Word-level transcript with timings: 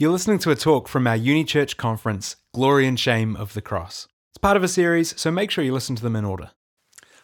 You're 0.00 0.12
listening 0.12 0.38
to 0.38 0.50
a 0.50 0.56
talk 0.56 0.88
from 0.88 1.06
our 1.06 1.14
Uni 1.14 1.44
Church 1.44 1.76
conference, 1.76 2.36
Glory 2.54 2.86
and 2.86 2.98
Shame 2.98 3.36
of 3.36 3.52
the 3.52 3.60
Cross. 3.60 4.08
It's 4.30 4.38
part 4.38 4.56
of 4.56 4.64
a 4.64 4.68
series, 4.68 5.14
so 5.20 5.30
make 5.30 5.50
sure 5.50 5.62
you 5.62 5.74
listen 5.74 5.94
to 5.94 6.02
them 6.02 6.16
in 6.16 6.24
order. 6.24 6.52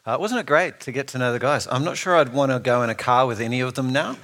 Uh, 0.04 0.18
wasn't 0.20 0.40
it 0.40 0.44
great 0.44 0.78
to 0.80 0.92
get 0.92 1.08
to 1.08 1.18
know 1.18 1.32
the 1.32 1.38
guys? 1.38 1.66
I'm 1.70 1.84
not 1.84 1.96
sure 1.96 2.14
I'd 2.14 2.34
want 2.34 2.52
to 2.52 2.58
go 2.58 2.82
in 2.82 2.90
a 2.90 2.94
car 2.94 3.26
with 3.26 3.40
any 3.40 3.60
of 3.60 3.76
them 3.76 3.94
now. 3.94 4.18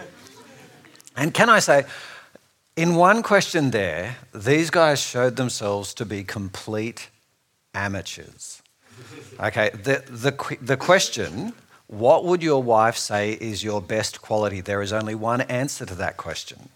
And 1.17 1.33
can 1.33 1.49
I 1.49 1.61
say, 1.61 1.85
in 2.77 2.95
one 2.95 3.23
question 3.23 3.71
there, 3.71 4.17
these 4.35 4.69
guys 4.69 5.01
showed 5.01 5.37
themselves 5.37 5.95
to 5.95 6.05
be 6.05 6.23
complete 6.23 7.09
amateurs. 7.73 8.61
Okay, 9.41 9.71
the, 9.71 10.05
the, 10.11 10.59
the 10.61 10.77
question, 10.77 11.55
what 11.87 12.27
would 12.27 12.43
your 12.43 12.63
wife 12.63 12.99
say 12.99 13.33
is 13.33 13.65
your 13.65 13.81
best 13.81 14.21
quality? 14.21 14.61
There 14.61 14.83
is 14.83 14.93
only 14.93 15.15
one 15.15 15.41
answer 15.41 15.87
to 15.87 15.95
that 15.95 16.19
question 16.19 16.69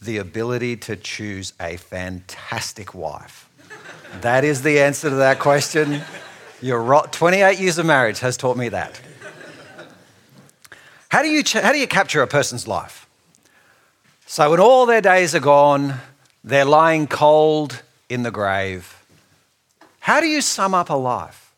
the 0.00 0.18
ability 0.18 0.76
to 0.76 0.96
choose 0.96 1.52
a 1.60 1.76
fantastic 1.76 2.94
wife. 2.94 3.48
That 4.20 4.44
is 4.44 4.62
the 4.62 4.80
answer 4.80 5.10
to 5.10 5.16
that 5.16 5.38
question. 5.38 6.02
Your 6.62 7.06
28 7.10 7.58
years 7.58 7.78
of 7.78 7.86
marriage 7.86 8.20
has 8.20 8.36
taught 8.36 8.56
me 8.56 8.68
that. 8.70 9.00
How 11.08 11.22
do 11.22 11.28
you, 11.28 11.42
how 11.52 11.72
do 11.72 11.78
you 11.78 11.86
capture 11.86 12.22
a 12.22 12.26
person's 12.26 12.66
life? 12.66 13.06
So, 14.26 14.50
when 14.50 14.60
all 14.60 14.86
their 14.86 15.00
days 15.00 15.34
are 15.34 15.40
gone, 15.40 15.94
they're 16.42 16.64
lying 16.64 17.06
cold 17.06 17.82
in 18.08 18.22
the 18.22 18.30
grave, 18.30 19.04
how 20.00 20.20
do 20.20 20.26
you 20.26 20.40
sum 20.40 20.74
up 20.74 20.90
a 20.90 20.94
life? 20.94 21.52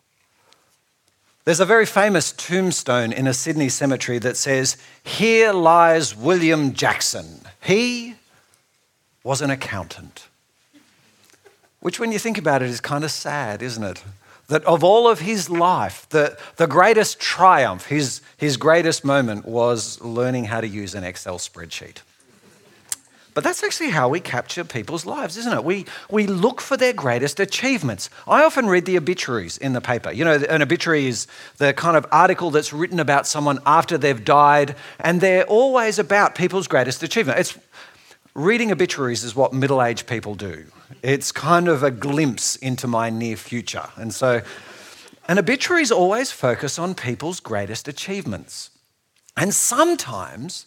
There's 1.44 1.60
a 1.60 1.64
very 1.64 1.86
famous 1.86 2.30
tombstone 2.32 3.10
in 3.10 3.26
a 3.26 3.32
Sydney 3.32 3.70
cemetery 3.70 4.18
that 4.18 4.36
says, 4.36 4.76
Here 5.02 5.52
lies 5.52 6.14
William 6.14 6.74
Jackson. 6.74 7.40
He 7.62 8.16
was 9.28 9.42
an 9.42 9.50
accountant. 9.50 10.26
Which, 11.80 12.00
when 12.00 12.12
you 12.12 12.18
think 12.18 12.38
about 12.38 12.62
it, 12.62 12.70
is 12.70 12.80
kind 12.80 13.04
of 13.04 13.10
sad, 13.10 13.60
isn't 13.60 13.84
it? 13.84 14.02
That 14.46 14.64
of 14.64 14.82
all 14.82 15.06
of 15.06 15.20
his 15.20 15.50
life, 15.50 16.08
the, 16.08 16.38
the 16.56 16.66
greatest 16.66 17.20
triumph, 17.20 17.88
his, 17.88 18.22
his 18.38 18.56
greatest 18.56 19.04
moment 19.04 19.44
was 19.44 20.00
learning 20.00 20.46
how 20.46 20.62
to 20.62 20.66
use 20.66 20.94
an 20.94 21.04
Excel 21.04 21.36
spreadsheet. 21.38 21.98
But 23.34 23.44
that's 23.44 23.62
actually 23.62 23.90
how 23.90 24.08
we 24.08 24.18
capture 24.18 24.64
people's 24.64 25.04
lives, 25.04 25.36
isn't 25.36 25.52
it? 25.52 25.62
We, 25.62 25.84
we 26.10 26.26
look 26.26 26.62
for 26.62 26.78
their 26.78 26.94
greatest 26.94 27.38
achievements. 27.38 28.08
I 28.26 28.42
often 28.42 28.66
read 28.66 28.86
the 28.86 28.96
obituaries 28.96 29.58
in 29.58 29.74
the 29.74 29.82
paper. 29.82 30.10
You 30.10 30.24
know, 30.24 30.36
an 30.48 30.62
obituary 30.62 31.06
is 31.06 31.26
the 31.58 31.74
kind 31.74 31.98
of 31.98 32.06
article 32.10 32.50
that's 32.50 32.72
written 32.72 32.98
about 32.98 33.26
someone 33.26 33.58
after 33.66 33.98
they've 33.98 34.24
died, 34.24 34.74
and 34.98 35.20
they're 35.20 35.44
always 35.44 35.98
about 35.98 36.34
people's 36.34 36.66
greatest 36.66 37.02
achievement. 37.02 37.38
It's 37.38 37.58
reading 38.34 38.70
obituaries 38.70 39.24
is 39.24 39.34
what 39.34 39.52
middle 39.52 39.82
aged 39.82 40.06
people 40.06 40.34
do. 40.34 40.66
It's 41.02 41.32
kind 41.32 41.68
of 41.68 41.82
a 41.82 41.90
glimpse 41.90 42.56
into 42.56 42.86
my 42.86 43.10
near 43.10 43.36
future. 43.36 43.88
And 43.96 44.12
so, 44.12 44.42
an 45.28 45.38
obituaries 45.38 45.92
always 45.92 46.32
focus 46.32 46.78
on 46.78 46.94
people's 46.94 47.40
greatest 47.40 47.86
achievements. 47.86 48.70
And 49.36 49.54
sometimes 49.54 50.66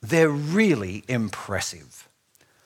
they're 0.00 0.30
really 0.30 1.04
impressive. 1.08 2.08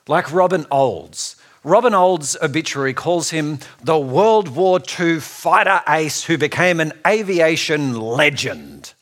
Like 0.06 0.32
Robin 0.32 0.66
Olds. 0.70 1.36
Robin 1.64 1.94
Olds' 1.94 2.36
obituary 2.42 2.92
calls 2.92 3.30
him 3.30 3.58
the 3.82 3.98
World 3.98 4.48
War 4.48 4.78
II 5.00 5.18
fighter 5.20 5.80
ace 5.88 6.24
who 6.24 6.36
became 6.36 6.78
an 6.78 6.92
aviation 7.06 7.98
legend. 7.98 8.92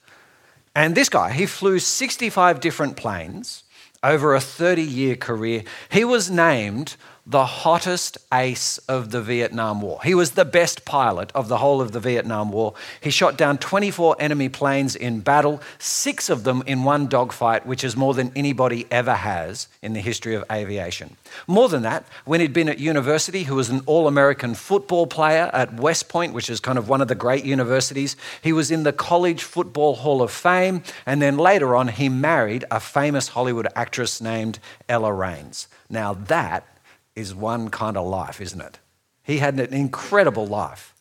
And 0.74 0.94
this 0.94 1.08
guy, 1.08 1.32
he 1.32 1.46
flew 1.46 1.80
65 1.80 2.60
different 2.60 2.96
planes 2.96 3.64
over 4.02 4.34
a 4.34 4.40
30 4.40 4.82
year 4.82 5.16
career. 5.16 5.64
He 5.90 6.04
was 6.04 6.30
named 6.30 6.96
the 7.24 7.46
hottest 7.46 8.18
ace 8.34 8.78
of 8.88 9.12
the 9.12 9.22
Vietnam 9.22 9.80
War. 9.80 10.00
He 10.02 10.12
was 10.12 10.32
the 10.32 10.44
best 10.44 10.84
pilot 10.84 11.30
of 11.36 11.46
the 11.46 11.58
whole 11.58 11.80
of 11.80 11.92
the 11.92 12.00
Vietnam 12.00 12.50
War. 12.50 12.74
He 13.00 13.10
shot 13.10 13.38
down 13.38 13.58
24 13.58 14.16
enemy 14.18 14.48
planes 14.48 14.96
in 14.96 15.20
battle, 15.20 15.62
six 15.78 16.28
of 16.28 16.42
them 16.42 16.64
in 16.66 16.82
one 16.82 17.06
dogfight, 17.06 17.64
which 17.64 17.84
is 17.84 17.96
more 17.96 18.12
than 18.12 18.32
anybody 18.34 18.86
ever 18.90 19.14
has 19.14 19.68
in 19.82 19.92
the 19.92 20.00
history 20.00 20.34
of 20.34 20.44
aviation. 20.50 21.16
More 21.46 21.68
than 21.68 21.82
that, 21.82 22.04
when 22.24 22.40
he'd 22.40 22.52
been 22.52 22.68
at 22.68 22.80
university, 22.80 23.44
he 23.44 23.52
was 23.52 23.70
an 23.70 23.82
All 23.86 24.08
American 24.08 24.54
football 24.54 25.06
player 25.06 25.48
at 25.52 25.74
West 25.74 26.08
Point, 26.08 26.34
which 26.34 26.50
is 26.50 26.58
kind 26.58 26.76
of 26.76 26.88
one 26.88 27.00
of 27.00 27.06
the 27.06 27.14
great 27.14 27.44
universities. 27.44 28.16
He 28.42 28.52
was 28.52 28.72
in 28.72 28.82
the 28.82 28.92
College 28.92 29.44
Football 29.44 29.94
Hall 29.94 30.22
of 30.22 30.32
Fame, 30.32 30.82
and 31.06 31.22
then 31.22 31.38
later 31.38 31.76
on, 31.76 31.86
he 31.86 32.08
married 32.08 32.64
a 32.68 32.80
famous 32.80 33.28
Hollywood 33.28 33.68
actress 33.76 34.20
named 34.20 34.58
Ella 34.88 35.12
Raines. 35.12 35.68
Now, 35.88 36.14
that 36.14 36.66
is 37.14 37.34
one 37.34 37.68
kind 37.68 37.96
of 37.96 38.06
life, 38.06 38.40
isn't 38.40 38.60
it? 38.60 38.78
He 39.22 39.38
had 39.38 39.58
an 39.58 39.72
incredible 39.72 40.46
life. 40.46 40.94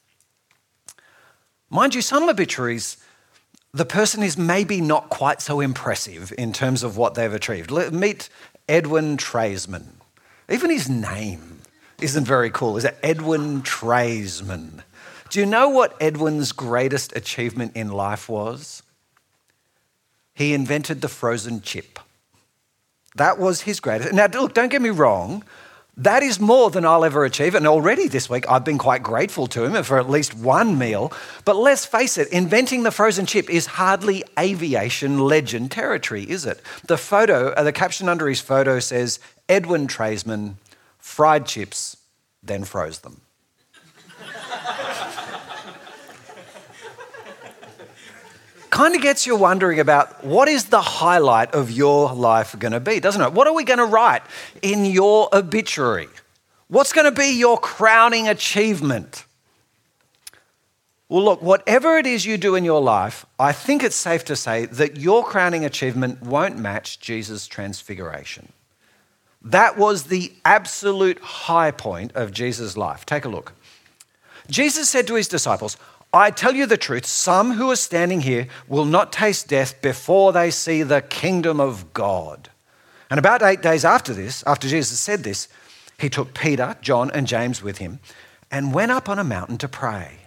Mind 1.69 1.95
you, 1.95 2.01
some 2.01 2.29
obituaries, 2.29 2.97
the 3.73 3.85
person 3.85 4.22
is 4.22 4.38
maybe 4.38 4.81
not 4.81 5.09
quite 5.09 5.41
so 5.41 5.61
impressive 5.61 6.33
in 6.38 6.51
terms 6.51 6.83
of 6.83 6.97
what 6.97 7.16
they've 7.16 7.33
achieved. 7.33 7.72
Meet 7.94 8.29
Edwin 8.67 9.17
Traisman. 9.17 9.85
Even 10.49 10.69
his 10.69 10.89
name 10.89 11.61
isn't 12.01 12.25
very 12.25 12.49
cool, 12.49 12.78
is 12.78 12.83
it? 12.83 12.97
Edwin 13.01 13.61
Traisman. 13.61 14.83
Do 15.29 15.39
you 15.39 15.45
know 15.45 15.69
what 15.69 15.95
Edwin's 16.01 16.51
greatest 16.51 17.16
achievement 17.16 17.72
in 17.73 17.89
life 17.89 18.28
was? 18.28 18.83
He 20.33 20.53
invented 20.53 20.99
the 20.99 21.07
frozen 21.07 21.61
chip. 21.61 21.99
That 23.16 23.39
was 23.39 23.61
his 23.61 23.79
greatest. 23.79 24.13
Now, 24.13 24.28
look, 24.28 24.53
don't 24.53 24.69
get 24.69 24.81
me 24.81 24.89
wrong. 24.89 25.43
That 26.01 26.23
is 26.23 26.39
more 26.39 26.72
than 26.72 26.84
I'll 26.84 27.06
ever 27.06 27.25
achieve. 27.25 27.53
And 27.53 27.67
already 27.67 28.07
this 28.07 28.28
week, 28.28 28.50
I've 28.50 28.66
been 28.66 28.79
quite 28.79 29.03
grateful 29.03 29.45
to 29.47 29.66
him 29.66 29.84
for 29.84 30.00
at 30.00 30.09
least 30.09 30.34
one 30.34 30.79
meal. 30.79 31.13
But 31.45 31.57
let's 31.57 31.85
face 31.85 32.17
it, 32.17 32.28
inventing 32.29 32.81
the 32.81 32.89
frozen 32.89 33.28
chip 33.28 33.51
is 33.51 33.67
hardly 33.67 34.23
aviation 34.40 35.19
legend 35.19 35.69
territory, 35.69 36.23
is 36.23 36.47
it? 36.47 36.59
The 36.88 36.97
photo, 36.97 37.50
uh, 37.50 37.61
the 37.61 37.72
caption 37.72 38.09
under 38.09 38.28
his 38.28 38.41
photo 38.41 38.79
says, 38.79 39.19
Edwin 39.47 39.85
Traisman 39.85 40.56
fried 40.97 41.45
chips, 41.45 41.97
then 42.41 42.63
froze 42.63 43.00
them. 43.00 43.22
Kind 48.72 48.96
of 48.96 49.02
gets 49.02 49.28
you 49.28 49.36
wondering 49.36 49.80
about 49.80 50.24
what 50.24 50.48
is 50.48 50.66
the 50.66 50.82
highlight 50.82 51.54
of 51.54 51.70
your 51.70 52.14
life 52.14 52.58
going 52.58 52.72
to 52.72 52.80
be, 52.80 53.00
doesn't 53.00 53.22
it? 53.22 53.34
What 53.34 53.46
are 53.46 53.54
we 53.54 53.64
going 53.64 53.80
to 53.80 53.86
write 53.86 54.24
in 54.64 54.86
your 54.86 55.30
obituary? 55.32 56.08
What's 56.70 56.94
going 56.94 57.06
to 57.06 57.12
be 57.12 57.38
your 57.38 57.59
crowning 57.59 58.28
achievement? 58.28 59.26
Well, 61.09 61.26
look, 61.26 61.42
whatever 61.42 61.98
it 61.98 62.08
is 62.08 62.26
you 62.26 62.38
do 62.38 62.56
in 62.56 62.64
your 62.64 62.82
life, 62.82 63.26
I 63.38 63.52
think 63.52 63.84
it's 63.84 63.98
safe 63.98 64.24
to 64.26 64.36
say 64.38 64.66
that 64.68 64.96
your 64.96 65.26
crowning 65.26 65.66
achievement 65.66 66.22
won't 66.22 66.58
match 66.58 67.02
Jesus' 67.02 67.48
transfiguration. 67.48 68.53
That 69.42 69.78
was 69.78 70.03
the 70.03 70.32
absolute 70.46 71.20
high 71.20 71.72
point 71.72 72.14
of 72.14 72.32
Jesus' 72.32 72.78
life. 72.78 73.06
Take 73.06 73.26
a 73.26 73.30
look. 73.30 73.52
Jesus 74.50 74.90
said 74.90 75.08
to 75.08 75.16
his 75.16 75.28
disciples, 75.28 75.76
I 76.13 76.29
tell 76.31 76.55
you 76.55 76.66
the 76.66 76.77
truth, 76.77 77.05
some 77.05 77.53
who 77.53 77.72
are 77.72 77.77
standing 77.77 78.22
here 78.22 78.47
will 78.67 78.85
not 78.85 79.13
taste 79.13 79.47
death 79.47 79.81
before 79.81 80.33
they 80.33 80.51
see 80.51 80.83
the 80.83 81.01
kingdom 81.01 81.61
of 81.61 81.94
God. 81.94 82.49
And 83.09 83.17
about 83.17 83.41
eight 83.41 83.61
days 83.61 83.85
after 83.85 84.13
this, 84.13 84.44
after 84.45 84.67
Jesus 84.67 84.99
said 84.99 85.23
this, 85.23 85.47
he 85.97 86.09
took 86.09 86.33
Peter, 86.33 86.75
John, 86.81 87.11
and 87.11 87.27
James 87.27 87.61
with 87.61 87.77
him 87.77 87.99
and 88.49 88.73
went 88.73 88.91
up 88.91 89.07
on 89.07 89.19
a 89.19 89.23
mountain 89.23 89.57
to 89.59 89.69
pray. 89.69 90.17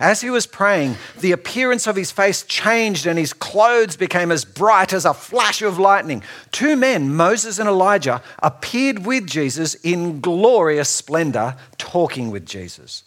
As 0.00 0.20
he 0.20 0.30
was 0.30 0.46
praying, 0.46 0.96
the 1.18 1.32
appearance 1.32 1.86
of 1.86 1.96
his 1.96 2.12
face 2.12 2.44
changed 2.44 3.04
and 3.04 3.18
his 3.18 3.32
clothes 3.32 3.96
became 3.96 4.30
as 4.30 4.44
bright 4.44 4.92
as 4.92 5.04
a 5.04 5.12
flash 5.12 5.60
of 5.60 5.78
lightning. 5.78 6.22
Two 6.52 6.76
men, 6.76 7.14
Moses 7.14 7.58
and 7.58 7.68
Elijah, 7.68 8.22
appeared 8.40 9.04
with 9.04 9.26
Jesus 9.26 9.74
in 9.74 10.20
glorious 10.20 10.88
splendor, 10.88 11.56
talking 11.78 12.30
with 12.30 12.46
Jesus. 12.46 13.02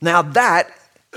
Now, 0.00 0.20
that 0.22 0.68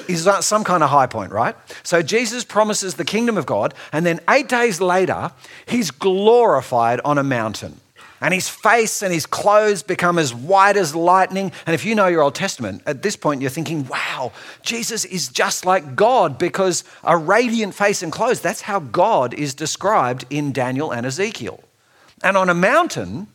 is 0.07 0.27
some 0.41 0.63
kind 0.63 0.83
of 0.83 0.89
high 0.89 1.07
point, 1.07 1.31
right? 1.31 1.55
So 1.83 2.01
Jesus 2.01 2.43
promises 2.43 2.95
the 2.95 3.05
kingdom 3.05 3.37
of 3.37 3.45
God, 3.45 3.73
and 3.91 4.05
then 4.05 4.19
eight 4.29 4.49
days 4.49 4.81
later, 4.81 5.31
he's 5.65 5.91
glorified 5.91 6.99
on 7.05 7.17
a 7.17 7.23
mountain. 7.23 7.79
And 8.21 8.33
his 8.33 8.47
face 8.47 9.03
and 9.03 9.13
his 9.13 9.25
clothes 9.25 9.83
become 9.83 10.17
as 10.17 10.33
white 10.33 10.77
as 10.77 10.95
lightning. 10.95 11.51
And 11.65 11.73
if 11.73 11.85
you 11.85 11.95
know 11.95 12.07
your 12.07 12.21
Old 12.21 12.33
Testament, 12.33 12.81
at 12.85 13.03
this 13.03 13.15
point 13.15 13.41
you're 13.41 13.49
thinking, 13.49 13.87
wow, 13.87 14.31
Jesus 14.61 15.05
is 15.05 15.27
just 15.27 15.65
like 15.65 15.95
God 15.95 16.37
because 16.37 16.85
a 17.03 17.17
radiant 17.17 17.75
face 17.75 18.01
and 18.01 18.11
clothes, 18.11 18.39
that's 18.39 18.61
how 18.61 18.79
God 18.79 19.33
is 19.33 19.53
described 19.53 20.25
in 20.29 20.53
Daniel 20.53 20.91
and 20.91 21.05
Ezekiel. 21.05 21.61
And 22.23 22.37
on 22.37 22.49
a 22.49 22.53
mountain, 22.53 23.27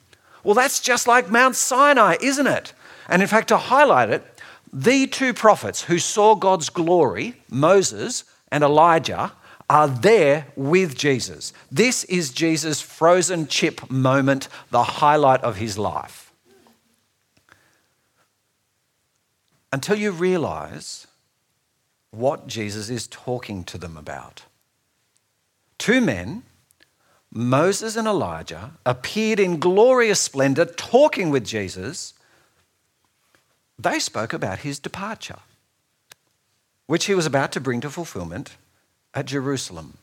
well, 0.42 0.54
that's 0.54 0.80
just 0.80 1.06
like 1.06 1.30
Mount 1.30 1.56
Sinai, 1.56 2.16
isn't 2.22 2.46
it? 2.46 2.72
And 3.06 3.20
in 3.20 3.28
fact, 3.28 3.48
to 3.48 3.58
highlight 3.58 4.08
it, 4.08 4.24
the 4.72 5.06
two 5.06 5.34
prophets 5.34 5.82
who 5.82 5.98
saw 5.98 6.34
God's 6.34 6.68
glory, 6.68 7.42
Moses 7.48 8.24
and 8.50 8.62
Elijah, 8.62 9.32
are 9.68 9.88
there 9.88 10.48
with 10.56 10.96
Jesus. 10.96 11.52
This 11.70 12.04
is 12.04 12.32
Jesus' 12.32 12.80
frozen 12.80 13.46
chip 13.46 13.88
moment, 13.90 14.48
the 14.70 14.82
highlight 14.82 15.40
of 15.42 15.56
his 15.56 15.78
life. 15.78 16.32
Until 19.72 19.96
you 19.96 20.10
realize 20.10 21.06
what 22.10 22.48
Jesus 22.48 22.90
is 22.90 23.06
talking 23.06 23.62
to 23.64 23.78
them 23.78 23.96
about. 23.96 24.42
Two 25.78 26.00
men, 26.00 26.42
Moses 27.32 27.94
and 27.96 28.08
Elijah, 28.08 28.72
appeared 28.84 29.38
in 29.38 29.60
glorious 29.60 30.20
splendor 30.20 30.64
talking 30.64 31.30
with 31.30 31.44
Jesus. 31.44 32.14
They 33.82 33.98
spoke 33.98 34.32
about 34.32 34.60
his 34.60 34.78
departure, 34.78 35.38
which 36.86 37.06
he 37.06 37.14
was 37.14 37.26
about 37.26 37.52
to 37.52 37.60
bring 37.60 37.80
to 37.80 37.90
fulfillment 37.90 38.56
at 39.14 39.26
Jerusalem. 39.26 39.96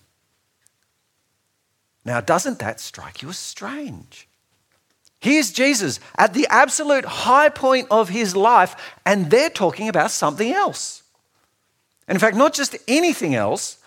Now, 2.03 2.21
doesn't 2.21 2.59
that 2.59 2.79
strike 2.79 3.21
you 3.21 3.29
as 3.29 3.37
strange? 3.37 4.27
Here's 5.19 5.51
Jesus 5.51 5.99
at 6.17 6.33
the 6.33 6.47
absolute 6.49 7.05
high 7.05 7.49
point 7.49 7.87
of 7.91 8.09
his 8.09 8.35
life, 8.35 8.75
and 9.05 9.29
they're 9.29 9.49
talking 9.49 9.89
about 9.89 10.11
something 10.11 10.51
else. 10.51 11.03
And 12.07 12.15
In 12.15 12.19
fact, 12.19 12.37
not 12.37 12.53
just 12.53 12.77
anything 12.87 13.35
else, 13.35 13.77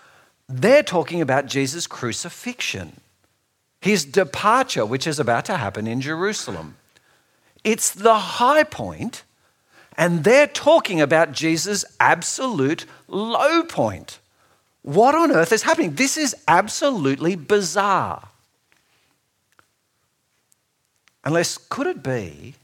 they're 0.49 0.83
talking 0.83 1.21
about 1.21 1.47
Jesus' 1.47 1.87
crucifixion, 1.87 3.01
his 3.81 4.05
departure, 4.05 4.85
which 4.85 5.07
is 5.07 5.19
about 5.19 5.47
to 5.47 5.57
happen 5.57 5.87
in 5.87 6.01
Jerusalem. 6.01 6.77
It's 7.65 7.91
the 7.91 8.15
high 8.15 8.65
point, 8.65 9.25
and 10.00 10.25
they're 10.25 10.47
talking 10.47 10.99
about 10.99 11.31
Jesus' 11.31 11.85
absolute 12.00 12.87
low 13.06 13.62
point. 13.62 14.19
What 14.81 15.14
on 15.14 15.31
earth 15.31 15.52
is 15.52 15.64
happening? 15.64 15.93
This 15.93 16.17
is 16.17 16.35
absolutely 16.49 17.37
bizarre. 17.37 18.29
Unless, 21.23 21.58
could 21.58 21.87
it 21.87 22.02
be 22.02 22.55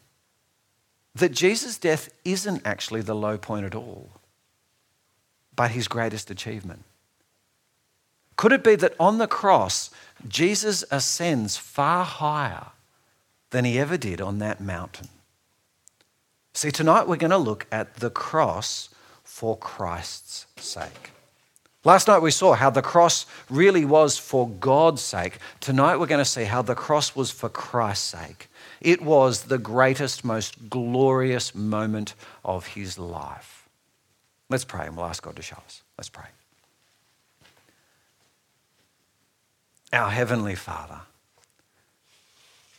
that 1.15 1.33
Jesus' 1.33 1.77
death 1.77 2.09
isn't 2.25 2.63
actually 2.65 3.03
the 3.03 3.15
low 3.15 3.37
point 3.37 3.67
at 3.67 3.75
all, 3.75 4.09
but 5.55 5.73
his 5.73 5.89
greatest 5.89 6.31
achievement? 6.31 6.85
Could 8.37 8.53
it 8.53 8.65
be 8.65 8.77
that 8.77 8.95
on 8.99 9.19
the 9.19 9.29
cross, 9.29 9.91
Jesus 10.27 10.85
ascends 10.91 11.59
far 11.59 12.03
higher 12.03 12.69
than 13.51 13.67
he 13.67 13.79
ever 13.79 13.99
did 13.99 14.23
on 14.23 14.39
that 14.39 14.59
mountain? 14.59 15.09
See, 16.57 16.71
tonight 16.71 17.07
we're 17.07 17.17
going 17.17 17.33
to 17.33 17.37
look 17.37 17.67
at 17.71 17.97
the 17.97 18.09
cross 18.09 18.89
for 19.23 19.59
Christ's 19.59 20.47
sake. 20.57 21.11
Last 21.85 22.09
night 22.09 22.23
we 22.23 22.31
saw 22.31 22.55
how 22.55 22.71
the 22.71 22.81
cross 22.81 23.27
really 23.51 23.85
was 23.85 24.17
for 24.17 24.49
God's 24.49 25.03
sake. 25.03 25.37
Tonight 25.61 25.97
we're 25.99 26.07
going 26.07 26.25
to 26.25 26.25
see 26.25 26.45
how 26.45 26.63
the 26.63 26.75
cross 26.75 27.15
was 27.15 27.31
for 27.31 27.51
Christ's 27.51 28.07
sake. 28.07 28.49
It 28.81 29.03
was 29.03 29.43
the 29.43 29.59
greatest, 29.59 30.25
most 30.25 30.71
glorious 30.71 31.55
moment 31.55 32.15
of 32.43 32.69
his 32.69 32.99
life. 32.99 33.69
Let's 34.49 34.65
pray 34.65 34.87
and 34.87 34.97
we'll 34.97 35.05
ask 35.05 35.23
God 35.23 35.37
to 35.37 35.43
show 35.43 35.59
us. 35.63 35.83
Let's 35.99 36.09
pray. 36.09 36.25
Our 39.93 40.09
Heavenly 40.09 40.55
Father, 40.55 41.01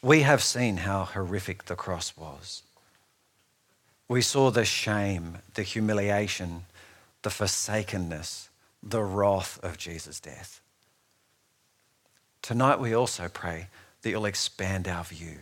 we 0.02 0.22
have 0.22 0.42
seen 0.42 0.78
how 0.78 1.04
horrific 1.04 1.66
the 1.66 1.76
cross 1.76 2.18
was. 2.18 2.64
We 4.08 4.22
saw 4.22 4.52
the 4.52 4.66
shame, 4.66 5.40
the 5.54 5.64
humiliation, 5.64 6.66
the 7.22 7.30
forsakenness 7.30 8.48
the 8.84 9.04
wrath 9.04 9.60
of 9.64 9.78
Jesus' 9.78 10.20
death. 10.20 10.62
Tonight, 12.42 12.80
we 12.80 12.94
also 12.94 13.28
pray 13.28 13.68
that 14.02 14.10
you'll 14.10 14.26
expand 14.26 14.88
our 14.88 15.04
view. 15.04 15.40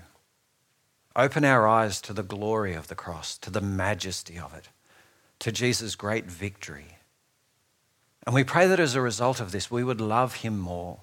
Open 1.16 1.46
our 1.46 1.68
eyes 1.68 2.02
to 2.02 2.14
the 2.14 2.24
glory 2.24 2.74
of 2.74 2.88
the 2.88 2.96
cross, 2.96 3.38
to 3.40 3.50
the 3.50 3.62
majesty 3.62 4.40
of 4.40 4.54
it, 4.54 4.70
to 5.40 5.52
Jesus' 5.52 5.96
great 5.96 6.26
victory. 6.26 6.98
And 8.26 8.34
we 8.34 8.44
pray 8.44 8.68
that 8.68 8.80
as 8.80 8.96
a 8.96 9.02
result 9.02 9.40
of 9.40 9.52
this, 9.52 9.70
we 9.70 9.84
would 9.84 10.02
love 10.02 10.36
him 10.36 10.58
more, 10.58 11.00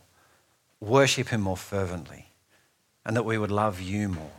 worship 0.80 1.28
him 1.28 1.42
more 1.42 1.56
fervently, 1.56 2.30
and 3.04 3.16
that 3.16 3.24
we 3.24 3.38
would 3.38 3.52
love 3.52 3.80
you 3.80 4.08
more. 4.08 4.32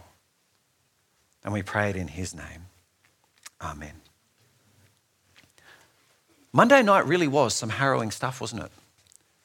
And 1.43 1.53
we 1.53 1.61
pray 1.61 1.89
it 1.89 1.95
in 1.95 2.09
his 2.09 2.35
name. 2.35 2.65
Amen. 3.63 3.93
Monday 6.51 6.83
night 6.83 7.07
really 7.07 7.27
was 7.27 7.55
some 7.55 7.69
harrowing 7.69 8.11
stuff, 8.11 8.39
wasn't 8.39 8.63
it? 8.63 8.71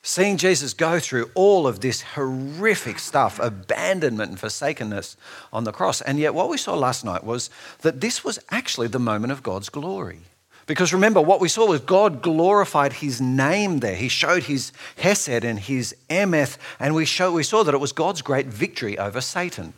Seeing 0.03 0.37
Jesus 0.37 0.75
go 0.75 1.01
through 1.01 1.31
all 1.35 1.67
of 1.67 1.81
this 1.81 2.03
horrific 2.03 2.99
stuff, 2.99 3.39
abandonment 3.41 4.31
and 4.31 4.41
forsakenness 4.41 5.17
on 5.53 5.65
the 5.65 5.73
cross. 5.73 6.01
And 6.01 6.19
yet, 6.19 6.35
what 6.35 6.49
we 6.49 6.57
saw 6.57 6.75
last 6.75 7.05
night 7.05 7.25
was 7.25 7.51
that 7.81 8.01
this 8.01 8.25
was 8.25 8.39
actually 8.51 8.89
the 8.89 8.99
moment 8.99 9.33
of 9.33 9.43
God's 9.43 9.69
glory. 9.69 10.21
Because 10.67 10.93
remember, 10.93 11.21
what 11.21 11.41
we 11.41 11.49
saw 11.49 11.67
was 11.67 11.81
God 11.81 12.21
glorified 12.23 12.93
his 12.95 13.21
name 13.21 13.81
there. 13.81 13.97
He 13.97 14.09
showed 14.09 14.45
his 14.45 14.71
Hesed 14.99 15.45
and 15.45 15.59
his 15.59 15.97
Emeth, 16.11 16.59
and 16.79 16.95
we, 16.95 17.07
show, 17.07 17.33
we 17.33 17.43
saw 17.43 17.65
that 17.65 17.75
it 17.75 17.81
was 17.81 17.93
God's 17.93 18.21
great 18.21 18.47
victory 18.47 18.99
over 18.99 19.23
Satan. 19.23 19.73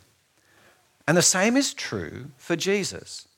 And 1.06 1.16
the 1.16 1.22
same 1.22 1.56
is 1.56 1.72
true 1.72 2.26
for 2.36 2.56
Jesus. 2.56 3.28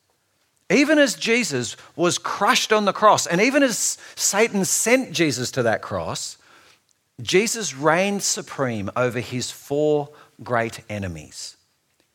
Even 0.72 0.98
as 0.98 1.14
Jesus 1.14 1.76
was 1.96 2.18
crushed 2.18 2.72
on 2.72 2.84
the 2.84 2.92
cross, 2.92 3.26
and 3.26 3.40
even 3.40 3.62
as 3.62 3.98
Satan 4.14 4.64
sent 4.64 5.12
Jesus 5.12 5.50
to 5.52 5.62
that 5.64 5.82
cross, 5.82 6.38
Jesus 7.20 7.74
reigned 7.74 8.22
supreme 8.22 8.90
over 8.96 9.20
his 9.20 9.50
four 9.50 10.08
great 10.42 10.80
enemies. 10.88 11.56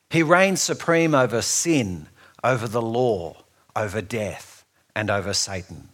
He 0.09 0.23
reigned 0.23 0.59
supreme 0.59 1.13
over 1.13 1.41
sin, 1.41 2.07
over 2.43 2.67
the 2.67 2.81
law, 2.81 3.43
over 3.75 4.01
death, 4.01 4.65
and 4.95 5.09
over 5.09 5.33
Satan. 5.33 5.89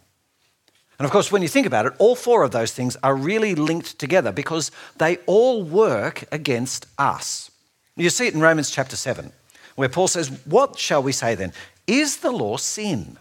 And 0.98 1.04
of 1.04 1.10
course, 1.10 1.32
when 1.32 1.42
you 1.42 1.48
think 1.48 1.66
about 1.66 1.86
it, 1.86 1.92
all 1.98 2.14
four 2.14 2.44
of 2.44 2.52
those 2.52 2.72
things 2.72 2.96
are 3.02 3.14
really 3.14 3.54
linked 3.54 3.98
together 3.98 4.32
because 4.32 4.70
they 4.96 5.18
all 5.26 5.62
work 5.62 6.24
against 6.32 6.86
us. 6.98 7.50
You 7.96 8.10
see 8.10 8.28
it 8.28 8.34
in 8.34 8.40
Romans 8.40 8.70
chapter 8.70 8.96
7, 8.96 9.32
where 9.74 9.88
Paul 9.88 10.08
says, 10.08 10.30
What 10.46 10.78
shall 10.78 11.02
we 11.02 11.12
say 11.12 11.34
then? 11.34 11.52
Is 11.86 12.18
the 12.18 12.32
law 12.32 12.56
sin? 12.56 13.18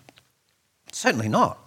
Certainly 0.92 1.30
not. 1.30 1.58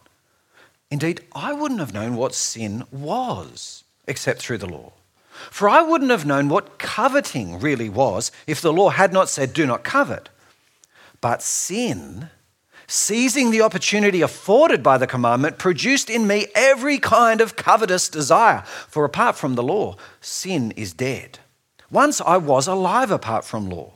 Indeed, 0.90 1.20
I 1.34 1.52
wouldn't 1.52 1.81
have 1.81 1.93
known 1.93 2.16
what 2.16 2.34
sin 2.34 2.84
was 2.90 3.84
except 4.06 4.40
through 4.40 4.58
the 4.58 4.69
law. 4.69 4.93
For 5.50 5.69
I 5.69 5.82
wouldn't 5.82 6.10
have 6.10 6.25
known 6.25 6.48
what 6.48 6.78
coveting 6.78 7.60
really 7.60 7.88
was 7.88 8.31
if 8.46 8.60
the 8.60 8.72
law 8.72 8.90
had 8.90 9.12
not 9.12 9.28
said, 9.28 9.52
Do 9.52 9.66
not 9.66 9.84
covet. 9.84 10.28
But 11.20 11.43
sin, 11.43 12.30
seizing 12.87 13.50
the 13.50 13.61
opportunity 13.61 14.23
afforded 14.23 14.82
by 14.82 14.97
the 14.97 15.06
commandment, 15.06 15.59
produced 15.59 16.09
in 16.09 16.26
me 16.26 16.47
every 16.54 16.99
kind 16.99 17.40
of 17.40 17.56
covetous 17.56 18.09
desire. 18.09 18.62
For 18.88 19.04
apart 19.04 19.37
from 19.37 19.56
the 19.56 19.62
law, 19.62 19.97
sin 20.21 20.73
is 20.76 20.92
dead. 20.92 21.40
Once 21.90 22.21
I 22.21 22.37
was 22.37 22.66
alive 22.66 23.11
apart 23.11 23.44
from 23.44 23.68
law. 23.68 23.92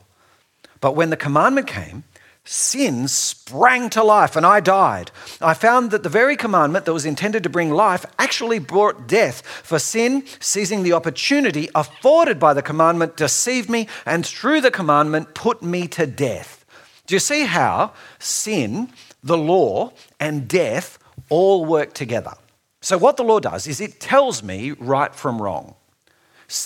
But 0.79 0.95
when 0.95 1.09
the 1.09 1.17
commandment 1.17 1.67
came, 1.67 2.03
sin 2.43 3.07
sprang 3.07 3.89
to 3.91 4.03
life 4.03 4.35
and 4.35 4.45
I 4.45 4.59
died. 4.59 5.11
I 5.39 5.53
found 5.53 5.91
that 5.91 6.03
the 6.03 6.09
very 6.09 6.35
commandment 6.35 6.85
that 6.85 6.93
was 6.93 7.05
intended 7.05 7.43
to 7.43 7.49
bring 7.49 7.71
life 7.71 8.05
actually 8.17 8.59
brought 8.59 9.07
death. 9.07 9.45
For 9.45 9.79
sin, 9.79 10.23
seizing 10.39 10.83
the 10.83 10.93
opportunity 10.93 11.69
afforded 11.75 12.39
by 12.39 12.53
the 12.53 12.61
commandment, 12.61 13.17
deceived 13.17 13.69
me 13.69 13.87
and 14.05 14.25
through 14.25 14.61
the 14.61 14.71
commandment 14.71 15.35
put 15.35 15.61
me 15.61 15.87
to 15.89 16.07
death. 16.07 16.65
Do 17.05 17.15
you 17.15 17.19
see 17.19 17.43
how 17.43 17.91
sin, 18.19 18.89
the 19.21 19.37
law, 19.37 19.91
and 20.19 20.47
death 20.47 20.97
all 21.29 21.65
work 21.65 21.93
together? 21.93 22.33
So, 22.79 22.97
what 22.97 23.17
the 23.17 23.23
law 23.23 23.39
does 23.39 23.67
is 23.67 23.81
it 23.81 23.99
tells 23.99 24.41
me 24.41 24.71
right 24.71 25.13
from 25.13 25.41
wrong. 25.41 25.75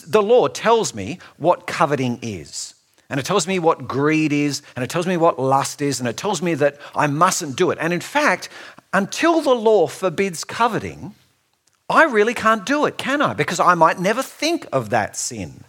The 0.07 0.21
law 0.21 0.47
tells 0.47 0.93
me 0.93 1.19
what 1.37 1.67
coveting 1.67 2.19
is. 2.21 2.74
And 3.09 3.19
it 3.19 3.25
tells 3.25 3.47
me 3.47 3.59
what 3.59 3.87
greed 3.87 4.33
is, 4.33 4.61
and 4.75 4.83
it 4.83 4.89
tells 4.89 5.05
me 5.05 5.15
what 5.17 5.39
lust 5.39 5.81
is, 5.81 5.99
and 5.99 6.09
it 6.09 6.17
tells 6.17 6.41
me 6.41 6.55
that 6.55 6.77
I 6.95 7.07
mustn't 7.07 7.55
do 7.55 7.69
it. 7.69 7.77
And 7.79 7.93
in 7.93 8.01
fact, 8.01 8.49
until 8.93 9.41
the 9.41 9.53
law 9.53 9.87
forbids 9.87 10.43
coveting, 10.43 11.13
I 11.89 12.03
really 12.03 12.33
can't 12.33 12.65
do 12.65 12.85
it, 12.85 12.97
can 12.97 13.21
I? 13.21 13.33
Because 13.33 13.59
I 13.59 13.75
might 13.75 13.99
never 13.99 14.23
think 14.23 14.65
of 14.71 14.89
that 14.89 15.15
sin. 15.15 15.63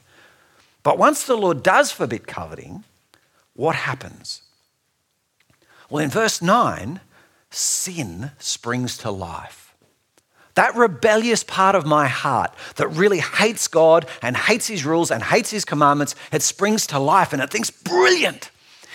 But 0.82 0.98
once 0.98 1.24
the 1.24 1.36
law 1.36 1.52
does 1.52 1.92
forbid 1.92 2.26
coveting, 2.26 2.84
what 3.54 3.76
happens? 3.76 4.42
Well, 5.90 6.02
in 6.02 6.10
verse 6.10 6.40
9, 6.40 7.00
sin 7.50 8.30
springs 8.38 8.96
to 8.98 9.10
life. 9.10 9.65
That 10.56 10.74
rebellious 10.74 11.44
part 11.44 11.74
of 11.74 11.86
my 11.86 12.08
heart 12.08 12.52
that 12.76 12.88
really 12.88 13.20
hates 13.20 13.68
God 13.68 14.06
and 14.22 14.36
hates 14.36 14.66
his 14.66 14.84
rules 14.84 15.10
and 15.10 15.22
hates 15.22 15.50
his 15.50 15.64
commandments, 15.64 16.14
it 16.32 16.42
springs 16.42 16.86
to 16.88 16.98
life 16.98 17.32
and 17.32 17.42
it 17.42 17.50
thinks, 17.50 17.70
brilliant. 17.70 18.50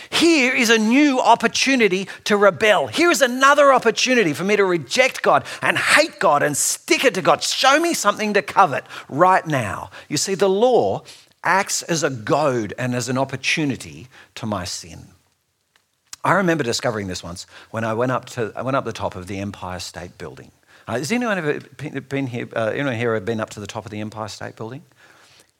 here 0.09 0.53
is 0.53 0.69
a 0.69 0.77
new 0.77 1.19
opportunity 1.19 2.07
to 2.25 2.35
rebel. 2.35 2.87
Here 2.87 3.11
is 3.11 3.21
another 3.21 3.71
opportunity 3.71 4.33
for 4.33 4.43
me 4.43 4.55
to 4.55 4.65
reject 4.65 5.21
God 5.21 5.45
and 5.61 5.77
hate 5.77 6.19
God 6.19 6.43
and 6.43 6.57
stick 6.57 7.05
it 7.05 7.13
to 7.13 7.21
God. 7.21 7.43
Show 7.43 7.79
me 7.79 7.93
something 7.93 8.33
to 8.33 8.41
covet 8.41 8.83
right 9.07 9.45
now. 9.45 9.91
You 10.09 10.17
see, 10.17 10.35
the 10.35 10.49
law 10.49 11.03
acts 11.43 11.83
as 11.83 12.03
a 12.03 12.09
goad 12.09 12.73
and 12.77 12.95
as 12.95 13.07
an 13.07 13.17
opportunity 13.17 14.07
to 14.35 14.45
my 14.45 14.65
sin. 14.65 15.07
I 16.23 16.33
remember 16.33 16.63
discovering 16.63 17.07
this 17.07 17.23
once 17.23 17.47
when 17.71 17.83
I 17.83 17.93
went 17.93 18.11
up 18.11 18.25
to 18.31 18.51
I 18.55 18.61
went 18.61 18.77
up 18.77 18.85
the 18.85 18.93
top 18.93 19.15
of 19.15 19.27
the 19.27 19.39
Empire 19.39 19.79
State 19.79 20.17
Building. 20.17 20.51
Uh, 20.91 20.97
has 20.97 21.09
anyone 21.09 21.37
ever 21.37 21.61
been 22.01 22.27
here? 22.27 22.49
Uh, 22.53 22.71
anyone 22.73 22.95
here 22.95 23.17
been 23.21 23.39
up 23.39 23.49
to 23.49 23.61
the 23.61 23.67
top 23.67 23.85
of 23.85 23.91
the 23.91 24.01
Empire 24.01 24.27
State 24.27 24.57
Building? 24.57 24.83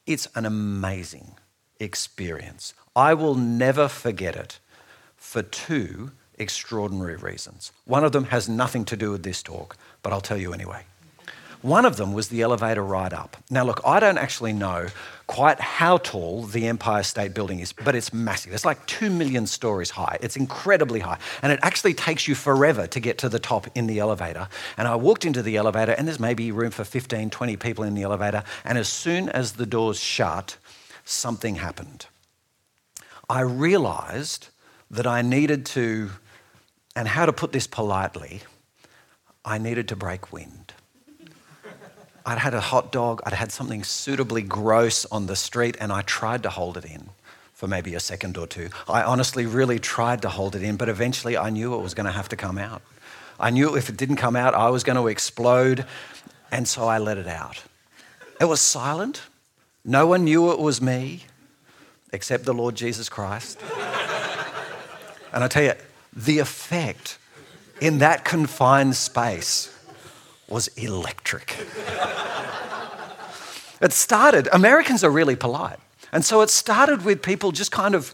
It's 0.06 0.28
an 0.36 0.46
amazing 0.46 1.36
experience. 1.80 2.74
I 2.98 3.14
will 3.14 3.36
never 3.36 3.88
forget 3.88 4.36
it 4.36 4.60
for 5.16 5.42
two 5.42 6.12
extraordinary 6.38 7.16
reasons. 7.16 7.72
One 7.86 8.04
of 8.04 8.12
them 8.12 8.26
has 8.26 8.50
nothing 8.50 8.84
to 8.84 8.98
do 8.98 9.10
with 9.12 9.24
this 9.24 9.42
talk, 9.42 9.78
but 10.04 10.12
I'll 10.12 10.20
tell 10.20 10.36
you 10.36 10.52
anyway. 10.52 10.84
One 11.62 11.86
of 11.86 11.98
them 11.98 12.14
was 12.14 12.30
the 12.30 12.42
elevator 12.42 12.84
ride 12.84 13.14
up. 13.14 13.38
Now, 13.50 13.64
look, 13.64 13.82
I 13.86 14.00
don't 14.00 14.18
actually 14.18 14.52
know 14.52 14.88
quite 15.28 15.60
how 15.60 15.98
tall 15.98 16.44
the 16.44 16.68
Empire 16.68 17.04
State 17.04 17.36
Building 17.36 17.60
is, 17.60 17.72
but 17.72 17.94
it's 17.94 18.12
massive. 18.12 18.52
It's 18.52 18.66
like 18.66 18.84
two 18.88 19.12
million 19.12 19.46
stories 19.46 19.92
high. 19.92 20.18
It's 20.22 20.36
incredibly 20.36 21.00
high. 21.00 21.20
And 21.44 21.54
it 21.54 21.60
actually 21.62 21.94
takes 21.94 22.28
you 22.28 22.34
forever 22.34 22.88
to 22.88 23.00
get 23.00 23.20
to 23.20 23.30
the 23.30 23.38
top 23.38 23.68
in 23.76 23.86
the 23.86 24.00
elevator. 24.00 24.48
And 24.76 24.88
I 24.88 24.96
walked 24.96 25.24
into 25.24 25.44
the 25.44 25.56
elevator, 25.56 25.92
and 25.92 26.08
there's 26.08 26.20
maybe 26.20 26.52
room 26.52 26.72
for 26.72 26.84
15, 26.84 27.30
20 27.30 27.58
people 27.58 27.84
in 27.84 27.94
the 27.94 28.02
elevator. 28.02 28.44
And 28.66 28.78
as 28.80 28.90
soon 28.90 29.30
as 29.30 29.54
the 29.54 29.68
doors 29.68 30.00
shut, 30.00 30.58
something 31.06 31.56
happened. 31.56 32.08
I 33.30 33.42
realized 33.42 34.48
that 34.90 35.06
I 35.06 35.22
needed 35.22 35.66
to, 35.68 36.10
and 36.96 37.08
how 37.08 37.28
to 37.28 37.34
put 37.34 37.52
this 37.52 37.68
politely, 37.68 38.42
I 39.46 39.60
needed 39.60 39.88
to 39.90 39.96
break 39.96 40.34
wind. 40.34 40.74
I'd 42.26 42.38
had 42.38 42.54
a 42.54 42.62
hot 42.62 42.92
dog, 42.92 43.22
I'd 43.26 43.34
had 43.34 43.52
something 43.52 43.84
suitably 43.84 44.42
gross 44.42 45.06
on 45.06 45.26
the 45.26 45.36
street, 45.36 45.76
and 45.80 45.92
I 45.92 46.02
tried 46.04 46.44
to 46.44 46.50
hold 46.50 46.78
it 46.78 46.86
in 46.86 47.10
for 47.54 47.68
maybe 47.68 47.96
a 47.96 48.00
second 48.00 48.38
or 48.38 48.48
two. 48.48 48.70
I 48.88 49.04
honestly 49.04 49.46
really 49.46 49.80
tried 49.80 50.22
to 50.24 50.30
hold 50.30 50.56
it 50.56 50.64
in, 50.64 50.78
but 50.78 50.90
eventually 50.90 51.38
I 51.38 51.50
knew 51.50 51.76
it 51.76 51.82
was 51.82 51.94
going 51.94 52.06
to 52.06 52.12
have 52.12 52.30
to 52.30 52.36
come 52.36 52.58
out. 52.58 52.82
I 53.40 53.50
knew 53.50 53.76
if 53.76 53.90
it 53.90 53.98
didn't 53.98 54.18
come 54.18 54.36
out, 54.36 54.54
I 54.54 54.70
was 54.70 54.84
going 54.84 54.98
to 54.98 55.08
explode, 55.08 55.86
and 56.52 56.68
so 56.68 56.88
I 56.88 57.00
let 57.00 57.18
it 57.18 57.28
out. 57.28 57.64
It 58.40 58.46
was 58.46 58.62
silent. 58.62 59.22
No 59.84 60.06
one 60.08 60.24
knew 60.24 60.52
it 60.52 60.60
was 60.60 60.82
me 60.82 61.26
except 62.14 62.46
the 62.46 62.54
Lord 62.54 62.76
Jesus 62.76 63.10
Christ. 63.10 63.60
and 65.34 65.44
I 65.44 65.48
tell 65.48 65.64
you, 65.64 65.74
the 66.14 66.40
effect 66.40 67.18
in 67.80 68.00
that 68.00 68.26
confined 68.26 68.96
space 68.96 69.76
was 70.52 70.68
electric. 70.70 71.58
it 73.82 73.94
started, 73.94 74.48
Americans 74.52 75.04
are 75.04 75.10
really 75.10 75.36
polite. 75.36 75.80
And 76.12 76.26
so 76.26 76.42
it 76.42 76.50
started 76.50 77.06
with 77.06 77.22
people 77.22 77.52
just 77.52 77.72
kind 77.72 77.96
of 77.96 78.14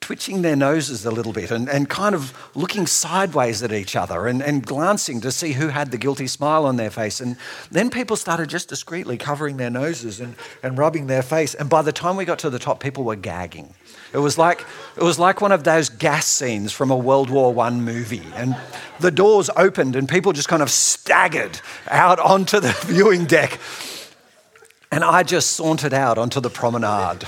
twitching 0.00 0.42
their 0.42 0.56
noses 0.56 1.04
a 1.04 1.10
little 1.10 1.32
bit 1.32 1.50
and, 1.50 1.68
and 1.68 1.88
kind 1.88 2.14
of 2.14 2.32
looking 2.54 2.86
sideways 2.86 3.62
at 3.62 3.72
each 3.72 3.96
other 3.96 4.26
and, 4.26 4.42
and 4.42 4.64
glancing 4.64 5.20
to 5.20 5.32
see 5.32 5.52
who 5.52 5.68
had 5.68 5.90
the 5.90 5.98
guilty 5.98 6.26
smile 6.26 6.66
on 6.66 6.76
their 6.76 6.90
face. 6.90 7.20
And 7.20 7.36
then 7.70 7.90
people 7.90 8.16
started 8.16 8.48
just 8.48 8.68
discreetly 8.68 9.18
covering 9.18 9.56
their 9.56 9.70
noses 9.70 10.20
and, 10.20 10.36
and 10.62 10.78
rubbing 10.78 11.08
their 11.08 11.22
face. 11.22 11.54
And 11.54 11.68
by 11.68 11.82
the 11.82 11.92
time 11.92 12.16
we 12.16 12.24
got 12.24 12.38
to 12.40 12.50
the 12.50 12.58
top, 12.58 12.80
people 12.80 13.04
were 13.04 13.16
gagging. 13.16 13.74
It 14.12 14.18
was 14.18 14.38
like, 14.38 14.64
it 14.96 15.02
was 15.02 15.18
like 15.18 15.40
one 15.40 15.52
of 15.52 15.64
those 15.64 15.88
gas 15.88 16.26
scenes 16.26 16.72
from 16.72 16.90
a 16.90 16.96
World 16.96 17.30
War 17.30 17.58
I 17.60 17.70
movie. 17.70 18.22
And 18.34 18.56
the 19.00 19.10
doors 19.10 19.50
opened 19.56 19.96
and 19.96 20.08
people 20.08 20.32
just 20.32 20.48
kind 20.48 20.62
of 20.62 20.70
staggered 20.70 21.60
out 21.88 22.18
onto 22.18 22.60
the 22.60 22.72
viewing 22.86 23.26
deck. 23.26 23.58
And 24.90 25.04
I 25.04 25.22
just 25.22 25.52
sauntered 25.52 25.92
out 25.92 26.16
onto 26.16 26.40
the 26.40 26.50
promenade. 26.50 27.24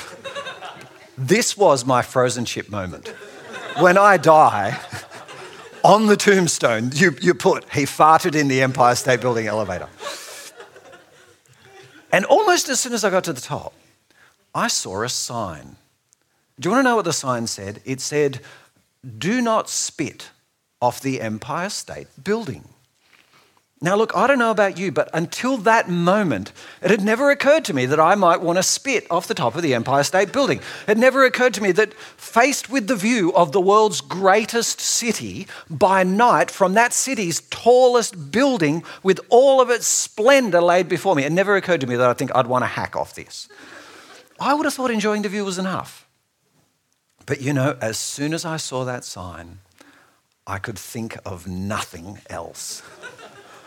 This 1.19 1.57
was 1.57 1.85
my 1.85 2.01
frozen 2.01 2.47
ship 2.47 2.71
moment. 2.71 3.09
When 3.79 3.99
I 3.99 4.17
die, 4.17 4.81
on 5.85 6.07
the 6.07 6.17
tombstone, 6.17 6.91
you, 6.95 7.15
you 7.21 7.35
put, 7.35 7.71
he 7.73 7.83
farted 7.83 8.35
in 8.35 8.49
the 8.49 8.63
Empire 8.63 8.95
State 8.95 9.21
Building 9.21 9.47
elevator. 9.47 9.89
And 12.13 12.25
almost 12.25 12.69
as 12.69 12.81
soon 12.81 12.93
as 12.93 13.05
I 13.05 13.11
got 13.11 13.25
to 13.25 13.33
the 13.33 13.41
top, 13.41 13.73
I 14.55 14.69
saw 14.69 15.03
a 15.03 15.09
sign. 15.09 15.77
Do 16.61 16.69
you 16.69 16.75
want 16.75 16.85
to 16.85 16.91
know 16.91 16.97
what 16.97 17.07
the 17.07 17.13
sign 17.15 17.47
said? 17.47 17.81
It 17.87 18.03
said, 18.03 18.41
Do 19.17 19.41
not 19.41 19.71
spit 19.71 20.29
off 20.83 21.01
the 21.01 21.23
Empire 21.23 21.71
State 21.71 22.09
Building. 22.23 22.69
Now, 23.83 23.97
look, 23.97 24.15
I 24.15 24.27
don't 24.27 24.39
know 24.39 24.51
about 24.51 24.77
you, 24.77 24.93
but 24.93 25.09
until 25.15 25.57
that 25.59 25.89
moment, 25.89 26.53
it 26.83 26.91
had 26.91 27.01
never 27.01 27.31
occurred 27.31 27.65
to 27.65 27.73
me 27.73 27.87
that 27.87 27.99
I 27.99 28.15
might 28.15 28.43
want 28.43 28.59
to 28.59 28.63
spit 28.63 29.07
off 29.11 29.27
the 29.27 29.33
top 29.33 29.55
of 29.55 29.63
the 29.63 29.73
Empire 29.73 30.05
State 30.05 30.35
Building. 30.35 30.61
It 30.87 30.99
never 30.99 31.25
occurred 31.25 31.55
to 31.55 31.63
me 31.63 31.73
that, 31.73 31.95
faced 31.95 32.69
with 32.69 32.89
the 32.89 32.97
view 32.97 33.33
of 33.33 33.53
the 33.53 33.61
world's 33.61 34.03
greatest 34.03 34.83
city 34.83 35.47
by 35.71 36.03
night 36.05 36.51
from 36.51 36.75
that 36.75 36.93
city's 36.93 37.41
tallest 37.49 38.31
building 38.31 38.85
with 39.03 39.19
all 39.31 39.63
of 39.63 39.71
its 39.71 39.87
splendor 39.87 40.61
laid 40.61 40.87
before 40.87 41.17
me, 41.17 41.25
it 41.25 41.33
never 41.33 41.57
occurred 41.57 41.81
to 41.81 41.87
me 41.87 41.97
that 41.97 42.11
I 42.11 42.13
think 42.13 42.33
I'd 42.35 42.49
want 42.49 42.65
to 42.65 42.69
hack 42.69 42.97
off 42.97 43.15
this. 43.15 43.49
I 44.39 44.53
would 44.53 44.67
have 44.67 44.75
thought 44.75 44.91
enjoying 44.91 45.23
the 45.23 45.31
view 45.31 45.47
was 45.47 45.57
enough. 45.57 46.07
But 47.27 47.41
you 47.41 47.53
know, 47.53 47.77
as 47.81 47.99
soon 47.99 48.35
as 48.35 48.45
I 48.45 48.57
saw 48.57 48.85
that 48.85 49.05
sign, 49.05 49.59
I 50.47 50.59
could 50.59 50.79
think 50.79 51.17
of 51.25 51.47
nothing 51.47 52.19
else. 52.29 52.83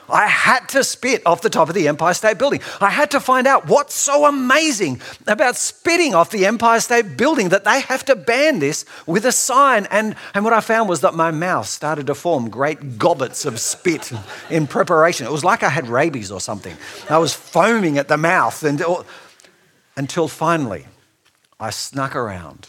I 0.10 0.28
had 0.28 0.68
to 0.70 0.84
spit 0.84 1.22
off 1.26 1.42
the 1.42 1.50
top 1.50 1.70
of 1.70 1.76
the 1.76 1.88
Empire 1.88 2.14
State 2.14 2.38
Building. 2.38 2.62
I 2.82 2.90
had 2.90 3.12
to 3.12 3.20
find 3.20 3.48
out 3.48 3.68
what's 3.68 3.94
so 3.94 4.26
amazing 4.26 5.02
about 5.28 5.56
spitting 5.56 6.14
off 6.14 6.30
the 6.30 6.46
Empire 6.46 6.80
State 6.82 7.16
Building 7.16 7.50
that 7.50 7.64
they 7.64 7.82
have 7.82 8.04
to 8.06 8.16
ban 8.16 8.60
this 8.60 8.86
with 9.08 9.26
a 9.26 9.32
sign. 9.32 9.88
And, 9.92 10.16
and 10.34 10.44
what 10.44 10.54
I 10.54 10.60
found 10.60 10.90
was 10.90 11.02
that 11.02 11.14
my 11.14 11.32
mouth 11.32 11.68
started 11.68 12.08
to 12.08 12.16
form 12.16 12.50
great 12.50 12.98
gobbets 12.98 13.46
of 13.46 13.60
spit 13.60 14.12
in 14.50 14.68
preparation. 14.68 15.26
It 15.26 15.32
was 15.32 15.46
like 15.46 15.64
I 15.64 15.70
had 15.70 15.88
rabies 15.88 16.32
or 16.32 16.42
something. 16.42 16.76
I 17.10 17.18
was 17.18 17.34
foaming 17.34 17.98
at 17.98 18.08
the 18.08 18.18
mouth 18.18 18.62
and, 18.64 18.84
until 19.96 20.28
finally 20.28 20.86
I 21.60 21.70
snuck 21.70 22.16
around 22.16 22.68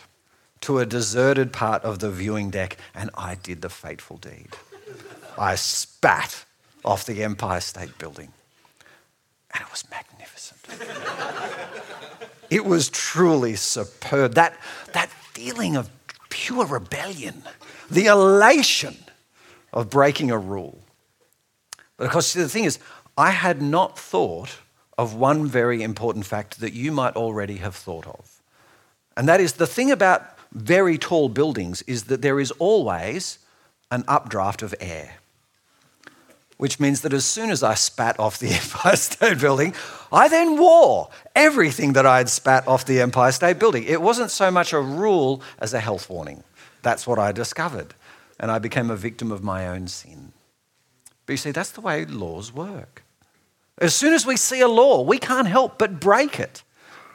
to 0.65 0.79
a 0.79 0.87
deserted 0.87 1.53
part 1.53 1.83
of 1.83 1.99
the 1.99 2.11
viewing 2.11 2.49
deck 2.49 2.79
and 2.95 3.11
I 3.15 3.35
did 3.35 3.61
the 3.61 3.69
fateful 3.69 4.17
deed. 4.17 4.49
I 5.37 5.57
spat 5.57 6.47
off 6.85 7.05
the 7.05 7.23
Empire 7.23 7.61
State 7.61 7.99
Building. 7.99 8.33
And 9.53 9.63
it 9.63 9.71
was 9.71 9.85
magnificent. 9.91 10.61
it 12.51 12.65
was 12.65 12.89
truly 12.89 13.57
superb. 13.57 14.35
That, 14.35 14.59
that 14.95 15.11
feeling 15.11 15.77
of 15.77 15.91
pure 16.31 16.65
rebellion, 16.65 17.43
the 17.91 18.07
elation 18.07 18.97
of 19.71 19.91
breaking 19.91 20.31
a 20.31 20.39
rule. 20.39 20.79
Because 21.99 22.33
the 22.33 22.49
thing 22.49 22.65
is, 22.65 22.79
I 23.19 23.33
had 23.33 23.61
not 23.61 23.99
thought 23.99 24.59
of 24.97 25.15
one 25.15 25.47
very 25.47 25.83
important 25.83 26.25
fact 26.25 26.61
that 26.61 26.73
you 26.73 26.91
might 26.91 27.17
already 27.17 27.57
have 27.57 27.77
thought 27.77 28.07
of. 28.07 28.41
And 29.15 29.29
that 29.29 29.41
is 29.41 29.55
the 29.55 29.67
thing 29.67 29.91
about 29.91 30.23
very 30.55 30.97
tall 30.99 31.29
buildings 31.29 31.83
is 31.83 32.05
that 32.05 32.23
there 32.23 32.41
is 32.41 32.51
always 32.53 33.39
an 33.91 34.05
updraft 34.09 34.63
of 34.63 34.75
air 34.81 35.19
which 36.57 36.79
means 36.79 37.01
that 37.01 37.13
as 37.13 37.25
soon 37.25 37.51
as 37.51 37.63
I 37.63 37.75
spat 37.75 38.19
off 38.19 38.39
the 38.39 38.49
Empire 38.63 38.97
State 38.97 39.41
Building, 39.41 39.75
I 40.13 40.29
then 40.29 40.59
wore 40.59 41.11
everything 41.35 41.95
that 41.95 42.07
I 42.07 42.19
had 42.19 42.29
spat 42.29 42.67
off 42.67 42.85
the 42.85 43.01
Empire 43.01 43.33
State 43.33 43.59
Building. 43.59 43.85
It 43.85 44.01
wasn't 44.01 44.31
so 44.31 44.51
much 44.51 44.73
a 44.73 44.81
rule 44.81 45.43
as 45.59 45.75
a 45.75 45.81
health 45.81 46.09
warning. 46.09 46.45
That's 46.83 47.07
what 47.07 47.19
I 47.19 47.33
discovered. 47.33 47.95
And 48.39 48.51
I 48.51 48.59
became 48.59 48.91
a 48.91 48.97
victim 48.97 49.33
of 49.33 49.43
my 49.43 49.67
own 49.67 49.89
sin. 49.89 50.33
But 51.27 51.35
you 51.35 51.37
see, 51.39 51.51
that's 51.51 51.71
the 51.71 51.81
way 51.81 52.05
laws 52.05 52.53
work. 52.53 53.03
As 53.79 53.95
soon 53.95 54.13
as 54.13 54.25
we 54.25 54.37
see 54.37 54.61
a 54.61 54.69
law, 54.69 55.03
we 55.03 55.19
can't 55.19 55.49
help 55.49 55.79
but 55.79 55.99
break 55.99 56.39
it. 56.39 56.63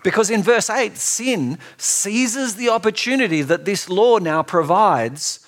Because 0.03 0.29
in 0.29 0.43
verse 0.43 0.69
8, 0.69 0.97
sin 0.97 1.57
seizes 1.77 2.55
the 2.55 2.69
opportunity 2.69 3.41
that 3.41 3.65
this 3.65 3.89
law 3.89 4.17
now 4.17 4.43
provides, 4.43 5.45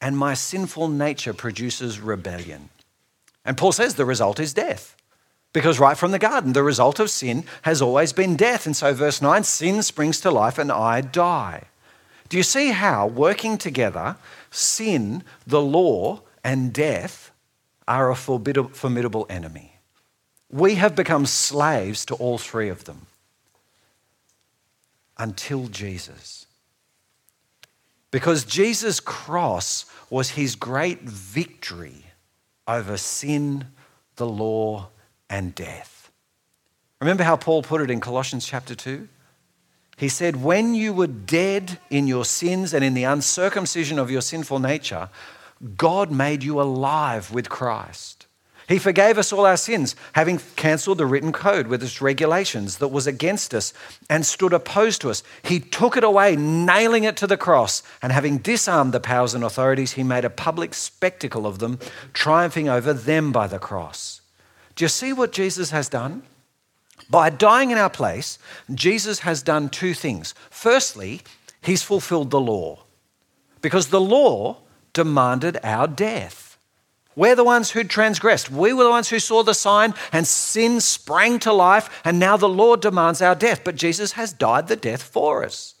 and 0.00 0.16
my 0.16 0.34
sinful 0.34 0.88
nature 0.88 1.32
produces 1.32 2.00
rebellion. 2.00 2.68
And 3.44 3.56
Paul 3.56 3.72
says 3.72 3.94
the 3.94 4.04
result 4.04 4.38
is 4.38 4.52
death. 4.52 4.96
Because 5.52 5.80
right 5.80 5.96
from 5.96 6.12
the 6.12 6.18
garden, 6.18 6.52
the 6.52 6.62
result 6.62 7.00
of 7.00 7.10
sin 7.10 7.44
has 7.62 7.82
always 7.82 8.12
been 8.12 8.36
death. 8.36 8.66
And 8.66 8.76
so, 8.76 8.94
verse 8.94 9.20
9 9.20 9.42
sin 9.42 9.82
springs 9.82 10.20
to 10.20 10.30
life 10.30 10.58
and 10.58 10.70
I 10.70 11.00
die. 11.00 11.64
Do 12.28 12.36
you 12.36 12.44
see 12.44 12.70
how 12.70 13.08
working 13.08 13.58
together, 13.58 14.16
sin, 14.52 15.24
the 15.46 15.60
law, 15.60 16.20
and 16.44 16.72
death 16.72 17.32
are 17.88 18.10
a 18.10 18.14
formidable 18.14 19.26
enemy? 19.28 19.74
We 20.52 20.76
have 20.76 20.94
become 20.94 21.26
slaves 21.26 22.04
to 22.06 22.14
all 22.14 22.38
three 22.38 22.68
of 22.68 22.84
them 22.84 23.06
until 25.20 25.68
Jesus. 25.68 26.46
Because 28.10 28.44
Jesus' 28.44 28.98
cross 28.98 29.84
was 30.08 30.30
his 30.30 30.56
great 30.56 31.02
victory 31.02 32.06
over 32.66 32.96
sin, 32.96 33.66
the 34.16 34.26
law, 34.26 34.88
and 35.28 35.54
death. 35.54 36.10
Remember 37.00 37.22
how 37.22 37.36
Paul 37.36 37.62
put 37.62 37.80
it 37.80 37.90
in 37.90 38.00
Colossians 38.00 38.46
chapter 38.46 38.74
2? 38.74 39.08
He 39.96 40.08
said, 40.08 40.42
When 40.42 40.74
you 40.74 40.92
were 40.92 41.06
dead 41.06 41.78
in 41.90 42.06
your 42.06 42.24
sins 42.24 42.72
and 42.74 42.82
in 42.82 42.94
the 42.94 43.04
uncircumcision 43.04 43.98
of 43.98 44.10
your 44.10 44.22
sinful 44.22 44.58
nature, 44.58 45.10
God 45.76 46.10
made 46.10 46.42
you 46.42 46.60
alive 46.60 47.30
with 47.30 47.50
Christ. 47.50 48.19
He 48.70 48.78
forgave 48.78 49.18
us 49.18 49.32
all 49.32 49.46
our 49.46 49.56
sins, 49.56 49.96
having 50.12 50.38
cancelled 50.54 50.98
the 50.98 51.04
written 51.04 51.32
code 51.32 51.66
with 51.66 51.82
its 51.82 52.00
regulations 52.00 52.78
that 52.78 52.92
was 52.92 53.08
against 53.08 53.52
us 53.52 53.72
and 54.08 54.24
stood 54.24 54.52
opposed 54.52 55.00
to 55.00 55.10
us. 55.10 55.24
He 55.42 55.58
took 55.58 55.96
it 55.96 56.04
away, 56.04 56.36
nailing 56.36 57.02
it 57.02 57.16
to 57.16 57.26
the 57.26 57.36
cross, 57.36 57.82
and 58.00 58.12
having 58.12 58.38
disarmed 58.38 58.94
the 58.94 59.00
powers 59.00 59.34
and 59.34 59.42
authorities, 59.42 59.94
he 59.94 60.04
made 60.04 60.24
a 60.24 60.30
public 60.30 60.72
spectacle 60.72 61.48
of 61.48 61.58
them, 61.58 61.80
triumphing 62.12 62.68
over 62.68 62.92
them 62.92 63.32
by 63.32 63.48
the 63.48 63.58
cross. 63.58 64.20
Do 64.76 64.84
you 64.84 64.88
see 64.88 65.12
what 65.12 65.32
Jesus 65.32 65.72
has 65.72 65.88
done? 65.88 66.22
By 67.10 67.28
dying 67.28 67.72
in 67.72 67.78
our 67.78 67.90
place, 67.90 68.38
Jesus 68.72 69.18
has 69.20 69.42
done 69.42 69.68
two 69.68 69.94
things. 69.94 70.32
Firstly, 70.48 71.22
he's 71.60 71.82
fulfilled 71.82 72.30
the 72.30 72.40
law, 72.40 72.84
because 73.62 73.88
the 73.88 74.00
law 74.00 74.58
demanded 74.92 75.58
our 75.64 75.88
death. 75.88 76.49
We're 77.16 77.34
the 77.34 77.44
ones 77.44 77.70
who 77.72 77.84
transgressed. 77.84 78.50
We 78.50 78.72
were 78.72 78.84
the 78.84 78.90
ones 78.90 79.08
who 79.08 79.18
saw 79.18 79.42
the 79.42 79.54
sign, 79.54 79.94
and 80.12 80.26
sin 80.26 80.80
sprang 80.80 81.38
to 81.40 81.52
life, 81.52 82.00
and 82.04 82.18
now 82.18 82.36
the 82.36 82.48
Lord 82.48 82.80
demands 82.80 83.20
our 83.20 83.34
death. 83.34 83.62
But 83.64 83.76
Jesus 83.76 84.12
has 84.12 84.32
died 84.32 84.68
the 84.68 84.76
death 84.76 85.02
for 85.02 85.44
us. 85.44 85.74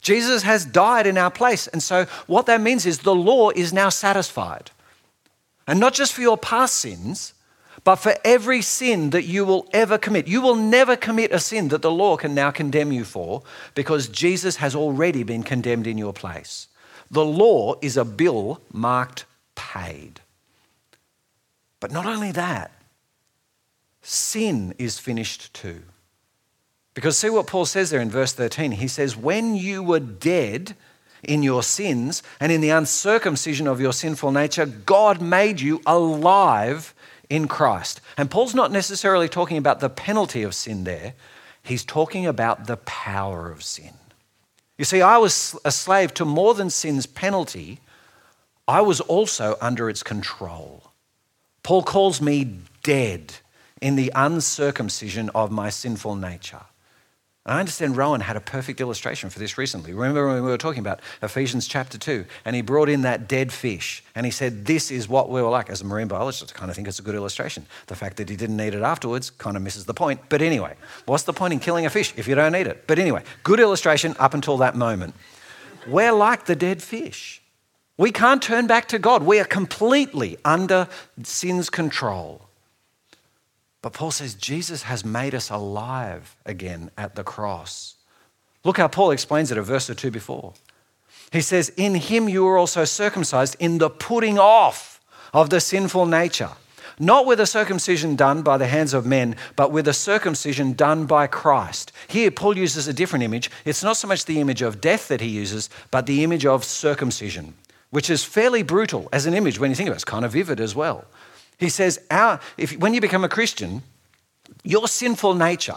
Jesus 0.00 0.42
has 0.42 0.64
died 0.64 1.06
in 1.06 1.18
our 1.18 1.30
place. 1.30 1.66
And 1.66 1.82
so, 1.82 2.06
what 2.26 2.46
that 2.46 2.60
means 2.60 2.86
is 2.86 3.00
the 3.00 3.14
law 3.14 3.50
is 3.50 3.72
now 3.72 3.90
satisfied. 3.90 4.70
And 5.66 5.78
not 5.78 5.94
just 5.94 6.14
for 6.14 6.22
your 6.22 6.38
past 6.38 6.76
sins, 6.76 7.34
but 7.84 7.96
for 7.96 8.14
every 8.24 8.62
sin 8.62 9.10
that 9.10 9.24
you 9.24 9.44
will 9.44 9.68
ever 9.72 9.98
commit. 9.98 10.26
You 10.26 10.40
will 10.40 10.56
never 10.56 10.96
commit 10.96 11.32
a 11.32 11.38
sin 11.38 11.68
that 11.68 11.82
the 11.82 11.90
law 11.90 12.16
can 12.16 12.34
now 12.34 12.50
condemn 12.50 12.92
you 12.92 13.04
for 13.04 13.42
because 13.74 14.08
Jesus 14.08 14.56
has 14.56 14.74
already 14.74 15.22
been 15.22 15.42
condemned 15.42 15.86
in 15.86 15.98
your 15.98 16.12
place. 16.12 16.68
The 17.10 17.24
law 17.24 17.74
is 17.80 17.96
a 17.96 18.04
bill 18.04 18.60
marked 18.72 19.24
paid. 19.54 20.20
But 21.80 21.90
not 21.90 22.06
only 22.06 22.30
that, 22.32 22.70
sin 24.02 24.74
is 24.78 24.98
finished 24.98 25.52
too. 25.54 25.82
Because 26.94 27.16
see 27.16 27.30
what 27.30 27.46
Paul 27.46 27.64
says 27.64 27.90
there 27.90 28.00
in 28.00 28.10
verse 28.10 28.32
13. 28.32 28.72
He 28.72 28.88
says, 28.88 29.16
When 29.16 29.54
you 29.54 29.82
were 29.82 30.00
dead 30.00 30.76
in 31.22 31.42
your 31.42 31.62
sins 31.62 32.22
and 32.38 32.50
in 32.52 32.60
the 32.60 32.70
uncircumcision 32.70 33.66
of 33.66 33.80
your 33.80 33.92
sinful 33.92 34.32
nature, 34.32 34.66
God 34.66 35.20
made 35.20 35.60
you 35.60 35.80
alive 35.86 36.94
in 37.28 37.46
Christ. 37.48 38.00
And 38.16 38.30
Paul's 38.30 38.54
not 38.54 38.72
necessarily 38.72 39.28
talking 39.28 39.56
about 39.56 39.80
the 39.80 39.88
penalty 39.88 40.42
of 40.42 40.54
sin 40.54 40.84
there, 40.84 41.14
he's 41.62 41.84
talking 41.84 42.26
about 42.26 42.66
the 42.66 42.76
power 42.78 43.50
of 43.50 43.62
sin. 43.62 43.94
You 44.76 44.84
see, 44.84 45.02
I 45.02 45.18
was 45.18 45.58
a 45.64 45.70
slave 45.70 46.12
to 46.14 46.24
more 46.24 46.54
than 46.54 46.70
sin's 46.70 47.06
penalty, 47.06 47.80
I 48.66 48.80
was 48.80 49.00
also 49.00 49.56
under 49.60 49.88
its 49.88 50.02
control. 50.02 50.89
Paul 51.62 51.82
calls 51.82 52.20
me 52.20 52.58
dead 52.82 53.34
in 53.80 53.96
the 53.96 54.12
uncircumcision 54.14 55.30
of 55.30 55.50
my 55.50 55.70
sinful 55.70 56.16
nature. 56.16 56.62
And 57.46 57.54
I 57.54 57.60
understand 57.60 57.96
Rowan 57.96 58.20
had 58.20 58.36
a 58.36 58.40
perfect 58.40 58.82
illustration 58.82 59.30
for 59.30 59.38
this 59.38 59.56
recently. 59.56 59.94
Remember 59.94 60.26
when 60.28 60.44
we 60.44 60.50
were 60.50 60.58
talking 60.58 60.80
about 60.80 61.00
Ephesians 61.22 61.66
chapter 61.66 61.96
2, 61.96 62.26
and 62.44 62.54
he 62.54 62.60
brought 62.60 62.90
in 62.90 63.00
that 63.02 63.28
dead 63.28 63.50
fish, 63.50 64.04
and 64.14 64.26
he 64.26 64.30
said, 64.30 64.66
This 64.66 64.90
is 64.90 65.08
what 65.08 65.30
we 65.30 65.40
were 65.40 65.48
like. 65.48 65.70
As 65.70 65.80
a 65.80 65.86
marine 65.86 66.06
biologist, 66.06 66.52
I 66.54 66.58
kind 66.58 66.70
of 66.70 66.76
think 66.76 66.86
it's 66.86 66.98
a 66.98 67.02
good 67.02 67.14
illustration. 67.14 67.64
The 67.86 67.96
fact 67.96 68.18
that 68.18 68.28
he 68.28 68.36
didn't 68.36 68.60
eat 68.60 68.74
it 68.74 68.82
afterwards 68.82 69.30
kind 69.30 69.56
of 69.56 69.62
misses 69.62 69.86
the 69.86 69.94
point. 69.94 70.20
But 70.28 70.42
anyway, 70.42 70.74
what's 71.06 71.22
the 71.22 71.32
point 71.32 71.54
in 71.54 71.60
killing 71.60 71.86
a 71.86 71.90
fish 71.90 72.12
if 72.16 72.28
you 72.28 72.34
don't 72.34 72.54
eat 72.54 72.66
it? 72.66 72.86
But 72.86 72.98
anyway, 72.98 73.22
good 73.42 73.58
illustration 73.58 74.14
up 74.18 74.34
until 74.34 74.58
that 74.58 74.74
moment. 74.74 75.14
We're 75.86 76.12
like 76.12 76.44
the 76.44 76.56
dead 76.56 76.82
fish. 76.82 77.39
We 78.00 78.12
can't 78.12 78.40
turn 78.40 78.66
back 78.66 78.88
to 78.88 78.98
God. 78.98 79.24
We 79.24 79.40
are 79.40 79.44
completely 79.44 80.38
under 80.42 80.88
sin's 81.22 81.68
control. 81.68 82.48
But 83.82 83.92
Paul 83.92 84.10
says 84.10 84.32
Jesus 84.32 84.84
has 84.84 85.04
made 85.04 85.34
us 85.34 85.50
alive 85.50 86.34
again 86.46 86.90
at 86.96 87.14
the 87.14 87.22
cross. 87.22 87.96
Look 88.64 88.78
how 88.78 88.88
Paul 88.88 89.10
explains 89.10 89.52
it 89.52 89.58
a 89.58 89.62
verse 89.62 89.90
or 89.90 89.94
two 89.94 90.10
before. 90.10 90.54
He 91.30 91.42
says, 91.42 91.68
In 91.76 91.94
him 91.94 92.26
you 92.26 92.42
were 92.44 92.56
also 92.56 92.86
circumcised 92.86 93.54
in 93.60 93.76
the 93.76 93.90
putting 93.90 94.38
off 94.38 94.98
of 95.34 95.50
the 95.50 95.60
sinful 95.60 96.06
nature, 96.06 96.52
not 96.98 97.26
with 97.26 97.38
a 97.38 97.46
circumcision 97.46 98.16
done 98.16 98.40
by 98.40 98.56
the 98.56 98.66
hands 98.66 98.94
of 98.94 99.04
men, 99.04 99.36
but 99.56 99.72
with 99.72 99.86
a 99.86 99.92
circumcision 99.92 100.72
done 100.72 101.04
by 101.04 101.26
Christ. 101.26 101.92
Here, 102.08 102.30
Paul 102.30 102.56
uses 102.56 102.88
a 102.88 102.94
different 102.94 103.24
image. 103.24 103.50
It's 103.66 103.84
not 103.84 103.98
so 103.98 104.08
much 104.08 104.24
the 104.24 104.40
image 104.40 104.62
of 104.62 104.80
death 104.80 105.08
that 105.08 105.20
he 105.20 105.28
uses, 105.28 105.68
but 105.90 106.06
the 106.06 106.24
image 106.24 106.46
of 106.46 106.64
circumcision 106.64 107.52
which 107.90 108.10
is 108.10 108.24
fairly 108.24 108.62
brutal 108.62 109.08
as 109.12 109.26
an 109.26 109.34
image 109.34 109.58
when 109.58 109.70
you 109.70 109.76
think 109.76 109.88
about 109.88 109.94
it. 109.94 109.98
It's 109.98 110.04
kind 110.04 110.24
of 110.24 110.32
vivid 110.32 110.60
as 110.60 110.74
well. 110.74 111.04
He 111.58 111.68
says, 111.68 112.00
our, 112.10 112.40
if, 112.56 112.76
when 112.78 112.94
you 112.94 113.00
become 113.00 113.24
a 113.24 113.28
Christian, 113.28 113.82
your 114.64 114.88
sinful 114.88 115.34
nature, 115.34 115.76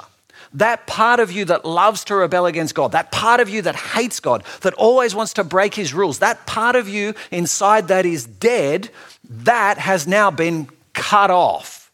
that 0.53 0.85
part 0.87 1.19
of 1.19 1.31
you 1.31 1.45
that 1.45 1.65
loves 1.65 2.03
to 2.05 2.15
rebel 2.15 2.45
against 2.45 2.75
God, 2.75 2.91
that 2.91 3.11
part 3.11 3.39
of 3.39 3.49
you 3.49 3.61
that 3.63 3.75
hates 3.75 4.19
God, 4.19 4.43
that 4.61 4.73
always 4.75 5.15
wants 5.15 5.33
to 5.33 5.43
break 5.43 5.73
his 5.73 5.93
rules, 5.93 6.19
that 6.19 6.45
part 6.45 6.75
of 6.75 6.87
you 6.87 7.13
inside 7.31 7.87
that 7.87 8.05
is 8.05 8.25
dead, 8.25 8.89
that 9.27 9.77
has 9.77 10.07
now 10.07 10.29
been 10.29 10.69
cut 10.93 11.31
off. 11.31 11.91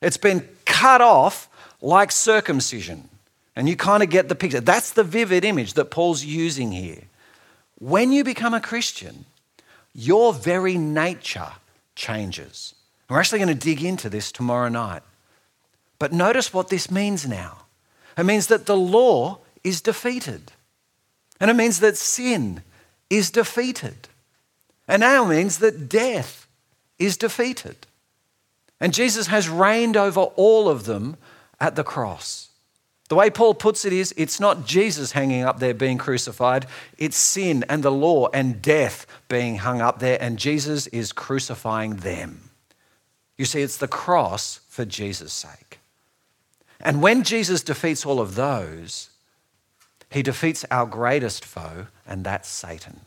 It's 0.00 0.18
been 0.18 0.46
cut 0.66 1.00
off 1.00 1.48
like 1.80 2.12
circumcision. 2.12 3.08
And 3.56 3.68
you 3.68 3.76
kind 3.76 4.02
of 4.02 4.10
get 4.10 4.28
the 4.28 4.34
picture. 4.34 4.60
That's 4.60 4.92
the 4.92 5.04
vivid 5.04 5.44
image 5.44 5.74
that 5.74 5.90
Paul's 5.90 6.24
using 6.24 6.72
here. 6.72 7.02
When 7.78 8.12
you 8.12 8.24
become 8.24 8.52
a 8.52 8.60
Christian, 8.60 9.24
your 9.94 10.32
very 10.32 10.76
nature 10.76 11.52
changes. 11.94 12.74
We're 13.08 13.20
actually 13.20 13.38
going 13.38 13.56
to 13.56 13.66
dig 13.66 13.82
into 13.82 14.10
this 14.10 14.32
tomorrow 14.32 14.68
night. 14.68 15.02
But 15.98 16.12
notice 16.12 16.52
what 16.52 16.68
this 16.68 16.90
means 16.90 17.26
now 17.26 17.58
it 18.16 18.24
means 18.24 18.46
that 18.46 18.66
the 18.66 18.76
law 18.76 19.38
is 19.64 19.80
defeated, 19.80 20.52
and 21.40 21.50
it 21.50 21.54
means 21.54 21.80
that 21.80 21.96
sin 21.96 22.62
is 23.10 23.30
defeated, 23.30 24.08
and 24.86 25.00
now 25.00 25.24
means 25.24 25.58
that 25.58 25.88
death 25.88 26.46
is 26.98 27.16
defeated. 27.16 27.86
And 28.80 28.94
Jesus 28.94 29.28
has 29.28 29.48
reigned 29.48 29.96
over 29.96 30.20
all 30.20 30.68
of 30.68 30.84
them 30.84 31.16
at 31.60 31.74
the 31.74 31.84
cross. 31.84 32.50
The 33.08 33.16
way 33.16 33.28
Paul 33.28 33.54
puts 33.54 33.84
it 33.84 33.92
is 33.92 34.14
it's 34.16 34.40
not 34.40 34.66
Jesus 34.66 35.12
hanging 35.12 35.42
up 35.42 35.58
there 35.58 35.74
being 35.74 35.98
crucified, 35.98 36.66
it's 36.96 37.16
sin 37.16 37.64
and 37.68 37.82
the 37.82 37.92
law 37.92 38.28
and 38.32 38.62
death 38.62 39.06
being 39.28 39.56
hung 39.56 39.80
up 39.80 39.98
there, 39.98 40.18
and 40.20 40.38
Jesus 40.38 40.86
is 40.88 41.12
crucifying 41.12 41.96
them. 41.96 42.50
You 43.36 43.44
see, 43.44 43.62
it's 43.62 43.76
the 43.76 43.88
cross 43.88 44.60
for 44.68 44.84
Jesus' 44.84 45.32
sake. 45.32 45.80
And 46.80 47.02
when 47.02 47.24
Jesus 47.24 47.62
defeats 47.62 48.06
all 48.06 48.20
of 48.20 48.36
those, 48.36 49.10
he 50.10 50.22
defeats 50.22 50.64
our 50.70 50.86
greatest 50.86 51.44
foe, 51.44 51.88
and 52.06 52.24
that's 52.24 52.48
Satan. 52.48 53.00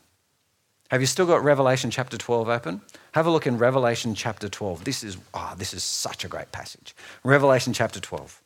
Have 0.90 1.02
you 1.02 1.08
still 1.08 1.26
got 1.26 1.44
Revelation 1.44 1.92
chapter 1.92 2.18
12 2.18 2.50
open? 2.50 2.82
Have 3.14 3.26
a 3.26 3.32
look 3.32 3.48
in 3.48 3.58
Revelation 3.58 4.16
chapter 4.16 4.48
12. 4.48 4.84
This 4.84 5.04
is, 5.04 5.18
oh, 5.34 5.54
this 5.58 5.74
is 5.74 5.84
such 5.84 6.24
a 6.24 6.28
great 6.28 6.52
passage. 6.52 6.96
Revelation 7.24 7.74
chapter 7.74 8.00
12. 8.00 8.42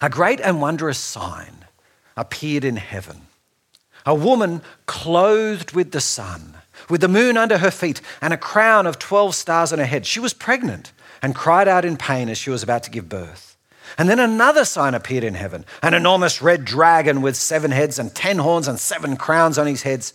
A 0.00 0.10
great 0.10 0.40
and 0.40 0.60
wondrous 0.60 0.98
sign 0.98 1.64
appeared 2.16 2.64
in 2.64 2.76
heaven 2.76 3.26
a 4.06 4.14
woman 4.14 4.62
clothed 4.86 5.72
with 5.72 5.90
the 5.90 6.00
sun, 6.00 6.54
with 6.88 7.00
the 7.00 7.08
moon 7.08 7.36
under 7.36 7.58
her 7.58 7.72
feet, 7.72 8.00
and 8.22 8.32
a 8.32 8.38
crown 8.38 8.86
of 8.86 9.00
12 9.00 9.34
stars 9.34 9.72
on 9.72 9.80
her 9.80 9.84
head. 9.84 10.06
She 10.06 10.20
was 10.20 10.32
pregnant 10.32 10.92
and 11.20 11.34
cried 11.34 11.66
out 11.66 11.84
in 11.84 11.96
pain 11.96 12.28
as 12.28 12.38
she 12.38 12.50
was 12.50 12.62
about 12.62 12.84
to 12.84 12.90
give 12.90 13.08
birth. 13.08 13.56
And 13.98 14.08
then 14.08 14.20
another 14.20 14.64
sign 14.64 14.94
appeared 14.94 15.24
in 15.24 15.34
heaven 15.34 15.64
an 15.82 15.92
enormous 15.92 16.40
red 16.40 16.64
dragon 16.64 17.20
with 17.20 17.36
seven 17.36 17.72
heads 17.72 17.98
and 17.98 18.14
ten 18.14 18.38
horns 18.38 18.68
and 18.68 18.78
seven 18.78 19.16
crowns 19.16 19.58
on 19.58 19.66
his 19.66 19.82
heads. 19.82 20.14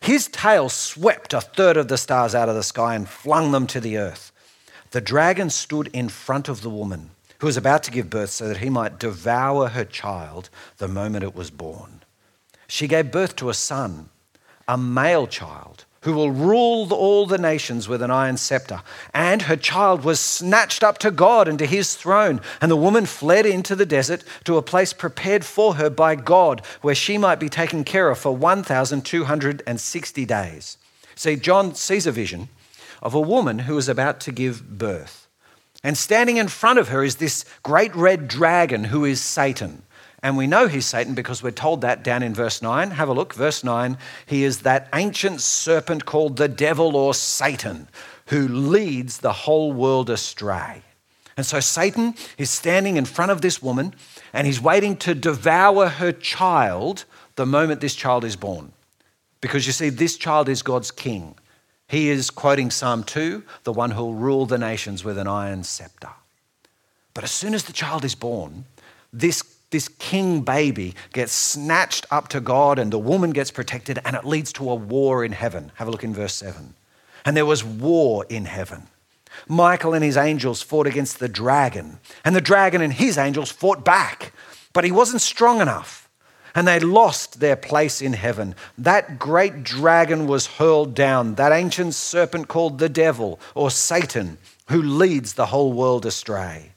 His 0.00 0.28
tail 0.28 0.68
swept 0.68 1.32
a 1.32 1.40
third 1.40 1.76
of 1.76 1.88
the 1.88 1.98
stars 1.98 2.34
out 2.34 2.48
of 2.48 2.54
the 2.54 2.62
sky 2.62 2.94
and 2.94 3.08
flung 3.08 3.52
them 3.52 3.66
to 3.68 3.80
the 3.80 3.98
earth. 3.98 4.32
The 4.90 5.00
dragon 5.00 5.50
stood 5.50 5.88
in 5.88 6.08
front 6.08 6.48
of 6.48 6.62
the 6.62 6.70
woman 6.70 7.10
who 7.38 7.46
was 7.46 7.56
about 7.56 7.82
to 7.84 7.90
give 7.90 8.10
birth 8.10 8.30
so 8.30 8.48
that 8.48 8.58
he 8.58 8.70
might 8.70 8.98
devour 8.98 9.68
her 9.68 9.84
child 9.84 10.50
the 10.78 10.88
moment 10.88 11.24
it 11.24 11.34
was 11.34 11.50
born. 11.50 12.02
She 12.66 12.88
gave 12.88 13.10
birth 13.10 13.36
to 13.36 13.48
a 13.48 13.54
son, 13.54 14.10
a 14.66 14.76
male 14.76 15.26
child, 15.26 15.84
who 16.02 16.12
will 16.12 16.30
rule 16.30 16.92
all 16.92 17.26
the 17.26 17.38
nations 17.38 17.88
with 17.88 18.02
an 18.02 18.10
iron 18.10 18.36
scepter. 18.36 18.82
And 19.12 19.42
her 19.42 19.56
child 19.56 20.04
was 20.04 20.20
snatched 20.20 20.84
up 20.84 20.98
to 20.98 21.10
God 21.10 21.48
and 21.48 21.58
to 21.58 21.66
his 21.66 21.96
throne. 21.96 22.40
And 22.60 22.70
the 22.70 22.76
woman 22.76 23.04
fled 23.04 23.46
into 23.46 23.74
the 23.74 23.86
desert 23.86 24.22
to 24.44 24.56
a 24.56 24.62
place 24.62 24.92
prepared 24.92 25.44
for 25.44 25.74
her 25.74 25.90
by 25.90 26.14
God, 26.14 26.62
where 26.82 26.94
she 26.94 27.18
might 27.18 27.40
be 27.40 27.48
taken 27.48 27.82
care 27.84 28.10
of 28.10 28.18
for 28.18 28.34
1,260 28.34 30.24
days. 30.24 30.78
See, 31.14 31.36
John 31.36 31.74
sees 31.74 32.06
a 32.06 32.12
vision 32.12 32.48
of 33.02 33.14
a 33.14 33.20
woman 33.20 33.60
who 33.60 33.76
is 33.76 33.88
about 33.88 34.20
to 34.20 34.32
give 34.32 34.78
birth. 34.78 35.27
And 35.84 35.96
standing 35.96 36.36
in 36.36 36.48
front 36.48 36.78
of 36.78 36.88
her 36.88 37.04
is 37.04 37.16
this 37.16 37.44
great 37.62 37.94
red 37.94 38.28
dragon 38.28 38.84
who 38.84 39.04
is 39.04 39.20
Satan. 39.20 39.82
And 40.22 40.36
we 40.36 40.48
know 40.48 40.66
he's 40.66 40.86
Satan 40.86 41.14
because 41.14 41.42
we're 41.42 41.52
told 41.52 41.82
that 41.82 42.02
down 42.02 42.24
in 42.24 42.34
verse 42.34 42.60
9. 42.60 42.90
Have 42.90 43.08
a 43.08 43.12
look, 43.12 43.32
verse 43.32 43.62
9. 43.62 43.96
He 44.26 44.42
is 44.42 44.60
that 44.60 44.88
ancient 44.92 45.40
serpent 45.40 46.04
called 46.04 46.36
the 46.36 46.48
devil 46.48 46.96
or 46.96 47.14
Satan 47.14 47.88
who 48.26 48.48
leads 48.48 49.18
the 49.18 49.32
whole 49.32 49.72
world 49.72 50.10
astray. 50.10 50.82
And 51.36 51.46
so 51.46 51.60
Satan 51.60 52.14
is 52.36 52.50
standing 52.50 52.96
in 52.96 53.04
front 53.04 53.30
of 53.30 53.42
this 53.42 53.62
woman 53.62 53.94
and 54.32 54.46
he's 54.46 54.60
waiting 54.60 54.96
to 54.98 55.14
devour 55.14 55.88
her 55.88 56.10
child 56.10 57.04
the 57.36 57.46
moment 57.46 57.80
this 57.80 57.94
child 57.94 58.24
is 58.24 58.34
born. 58.34 58.72
Because 59.40 59.66
you 59.66 59.72
see, 59.72 59.88
this 59.88 60.16
child 60.16 60.48
is 60.48 60.62
God's 60.62 60.90
king. 60.90 61.36
He 61.88 62.10
is 62.10 62.30
quoting 62.30 62.70
Psalm 62.70 63.02
2, 63.02 63.42
the 63.64 63.72
one 63.72 63.92
who'll 63.92 64.14
rule 64.14 64.46
the 64.46 64.58
nations 64.58 65.04
with 65.04 65.18
an 65.18 65.26
iron 65.26 65.64
scepter. 65.64 66.10
But 67.14 67.24
as 67.24 67.30
soon 67.30 67.54
as 67.54 67.64
the 67.64 67.72
child 67.72 68.04
is 68.04 68.14
born, 68.14 68.66
this 69.12 69.42
this 69.70 69.88
king 69.88 70.40
baby 70.40 70.94
gets 71.12 71.32
snatched 71.32 72.06
up 72.10 72.28
to 72.28 72.40
God 72.40 72.78
and 72.78 72.92
the 72.92 72.98
woman 72.98 73.30
gets 73.32 73.50
protected, 73.50 73.98
and 74.04 74.16
it 74.16 74.24
leads 74.24 74.52
to 74.54 74.70
a 74.70 74.74
war 74.74 75.24
in 75.24 75.32
heaven. 75.32 75.72
Have 75.74 75.88
a 75.88 75.90
look 75.90 76.04
in 76.04 76.14
verse 76.14 76.34
7. 76.34 76.74
And 77.24 77.36
there 77.36 77.44
was 77.44 77.64
war 77.64 78.24
in 78.28 78.46
heaven. 78.46 78.86
Michael 79.46 79.92
and 79.92 80.02
his 80.02 80.16
angels 80.16 80.62
fought 80.62 80.86
against 80.86 81.18
the 81.18 81.28
dragon, 81.28 82.00
and 82.24 82.34
the 82.34 82.40
dragon 82.40 82.80
and 82.80 82.92
his 82.92 83.18
angels 83.18 83.50
fought 83.50 83.84
back, 83.84 84.32
but 84.72 84.84
he 84.84 84.90
wasn't 84.90 85.20
strong 85.20 85.60
enough. 85.60 86.07
And 86.54 86.66
they 86.66 86.80
lost 86.80 87.40
their 87.40 87.56
place 87.56 88.00
in 88.00 88.12
heaven. 88.14 88.54
That 88.76 89.18
great 89.18 89.62
dragon 89.62 90.26
was 90.26 90.46
hurled 90.46 90.94
down, 90.94 91.34
that 91.36 91.52
ancient 91.52 91.94
serpent 91.94 92.48
called 92.48 92.78
the 92.78 92.88
devil 92.88 93.38
or 93.54 93.70
Satan, 93.70 94.38
who 94.68 94.82
leads 94.82 95.34
the 95.34 95.46
whole 95.46 95.72
world 95.72 96.06
astray. 96.06 96.72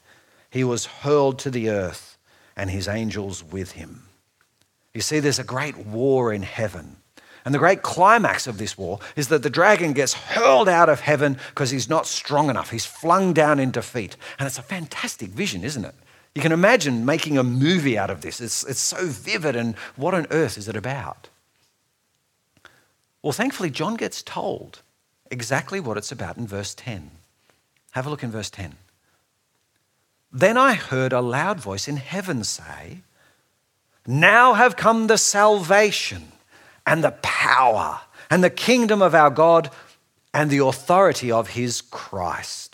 He 0.50 0.64
was 0.64 0.86
hurled 0.86 1.40
to 1.40 1.50
the 1.50 1.70
earth 1.70 2.18
and 2.56 2.70
his 2.70 2.88
angels 2.88 3.44
with 3.44 3.72
him. 3.72 4.04
You 4.94 5.02
see, 5.02 5.20
there's 5.20 5.40
a 5.40 5.44
great 5.44 5.78
war 5.78 6.34
in 6.34 6.42
heaven. 6.42 6.98
And 7.44 7.56
the 7.56 7.60
great 7.60 7.82
climax 7.82 8.46
of 8.46 8.58
this 8.58 8.78
war 8.78 9.00
is 9.16 9.30
that 9.30 9.42
the 9.42 9.50
dragon 9.50 9.94
gets 9.94 10.14
hurled 10.14 10.70
out 10.70 10.90
of 10.90 11.00
heaven 11.00 11.38
because 11.50 11.72
he's 11.72 11.90
not 11.90 12.06
strong 12.06 12.50
enough. 12.50 12.70
He's 12.70 12.86
flung 12.86 13.34
down 13.34 13.60
in 13.60 13.72
defeat. 13.72 14.16
And 14.38 14.46
it's 14.46 14.60
a 14.60 14.64
fantastic 14.64 15.30
vision, 15.30 15.64
isn't 15.64 15.86
it? 15.86 15.96
You 16.34 16.42
can 16.42 16.52
imagine 16.52 17.06
making 17.06 17.38
a 17.38 17.44
movie 17.44 17.98
out 17.98 18.10
of 18.10 18.22
this. 18.22 18.40
It's, 18.40 18.64
it's 18.64 18.80
so 18.80 19.06
vivid, 19.06 19.56
and 19.56 19.76
what 19.96 20.14
on 20.14 20.28
earth 20.32 20.58
is 20.58 20.70
it 20.70 20.76
about? 20.76 21.28
Well, 23.22 23.34
thankfully, 23.34 23.70
John 23.70 23.96
gets 23.96 24.22
told 24.22 24.82
exactly 25.30 25.80
what 25.80 25.98
it's 25.98 26.12
about 26.12 26.38
in 26.38 26.48
verse 26.48 26.74
10. 26.74 27.12
Have 27.92 28.08
a 28.08 28.10
look 28.10 28.24
in 28.24 28.32
verse 28.32 28.50
10. 28.50 28.76
Then 30.32 30.58
I 30.58 30.74
heard 30.74 31.12
a 31.12 31.20
loud 31.20 31.60
voice 31.60 31.88
in 31.88 31.98
heaven 31.98 32.44
say, 32.46 33.02
Now 34.08 34.54
have 34.54 34.78
come 34.78 35.08
the 35.08 35.18
salvation 35.18 36.32
and 36.86 37.04
the 37.04 37.12
power 37.22 38.00
and 38.30 38.42
the 38.42 38.50
kingdom 38.50 39.02
of 39.02 39.14
our 39.14 39.30
God 39.30 39.70
and 40.34 40.50
the 40.50 40.64
authority 40.64 41.30
of 41.30 41.50
his 41.50 41.82
Christ. 41.82 42.71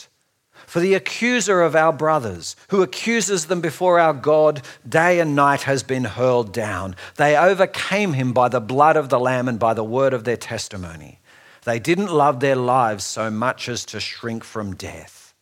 For 0.77 0.81
the 0.81 0.93
accuser 0.93 1.63
of 1.63 1.75
our 1.75 1.91
brothers, 1.91 2.55
who 2.67 2.83
accuses 2.83 3.47
them 3.47 3.61
before 3.61 3.99
our 3.99 4.13
God 4.13 4.61
day 4.87 5.19
and 5.19 5.35
night, 5.35 5.63
has 5.63 5.81
been 5.81 6.03
hurled 6.03 6.53
down. 6.53 6.95
They 7.15 7.35
overcame 7.35 8.13
him 8.13 8.31
by 8.31 8.49
the 8.49 8.61
blood 8.61 8.95
of 8.95 9.09
the 9.09 9.19
Lamb 9.19 9.47
and 9.47 9.57
by 9.57 9.73
the 9.73 9.83
word 9.83 10.13
of 10.13 10.23
their 10.23 10.37
testimony. 10.37 11.17
They 11.63 11.79
didn't 11.79 12.13
love 12.13 12.41
their 12.41 12.55
lives 12.55 13.03
so 13.03 13.31
much 13.31 13.67
as 13.67 13.85
to 13.85 13.99
shrink 13.99 14.43
from 14.43 14.75
death. 14.75 15.33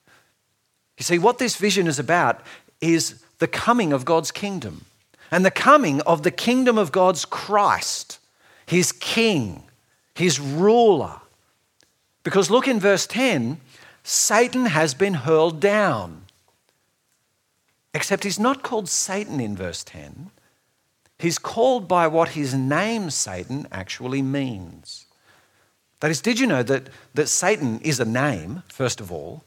You 0.97 1.03
see, 1.03 1.19
what 1.19 1.37
this 1.37 1.57
vision 1.57 1.85
is 1.85 1.99
about 1.99 2.39
is 2.79 3.21
the 3.39 3.47
coming 3.49 3.91
of 3.91 4.05
God's 4.05 4.31
kingdom 4.31 4.85
and 5.31 5.43
the 5.43 5.51
coming 5.51 5.99
of 6.03 6.23
the 6.23 6.31
kingdom 6.31 6.77
of 6.77 6.93
God's 6.93 7.25
Christ, 7.25 8.19
his 8.65 8.93
king, 8.93 9.63
his 10.13 10.39
ruler. 10.39 11.19
Because 12.23 12.49
look 12.49 12.69
in 12.69 12.79
verse 12.79 13.05
10 13.05 13.59
Satan 14.05 14.67
has 14.67 14.93
been 14.93 15.13
hurled 15.13 15.59
down. 15.59 16.25
Except 17.93 18.23
he's 18.23 18.39
not 18.39 18.63
called 18.63 18.87
Satan 18.87 19.39
in 19.39 19.55
verse 19.55 19.83
10. 19.83 20.31
He's 21.19 21.39
called 21.39 21.87
by 21.87 22.07
what 22.07 22.29
his 22.29 22.53
name, 22.53 23.09
Satan, 23.09 23.67
actually 23.71 24.21
means. 24.21 25.05
That 26.01 26.11
is, 26.11 26.21
did 26.21 26.39
you 26.39 26.47
know 26.47 26.63
that, 26.63 26.89
that 27.13 27.27
Satan 27.27 27.79
is 27.79 27.99
a 27.99 28.05
name, 28.05 28.63
first 28.67 29.01
of 29.01 29.11
all? 29.11 29.43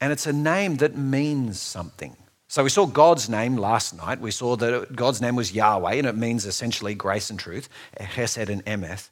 and 0.00 0.12
it's 0.12 0.26
a 0.26 0.32
name 0.32 0.76
that 0.76 0.96
means 0.96 1.60
something. 1.60 2.16
So 2.48 2.62
we 2.62 2.70
saw 2.70 2.86
God's 2.86 3.28
name 3.28 3.56
last 3.56 3.96
night. 3.96 4.20
We 4.20 4.30
saw 4.30 4.56
that 4.56 4.94
God's 4.94 5.20
name 5.20 5.36
was 5.36 5.52
Yahweh, 5.52 5.94
and 5.94 6.06
it 6.06 6.16
means 6.16 6.46
essentially 6.46 6.94
grace 6.94 7.30
and 7.30 7.38
truth, 7.38 7.68
Hesed 7.98 8.48
and 8.50 8.64
Emeth. 8.66 9.08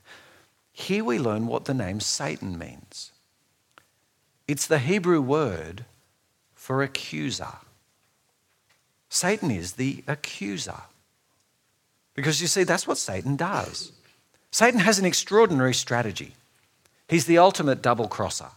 Here 0.72 1.04
we 1.04 1.18
learn 1.18 1.46
what 1.46 1.64
the 1.64 1.74
name 1.74 2.00
Satan 2.00 2.59
means. 2.59 3.11
It's 4.46 4.66
the 4.66 4.78
Hebrew 4.78 5.20
word 5.20 5.85
for 6.54 6.83
accuser. 6.83 7.59
Satan 9.09 9.50
is 9.50 9.74
the 9.74 10.04
accuser. 10.07 10.83
Because 12.14 12.40
you 12.40 12.46
see, 12.46 12.64
that's 12.64 12.87
what 12.87 12.98
Satan 12.98 13.37
does. 13.37 13.92
Satan 14.50 14.80
has 14.80 14.98
an 14.98 15.04
extraordinary 15.04 15.74
strategy. 15.74 16.35
He's 17.09 17.26
the 17.26 17.38
ultimate 17.38 17.83
double 17.83 18.09
crosser. 18.09 18.50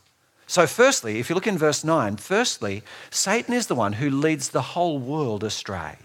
So, 0.45 0.65
firstly, 0.65 1.19
if 1.19 1.29
you 1.29 1.35
look 1.35 1.47
in 1.47 1.57
verse 1.57 1.83
9, 1.83 2.17
firstly, 2.17 2.81
Satan 3.09 3.53
is 3.53 3.67
the 3.67 3.75
one 3.75 3.93
who 3.93 4.09
leads 4.09 4.49
the 4.49 4.61
whole 4.61 4.97
world 4.97 5.43
astray. 5.43 5.97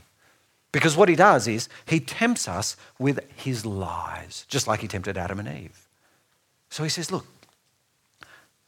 Because 0.72 0.96
what 0.96 1.08
he 1.08 1.14
does 1.14 1.46
is 1.46 1.68
he 1.86 2.00
tempts 2.00 2.48
us 2.48 2.76
with 2.98 3.20
his 3.36 3.64
lies, 3.64 4.46
just 4.48 4.66
like 4.66 4.80
he 4.80 4.88
tempted 4.88 5.16
Adam 5.16 5.38
and 5.38 5.48
Eve. 5.48 5.86
So 6.70 6.82
he 6.82 6.88
says, 6.88 7.12
Look, 7.12 7.26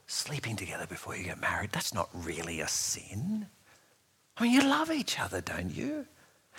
sleeping 0.07 0.57
together 0.57 0.87
before 0.87 1.17
you 1.17 1.25
get 1.25 1.41
married, 1.41 1.73
that's 1.73 1.95
not 1.95 2.09
really 2.13 2.61
a 2.61 2.69
sin. 2.69 3.47
I 4.37 4.43
mean, 4.43 4.53
you 4.53 4.63
love 4.63 4.91
each 4.91 5.19
other, 5.21 5.41
don't 5.41 5.71
you? 5.71 6.07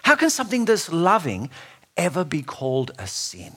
How 0.03 0.15
can 0.15 0.29
something 0.29 0.65
that's 0.65 0.91
loving 0.91 1.49
ever 1.97 2.23
be 2.23 2.41
called 2.41 2.91
a 2.97 3.07
sin? 3.07 3.53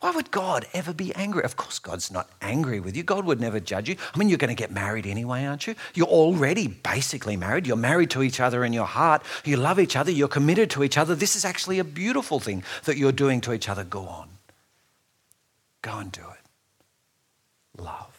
Why 0.00 0.12
would 0.12 0.30
God 0.30 0.66
ever 0.72 0.94
be 0.94 1.14
angry? 1.14 1.44
Of 1.44 1.56
course, 1.56 1.78
God's 1.78 2.10
not 2.10 2.30
angry 2.40 2.80
with 2.80 2.96
you. 2.96 3.02
God 3.02 3.26
would 3.26 3.38
never 3.38 3.60
judge 3.60 3.90
you. 3.90 3.96
I 4.14 4.18
mean, 4.18 4.30
you're 4.30 4.38
going 4.38 4.48
to 4.48 4.54
get 4.54 4.70
married 4.70 5.06
anyway, 5.06 5.44
aren't 5.44 5.66
you? 5.66 5.74
You're 5.94 6.06
already 6.06 6.68
basically 6.68 7.36
married. 7.36 7.66
You're 7.66 7.76
married 7.76 8.08
to 8.10 8.22
each 8.22 8.40
other 8.40 8.64
in 8.64 8.72
your 8.72 8.86
heart. 8.86 9.22
You 9.44 9.58
love 9.58 9.78
each 9.78 9.96
other. 9.96 10.10
You're 10.10 10.28
committed 10.28 10.70
to 10.70 10.84
each 10.84 10.96
other. 10.96 11.14
This 11.14 11.36
is 11.36 11.44
actually 11.44 11.78
a 11.80 11.84
beautiful 11.84 12.40
thing 12.40 12.62
that 12.84 12.96
you're 12.96 13.12
doing 13.12 13.42
to 13.42 13.52
each 13.52 13.68
other. 13.68 13.84
Go 13.84 14.06
on. 14.08 14.30
Go 15.82 15.98
and 15.98 16.10
do 16.10 16.22
it. 16.22 17.82
Love. 17.82 18.09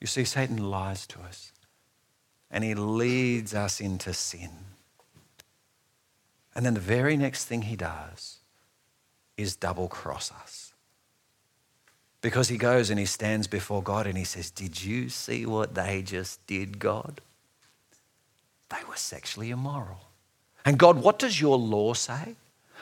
You 0.00 0.06
see, 0.06 0.24
Satan 0.24 0.70
lies 0.70 1.06
to 1.08 1.20
us 1.20 1.52
and 2.50 2.64
he 2.64 2.74
leads 2.74 3.54
us 3.54 3.80
into 3.80 4.12
sin. 4.12 4.50
And 6.54 6.66
then 6.66 6.74
the 6.74 6.80
very 6.80 7.16
next 7.16 7.44
thing 7.44 7.62
he 7.62 7.76
does 7.76 8.38
is 9.36 9.56
double 9.56 9.88
cross 9.88 10.32
us. 10.32 10.72
Because 12.22 12.48
he 12.48 12.58
goes 12.58 12.90
and 12.90 12.98
he 12.98 13.06
stands 13.06 13.46
before 13.46 13.82
God 13.82 14.06
and 14.06 14.18
he 14.18 14.24
says, 14.24 14.50
Did 14.50 14.82
you 14.82 15.08
see 15.08 15.46
what 15.46 15.74
they 15.74 16.02
just 16.02 16.44
did, 16.46 16.78
God? 16.78 17.20
They 18.68 18.84
were 18.88 18.96
sexually 18.96 19.50
immoral. 19.50 20.00
And 20.64 20.78
God, 20.78 20.98
what 20.98 21.18
does 21.18 21.40
your 21.40 21.56
law 21.56 21.94
say? 21.94 22.36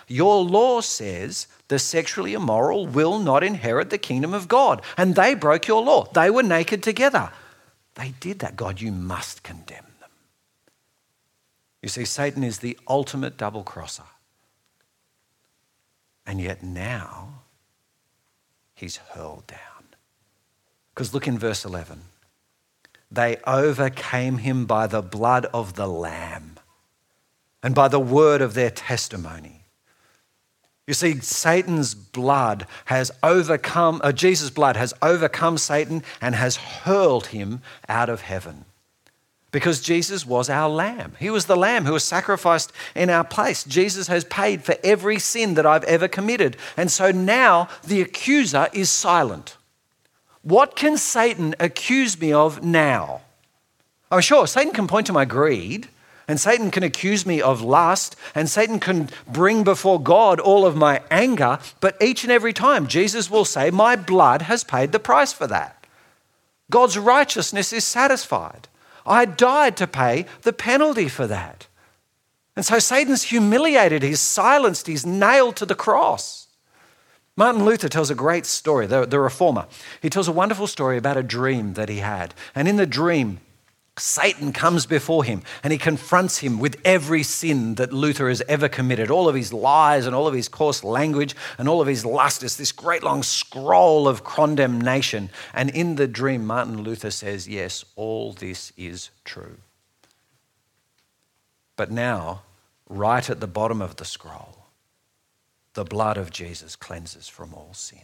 Your 0.08 0.42
law 0.42 0.80
says 0.80 1.46
the 1.68 1.78
sexually 1.78 2.32
immoral 2.32 2.86
will 2.86 3.18
not 3.18 3.44
inherit 3.44 3.90
the 3.90 3.98
kingdom 3.98 4.32
of 4.32 4.48
God. 4.48 4.82
And 4.96 5.14
they 5.14 5.34
broke 5.34 5.68
your 5.68 5.82
law. 5.82 6.04
They 6.12 6.30
were 6.30 6.42
naked 6.42 6.82
together. 6.82 7.30
They 7.94 8.14
did 8.20 8.38
that. 8.40 8.56
God, 8.56 8.80
you 8.80 8.90
must 8.90 9.42
condemn 9.42 9.84
them. 10.00 10.10
You 11.82 11.88
see, 11.88 12.04
Satan 12.04 12.42
is 12.42 12.58
the 12.58 12.78
ultimate 12.88 13.36
double 13.36 13.62
crosser. 13.62 14.04
And 16.26 16.40
yet 16.40 16.62
now, 16.62 17.42
he's 18.74 18.96
hurled 18.96 19.46
down. 19.46 19.58
Because 20.94 21.14
look 21.14 21.28
in 21.28 21.38
verse 21.38 21.64
11. 21.64 22.02
They 23.10 23.38
overcame 23.46 24.38
him 24.38 24.66
by 24.66 24.86
the 24.86 25.02
blood 25.02 25.46
of 25.46 25.74
the 25.74 25.86
Lamb 25.86 26.58
and 27.62 27.74
by 27.74 27.88
the 27.88 28.00
word 28.00 28.42
of 28.42 28.54
their 28.54 28.70
testimony. 28.70 29.57
You 30.88 30.94
see, 30.94 31.20
Satan's 31.20 31.94
blood 31.94 32.66
has 32.86 33.12
overcome, 33.22 34.00
uh, 34.02 34.10
Jesus' 34.10 34.48
blood 34.48 34.74
has 34.78 34.94
overcome 35.02 35.58
Satan 35.58 36.02
and 36.18 36.34
has 36.34 36.56
hurled 36.56 37.26
him 37.26 37.60
out 37.90 38.08
of 38.08 38.22
heaven. 38.22 38.64
Because 39.50 39.82
Jesus 39.82 40.24
was 40.24 40.48
our 40.48 40.66
lamb. 40.70 41.12
He 41.20 41.28
was 41.28 41.44
the 41.44 41.56
lamb 41.58 41.84
who 41.84 41.92
was 41.92 42.04
sacrificed 42.04 42.72
in 42.94 43.10
our 43.10 43.22
place. 43.22 43.64
Jesus 43.64 44.06
has 44.06 44.24
paid 44.24 44.64
for 44.64 44.76
every 44.82 45.18
sin 45.18 45.54
that 45.54 45.66
I've 45.66 45.84
ever 45.84 46.08
committed. 46.08 46.56
And 46.74 46.90
so 46.90 47.10
now 47.10 47.68
the 47.86 48.00
accuser 48.00 48.68
is 48.72 48.88
silent. 48.88 49.58
What 50.40 50.74
can 50.74 50.96
Satan 50.96 51.54
accuse 51.60 52.18
me 52.18 52.32
of 52.32 52.64
now? 52.64 53.20
I'm 54.10 54.22
sure 54.22 54.46
Satan 54.46 54.72
can 54.72 54.86
point 54.86 55.06
to 55.08 55.12
my 55.12 55.26
greed. 55.26 55.88
And 56.28 56.38
Satan 56.38 56.70
can 56.70 56.82
accuse 56.82 57.24
me 57.24 57.40
of 57.40 57.62
lust, 57.62 58.14
and 58.34 58.50
Satan 58.50 58.78
can 58.78 59.08
bring 59.26 59.64
before 59.64 60.00
God 60.00 60.38
all 60.38 60.66
of 60.66 60.76
my 60.76 61.00
anger, 61.10 61.58
but 61.80 61.96
each 62.02 62.22
and 62.22 62.30
every 62.30 62.52
time, 62.52 62.86
Jesus 62.86 63.30
will 63.30 63.46
say, 63.46 63.70
My 63.70 63.96
blood 63.96 64.42
has 64.42 64.62
paid 64.62 64.92
the 64.92 65.00
price 65.00 65.32
for 65.32 65.46
that. 65.46 65.86
God's 66.70 66.98
righteousness 66.98 67.72
is 67.72 67.84
satisfied. 67.84 68.68
I 69.06 69.24
died 69.24 69.74
to 69.78 69.86
pay 69.86 70.26
the 70.42 70.52
penalty 70.52 71.08
for 71.08 71.26
that. 71.26 71.66
And 72.54 72.66
so 72.66 72.78
Satan's 72.78 73.22
humiliated, 73.22 74.02
he's 74.02 74.20
silenced, 74.20 74.86
he's 74.86 75.06
nailed 75.06 75.56
to 75.56 75.66
the 75.66 75.74
cross. 75.74 76.48
Martin 77.36 77.64
Luther 77.64 77.88
tells 77.88 78.10
a 78.10 78.16
great 78.16 78.44
story, 78.44 78.86
the, 78.86 79.06
the 79.06 79.20
reformer. 79.20 79.66
He 80.02 80.10
tells 80.10 80.28
a 80.28 80.32
wonderful 80.32 80.66
story 80.66 80.98
about 80.98 81.16
a 81.16 81.22
dream 81.22 81.74
that 81.74 81.88
he 81.88 81.98
had. 81.98 82.34
And 82.54 82.66
in 82.66 82.76
the 82.76 82.84
dream, 82.84 83.38
Satan 84.00 84.52
comes 84.52 84.86
before 84.86 85.24
him 85.24 85.42
and 85.62 85.72
he 85.72 85.78
confronts 85.78 86.38
him 86.38 86.58
with 86.58 86.80
every 86.84 87.22
sin 87.22 87.74
that 87.76 87.92
Luther 87.92 88.28
has 88.28 88.42
ever 88.48 88.68
committed, 88.68 89.10
all 89.10 89.28
of 89.28 89.34
his 89.34 89.52
lies 89.52 90.06
and 90.06 90.14
all 90.14 90.26
of 90.26 90.34
his 90.34 90.48
coarse 90.48 90.84
language 90.84 91.34
and 91.58 91.68
all 91.68 91.80
of 91.80 91.88
his 91.88 92.04
lust. 92.04 92.40
This 92.40 92.72
great 92.72 93.02
long 93.02 93.22
scroll 93.22 94.08
of 94.08 94.24
condemnation. 94.24 95.30
And 95.52 95.70
in 95.70 95.96
the 95.96 96.06
dream, 96.06 96.46
Martin 96.46 96.82
Luther 96.82 97.10
says, 97.10 97.48
Yes, 97.48 97.84
all 97.96 98.32
this 98.32 98.72
is 98.76 99.10
true. 99.24 99.58
But 101.76 101.90
now, 101.90 102.42
right 102.88 103.28
at 103.28 103.40
the 103.40 103.46
bottom 103.46 103.80
of 103.80 103.96
the 103.96 104.04
scroll, 104.04 104.66
the 105.74 105.84
blood 105.84 106.16
of 106.16 106.30
Jesus 106.30 106.76
cleanses 106.76 107.28
from 107.28 107.54
all 107.54 107.72
sin. 107.72 108.02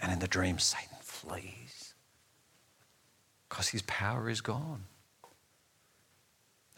And 0.00 0.12
in 0.12 0.18
the 0.18 0.28
dream, 0.28 0.58
Satan 0.58 0.98
flees 1.00 1.55
because 3.56 3.68
his 3.68 3.80
power 3.86 4.28
is 4.28 4.42
gone. 4.42 4.84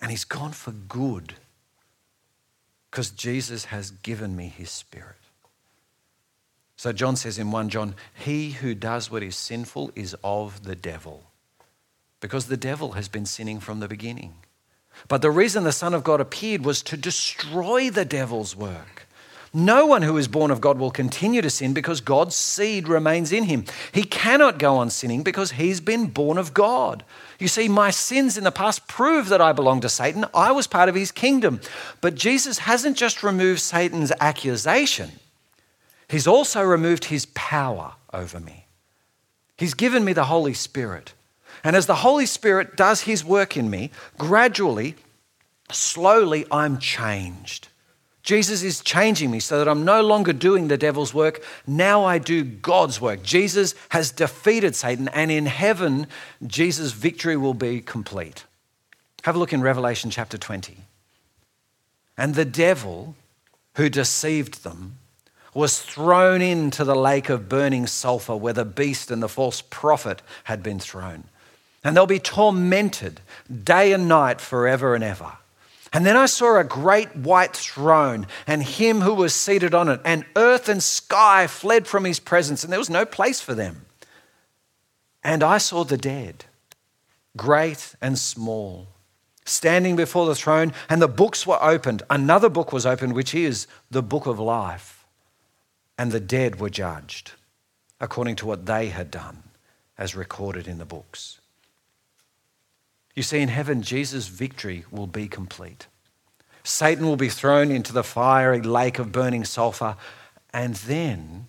And 0.00 0.12
he's 0.12 0.24
gone 0.24 0.52
for 0.52 0.70
good 0.70 1.34
because 2.88 3.10
Jesus 3.10 3.64
has 3.64 3.90
given 3.90 4.36
me 4.36 4.46
his 4.46 4.70
spirit. 4.70 5.16
So 6.76 6.92
John 6.92 7.16
says 7.16 7.36
in 7.36 7.50
1 7.50 7.68
John, 7.70 7.96
he 8.14 8.52
who 8.52 8.76
does 8.76 9.10
what 9.10 9.24
is 9.24 9.34
sinful 9.34 9.90
is 9.96 10.14
of 10.22 10.62
the 10.62 10.76
devil 10.76 11.24
because 12.20 12.46
the 12.46 12.56
devil 12.56 12.92
has 12.92 13.08
been 13.08 13.26
sinning 13.26 13.58
from 13.58 13.80
the 13.80 13.88
beginning. 13.88 14.34
But 15.08 15.20
the 15.20 15.32
reason 15.32 15.64
the 15.64 15.72
Son 15.72 15.94
of 15.94 16.04
God 16.04 16.20
appeared 16.20 16.64
was 16.64 16.80
to 16.84 16.96
destroy 16.96 17.90
the 17.90 18.04
devil's 18.04 18.54
work. 18.54 18.97
No 19.54 19.87
one 19.87 20.02
who 20.02 20.16
is 20.18 20.28
born 20.28 20.50
of 20.50 20.61
God 20.61 20.78
will 20.78 20.90
continue 20.90 21.40
to 21.40 21.48
sin 21.48 21.72
because 21.72 22.00
God's 22.00 22.37
seed 22.37 22.87
remains 22.87 23.32
in 23.32 23.44
him. 23.44 23.64
He 23.92 24.02
cannot 24.02 24.58
go 24.58 24.76
on 24.76 24.90
sinning 24.90 25.22
because 25.22 25.52
he's 25.52 25.80
been 25.80 26.06
born 26.06 26.37
of 26.37 26.52
God. 26.52 27.04
You 27.38 27.48
see, 27.48 27.68
my 27.68 27.90
sins 27.90 28.37
in 28.37 28.44
the 28.44 28.50
past 28.50 28.88
prove 28.88 29.28
that 29.30 29.40
I 29.40 29.52
belong 29.52 29.80
to 29.80 29.88
Satan. 29.88 30.26
I 30.34 30.52
was 30.52 30.66
part 30.66 30.88
of 30.88 30.94
his 30.94 31.11
kingdom. 31.11 31.61
But 32.00 32.14
Jesus 32.14 32.61
hasn't 32.61 32.96
just 32.96 33.22
removed 33.22 33.61
Satan's 33.61 34.12
accusation, 34.20 35.12
he's 36.08 36.26
also 36.26 36.62
removed 36.62 37.06
his 37.06 37.26
power 37.26 37.94
over 38.12 38.40
me. 38.40 38.66
He's 39.56 39.74
given 39.74 40.04
me 40.04 40.12
the 40.12 40.24
Holy 40.24 40.54
Spirit. 40.54 41.14
And 41.64 41.74
as 41.74 41.87
the 41.87 41.96
Holy 41.96 42.26
Spirit 42.26 42.76
does 42.76 43.02
his 43.02 43.24
work 43.24 43.56
in 43.56 43.68
me, 43.68 43.90
gradually, 44.16 44.94
slowly, 45.72 46.46
I'm 46.50 46.78
changed. 46.78 47.68
Jesus 48.22 48.62
is 48.62 48.81
changing 48.81 49.31
me 49.31 49.40
so 49.40 49.59
that 49.59 49.68
I'm 49.68 49.85
no 49.85 50.02
longer 50.02 50.33
doing 50.33 50.68
the 50.68 50.76
devil's 50.76 51.14
work. 51.14 51.42
Now 51.66 52.04
I 52.04 52.18
do 52.18 52.44
God's 52.44 53.00
work. 53.00 53.22
Jesus 53.22 53.74
has 53.90 54.11
defeated 54.11 54.74
Satan, 54.76 55.09
and 55.09 55.31
in 55.31 55.46
heaven, 55.46 56.07
Jesus' 56.46 56.92
victory 56.92 57.37
will 57.37 57.54
be 57.54 57.81
complete. 57.81 58.44
Have 59.22 59.37
a 59.37 59.38
look 59.38 59.52
in 59.52 59.62
Revelation 59.62 60.11
chapter 60.11 60.37
20. 60.37 60.78
And 62.16 62.35
the 62.35 62.44
devil 62.44 63.14
who 63.76 63.88
deceived 63.88 64.64
them 64.64 64.96
was 65.54 65.81
thrown 65.81 66.42
into 66.42 66.85
the 66.85 66.94
lake 66.94 67.28
of 67.28 67.48
burning 67.48 67.87
sulfur 67.87 68.37
where 68.37 68.52
the 68.52 68.64
beast 68.64 69.11
and 69.11 69.22
the 69.22 69.28
false 69.28 69.61
prophet 69.61 70.20
had 70.44 70.62
been 70.62 70.78
thrown. 70.78 71.24
And 71.83 71.96
they'll 71.96 72.07
be 72.07 72.18
tormented 72.18 73.20
day 73.64 73.92
and 73.92 74.09
night 74.09 74.40
forever 74.40 74.94
and 74.94 75.02
ever. 75.02 75.33
And 75.92 76.05
then 76.05 76.16
I 76.16 76.27
saw 76.27 76.59
a 76.59 76.64
great 76.64 77.14
white 77.16 77.57
throne 77.57 78.27
and 78.46 78.62
him 78.62 79.01
who 79.01 79.14
was 79.14 79.35
seated 79.35 79.74
on 79.74 79.88
it, 79.88 80.01
and 80.05 80.24
earth 80.37 80.68
and 80.68 80.83
sky 80.83 81.46
fled 81.46 81.87
from 81.87 82.05
his 82.05 82.20
presence, 82.20 82.62
and 82.62 82.72
there 82.72 82.79
was 82.79 82.90
no 82.90 83.07
place 83.07 83.40
for 83.40 83.55
them. 83.55 83.87
And 85.22 85.42
I 85.42 85.59
saw 85.59 85.85
the 85.85 85.96
dead, 85.96 86.44
great 87.37 87.94
and 88.01 88.18
small, 88.18 88.88
standing 89.44 89.96
before 89.96 90.27
the 90.27 90.35
throne, 90.35 90.72
and 90.88 91.01
the 91.01 91.09
books 91.09 91.46
were 91.46 91.62
opened. 91.62 92.03
Another 92.11 92.48
book 92.48 92.72
was 92.72 92.87
opened, 92.87 93.14
which 93.14 93.35
is 93.35 93.66
the 93.90 94.03
book 94.03 94.27
of 94.27 94.38
life. 94.38 95.07
And 95.96 96.12
the 96.12 96.20
dead 96.20 96.61
were 96.61 96.70
judged 96.70 97.33
according 98.01 98.37
to 98.37 98.46
what 98.46 98.66
they 98.66 98.88
had 98.88 99.11
done, 99.11 99.42
as 99.96 100.14
recorded 100.14 100.68
in 100.68 100.79
the 100.79 100.85
books. 100.85 101.38
You 103.18 103.24
see, 103.24 103.40
in 103.40 103.48
heaven, 103.48 103.83
Jesus' 103.83 104.28
victory 104.28 104.85
will 104.92 105.09
be 105.09 105.26
complete. 105.26 105.88
Satan 106.62 107.04
will 107.04 107.16
be 107.16 107.28
thrown 107.28 107.72
into 107.72 107.92
the 107.92 108.04
fiery 108.04 108.62
lake 108.62 109.00
of 109.00 109.11
burning 109.11 109.44
sulfur, 109.44 109.96
and 110.52 110.76
then 110.76 111.48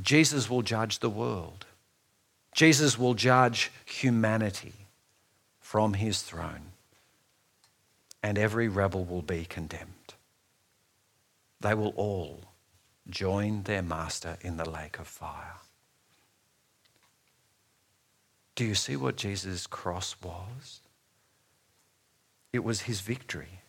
Jesus 0.00 0.48
will 0.48 0.62
judge 0.62 1.00
the 1.00 1.10
world. 1.10 1.66
Jesus 2.54 2.96
will 2.96 3.14
judge 3.14 3.72
humanity 3.86 4.86
from 5.58 5.94
his 5.94 6.22
throne, 6.22 6.70
and 8.22 8.38
every 8.38 8.68
rebel 8.68 9.04
will 9.04 9.22
be 9.22 9.46
condemned. 9.46 10.14
They 11.60 11.74
will 11.74 11.92
all 11.96 12.52
join 13.10 13.64
their 13.64 13.82
master 13.82 14.38
in 14.42 14.58
the 14.58 14.70
lake 14.70 15.00
of 15.00 15.08
fire. 15.08 15.56
Do 18.58 18.64
you 18.64 18.74
see 18.74 18.96
what 18.96 19.14
Jesus' 19.14 19.68
cross 19.68 20.16
was? 20.20 20.80
It 22.52 22.64
was 22.64 22.80
his 22.80 23.00
victory. 23.00 23.60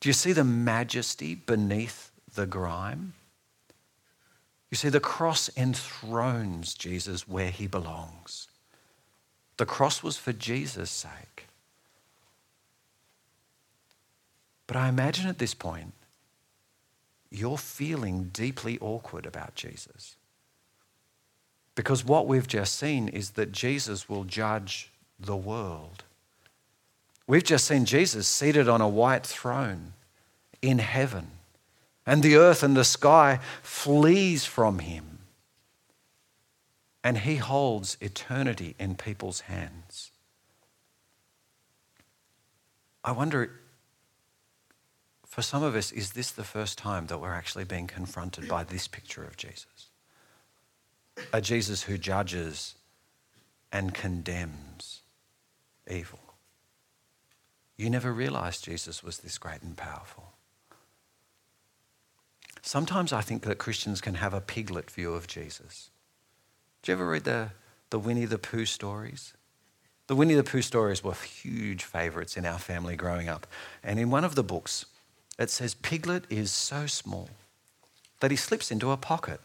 Do 0.00 0.10
you 0.10 0.12
see 0.12 0.32
the 0.32 0.44
majesty 0.44 1.34
beneath 1.34 2.10
the 2.34 2.44
grime? 2.44 3.14
You 4.70 4.76
see, 4.76 4.90
the 4.90 5.00
cross 5.00 5.48
enthrones 5.56 6.74
Jesus 6.74 7.26
where 7.26 7.50
he 7.50 7.66
belongs. 7.66 8.48
The 9.56 9.64
cross 9.64 10.02
was 10.02 10.18
for 10.18 10.34
Jesus' 10.34 10.90
sake. 10.90 11.46
But 14.66 14.76
I 14.76 14.90
imagine 14.90 15.28
at 15.28 15.38
this 15.38 15.54
point, 15.54 15.94
you're 17.30 17.56
feeling 17.56 18.24
deeply 18.24 18.78
awkward 18.82 19.24
about 19.24 19.54
Jesus. 19.54 20.17
Because 21.78 22.04
what 22.04 22.26
we've 22.26 22.48
just 22.48 22.74
seen 22.74 23.06
is 23.06 23.30
that 23.30 23.52
Jesus 23.52 24.08
will 24.08 24.24
judge 24.24 24.90
the 25.16 25.36
world. 25.36 26.02
We've 27.28 27.44
just 27.44 27.68
seen 27.68 27.84
Jesus 27.84 28.26
seated 28.26 28.68
on 28.68 28.80
a 28.80 28.88
white 28.88 29.24
throne 29.24 29.92
in 30.60 30.80
heaven, 30.80 31.28
and 32.04 32.20
the 32.20 32.34
earth 32.34 32.64
and 32.64 32.76
the 32.76 32.82
sky 32.82 33.38
flees 33.62 34.44
from 34.44 34.80
him. 34.80 35.20
And 37.04 37.18
he 37.18 37.36
holds 37.36 37.96
eternity 38.00 38.74
in 38.80 38.96
people's 38.96 39.42
hands. 39.42 40.10
I 43.04 43.12
wonder, 43.12 43.52
for 45.24 45.42
some 45.42 45.62
of 45.62 45.76
us, 45.76 45.92
is 45.92 46.10
this 46.10 46.32
the 46.32 46.42
first 46.42 46.76
time 46.76 47.06
that 47.06 47.20
we're 47.20 47.34
actually 47.34 47.66
being 47.66 47.86
confronted 47.86 48.48
by 48.48 48.64
this 48.64 48.88
picture 48.88 49.22
of 49.22 49.36
Jesus? 49.36 49.87
A 51.32 51.40
Jesus 51.40 51.82
who 51.82 51.98
judges 51.98 52.74
and 53.72 53.94
condemns 53.94 55.00
evil. 55.90 56.20
You 57.76 57.90
never 57.90 58.12
realized 58.12 58.64
Jesus 58.64 59.02
was 59.02 59.18
this 59.18 59.38
great 59.38 59.62
and 59.62 59.76
powerful. 59.76 60.32
Sometimes 62.62 63.12
I 63.12 63.20
think 63.20 63.42
that 63.42 63.58
Christians 63.58 64.00
can 64.00 64.14
have 64.14 64.34
a 64.34 64.40
piglet 64.40 64.90
view 64.90 65.14
of 65.14 65.26
Jesus. 65.26 65.90
Did 66.82 66.88
you 66.88 66.94
ever 66.94 67.08
read 67.08 67.24
the, 67.24 67.50
the 67.90 67.98
Winnie 67.98 68.24
the 68.24 68.38
Pooh 68.38 68.66
stories? 68.66 69.32
The 70.08 70.16
Winnie 70.16 70.34
the 70.34 70.44
Pooh 70.44 70.62
stories 70.62 71.04
were 71.04 71.14
huge 71.14 71.84
favourites 71.84 72.36
in 72.36 72.44
our 72.44 72.58
family 72.58 72.96
growing 72.96 73.28
up. 73.28 73.46
And 73.82 73.98
in 73.98 74.10
one 74.10 74.24
of 74.24 74.34
the 74.34 74.42
books, 74.42 74.86
it 75.38 75.50
says 75.50 75.74
Piglet 75.74 76.24
is 76.30 76.50
so 76.50 76.86
small 76.86 77.28
that 78.20 78.30
he 78.30 78.36
slips 78.36 78.70
into 78.70 78.90
a 78.90 78.96
pocket 78.96 79.40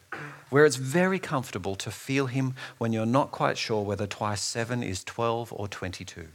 where 0.50 0.64
it's 0.64 0.76
very 0.76 1.18
comfortable 1.18 1.74
to 1.76 1.90
feel 1.90 2.26
him 2.26 2.54
when 2.78 2.92
you're 2.92 3.06
not 3.06 3.30
quite 3.30 3.58
sure 3.58 3.82
whether 3.82 4.06
twice 4.06 4.40
seven 4.40 4.82
is 4.82 5.04
12 5.04 5.52
or 5.52 5.68
22. 5.68 6.28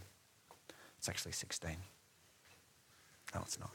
It's 0.97 1.09
actually 1.09 1.31
16. 1.31 1.77
No, 3.33 3.41
it's 3.41 3.59
not. 3.59 3.71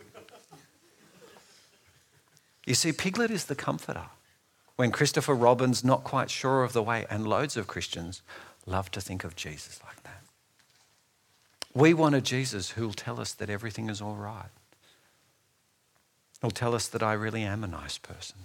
You 2.66 2.74
see, 2.74 2.92
Piglet 2.92 3.30
is 3.30 3.44
the 3.44 3.54
comforter. 3.54 4.06
When 4.76 4.90
Christopher 4.90 5.34
Robin's 5.34 5.84
not 5.84 6.02
quite 6.02 6.30
sure 6.30 6.64
of 6.64 6.72
the 6.72 6.82
way, 6.82 7.06
and 7.08 7.26
loads 7.26 7.56
of 7.56 7.66
Christians 7.66 8.22
love 8.66 8.90
to 8.90 9.00
think 9.00 9.22
of 9.22 9.36
Jesus 9.36 9.80
like 9.84 10.02
that. 10.02 10.22
We 11.74 11.94
want 11.94 12.16
a 12.16 12.20
Jesus 12.20 12.70
who'll 12.70 12.92
tell 12.92 13.20
us 13.20 13.32
that 13.34 13.50
everything 13.50 13.88
is 13.88 14.00
all 14.00 14.16
right. 14.16 14.50
He'll 16.40 16.50
tell 16.50 16.74
us 16.74 16.88
that 16.88 17.02
I 17.02 17.12
really 17.12 17.42
am 17.42 17.62
a 17.62 17.68
nice 17.68 17.98
person 17.98 18.38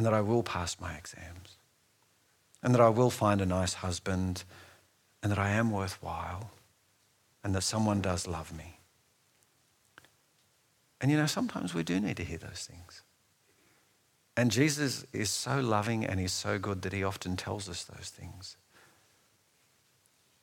and 0.00 0.06
that 0.06 0.14
I 0.14 0.22
will 0.22 0.42
pass 0.42 0.80
my 0.80 0.94
exams 0.94 1.58
and 2.62 2.72
that 2.72 2.80
I 2.80 2.88
will 2.88 3.10
find 3.10 3.42
a 3.42 3.44
nice 3.44 3.74
husband 3.74 4.44
and 5.22 5.30
that 5.30 5.38
I 5.38 5.50
am 5.50 5.70
worthwhile 5.70 6.52
and 7.44 7.54
that 7.54 7.60
someone 7.60 8.00
does 8.00 8.26
love 8.26 8.50
me. 8.56 8.78
And 11.02 11.10
you 11.10 11.18
know, 11.18 11.26
sometimes 11.26 11.74
we 11.74 11.82
do 11.82 12.00
need 12.00 12.16
to 12.16 12.24
hear 12.24 12.38
those 12.38 12.66
things. 12.66 13.02
And 14.38 14.50
Jesus 14.50 15.04
is 15.12 15.28
so 15.28 15.60
loving 15.60 16.06
and 16.06 16.18
he's 16.18 16.32
so 16.32 16.58
good 16.58 16.80
that 16.80 16.94
he 16.94 17.04
often 17.04 17.36
tells 17.36 17.68
us 17.68 17.84
those 17.84 18.08
things. 18.08 18.56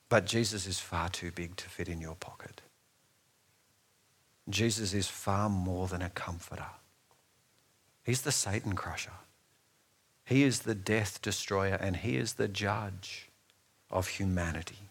But 0.08 0.28
Jesus 0.28 0.68
is 0.68 0.80
far 0.80 1.10
too 1.10 1.32
big 1.32 1.56
to 1.56 1.68
fit 1.68 1.90
in 1.90 2.00
your 2.00 2.14
pocket. 2.14 2.62
Jesus 4.48 4.94
is 4.94 5.08
far 5.08 5.50
more 5.50 5.88
than 5.88 6.04
a 6.04 6.12
comforter. 6.12 6.70
He's 8.04 8.22
the 8.22 8.32
Satan 8.32 8.76
crusher. 8.76 9.14
He 10.28 10.44
is 10.44 10.60
the 10.60 10.76
death 10.76 11.22
destroyer 11.22 11.76
and 11.76 11.96
he 11.96 12.18
is 12.18 12.34
the 12.34 12.50
judge 12.50 13.30
of 13.90 14.10
humanity. 14.10 14.90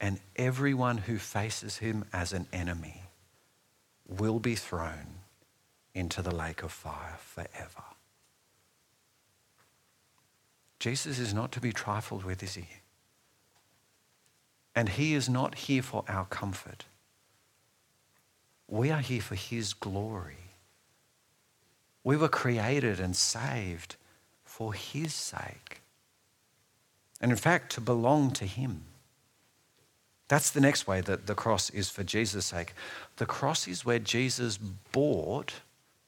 And 0.00 0.20
everyone 0.36 0.96
who 0.96 1.18
faces 1.18 1.76
him 1.76 2.06
as 2.14 2.32
an 2.32 2.46
enemy 2.50 3.02
will 4.08 4.38
be 4.38 4.54
thrown 4.54 5.18
into 5.94 6.22
the 6.22 6.34
lake 6.34 6.62
of 6.62 6.72
fire 6.72 7.18
forever. 7.18 7.84
Jesus 10.78 11.18
is 11.18 11.34
not 11.34 11.52
to 11.52 11.60
be 11.60 11.74
trifled 11.74 12.24
with, 12.24 12.42
is 12.42 12.54
he? 12.54 12.68
And 14.74 14.88
he 14.88 15.12
is 15.12 15.28
not 15.28 15.56
here 15.56 15.82
for 15.82 16.04
our 16.08 16.24
comfort. 16.24 16.86
We 18.66 18.90
are 18.90 19.00
here 19.00 19.20
for 19.20 19.34
his 19.34 19.74
glory. 19.74 20.41
We 22.04 22.16
were 22.16 22.28
created 22.28 22.98
and 23.00 23.14
saved 23.14 23.96
for 24.44 24.74
his 24.74 25.14
sake. 25.14 25.80
And 27.20 27.30
in 27.30 27.38
fact, 27.38 27.72
to 27.72 27.80
belong 27.80 28.32
to 28.32 28.44
him. 28.44 28.82
That's 30.28 30.50
the 30.50 30.60
next 30.60 30.86
way 30.86 31.00
that 31.02 31.26
the 31.26 31.34
cross 31.34 31.70
is 31.70 31.90
for 31.90 32.02
Jesus' 32.02 32.46
sake. 32.46 32.74
The 33.16 33.26
cross 33.26 33.68
is 33.68 33.84
where 33.84 33.98
Jesus 33.98 34.56
bought 34.56 35.54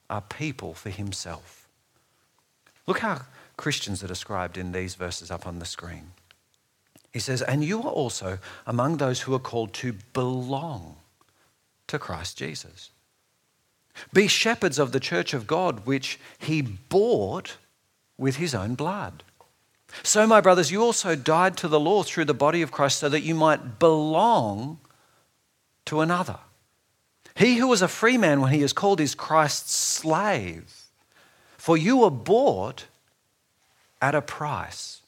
a 0.09 0.21
people 0.21 0.75
for 0.75 0.91
himself. 0.91 1.69
Look 2.87 3.01
how 3.01 3.23
Christians 3.57 4.03
are 4.03 4.09
described 4.09 4.59
in 4.59 4.73
these 4.73 4.95
verses 4.95 5.31
up 5.31 5.47
on 5.47 5.59
the 5.59 5.67
screen. 5.67 6.13
He 7.13 7.19
says, 7.21 7.43
And 7.43 7.65
you 7.65 7.79
are 7.83 7.91
also 7.91 8.39
among 8.67 8.97
those 8.97 9.21
who 9.21 9.35
are 9.35 9.39
called 9.39 9.73
to 9.75 9.95
belong 10.13 10.97
to 11.87 11.99
Christ 11.99 12.37
Jesus. 12.37 12.91
Be 14.13 14.27
shepherds 14.27 14.79
of 14.79 14.93
the 14.93 15.01
church 15.01 15.35
of 15.35 15.47
God, 15.47 15.87
which 15.87 16.19
he 16.39 16.63
bought 16.63 17.57
with 18.19 18.37
his 18.37 18.55
own 18.55 18.75
blood. 18.75 19.23
So, 20.03 20.27
my 20.27 20.41
brothers, 20.41 20.73
you 20.73 20.83
also 20.83 21.15
died 21.15 21.57
to 21.59 21.69
the 21.69 21.79
law 21.79 22.03
through 22.03 22.25
the 22.25 22.35
body 22.35 22.63
of 22.63 22.73
Christ 22.73 22.99
so 22.99 23.09
that 23.09 23.23
you 23.23 23.35
might 23.35 23.79
belong 23.79 24.79
to 25.87 26.01
another. 26.01 26.39
He 27.37 27.57
who 27.57 27.69
was 27.69 27.83
a 27.83 27.89
free 27.89 28.19
man 28.19 28.41
when 28.41 28.53
he 28.53 28.63
is 28.63 28.73
called 28.73 29.01
is 29.01 29.15
Christ's 29.15 29.75
slave. 29.75 30.85
For 31.57 31.77
you 31.77 31.99
were 31.99 32.11
bought 32.11 32.87
at 34.01 34.15
a 34.15 34.23
price. 34.23 35.01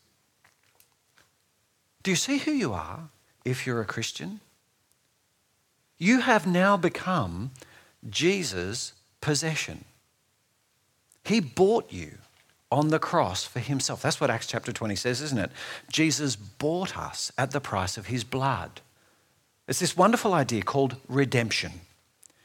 Do 2.03 2.11
you 2.11 2.16
see 2.16 2.38
who 2.38 2.53
you 2.53 2.72
are 2.72 3.09
if 3.44 3.66
you're 3.66 3.81
a 3.81 3.85
Christian? 3.85 4.40
You 5.99 6.20
have 6.20 6.46
now 6.46 6.77
become 6.77 7.51
Jesus' 8.11 8.92
possession. 9.21 9.85
He 11.25 11.40
bought 11.40 11.92
you 11.92 12.19
on 12.71 12.88
the 12.88 12.99
cross 12.99 13.45
for 13.45 13.61
himself. 13.61 14.03
That's 14.03 14.21
what 14.21 14.31
Acts 14.31 14.47
chapter 14.47 14.73
20 14.73 14.97
says, 14.97 15.21
isn't 15.23 15.38
it? 15.38 15.51
Jesus 15.90 16.37
bought 16.37 16.97
us 16.97 17.33
at 17.38 17.53
the 17.53 17.61
price 17.61 17.97
of 17.97 18.07
his 18.07 18.25
blood. 18.25 18.81
It's 19.69 19.81
this 19.81 19.97
wonderful 19.97 20.35
idea 20.35 20.62
called 20.62 20.97
redemption. 21.09 21.73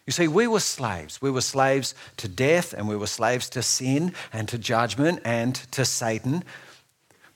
You 0.06 0.14
see, 0.14 0.28
we 0.28 0.48
were 0.48 0.60
slaves. 0.60 1.22
We 1.22 1.32
were 1.32 1.42
slaves 1.42 1.94
to 2.18 2.28
death 2.28 2.74
and 2.74 2.88
we 2.88 2.96
were 2.96 3.08
slaves 3.08 3.50
to 3.52 3.62
sin 3.62 4.14
and 4.34 4.48
to 4.50 4.58
judgment 4.58 5.22
and 5.24 5.56
to 5.72 5.86
Satan. 5.86 6.44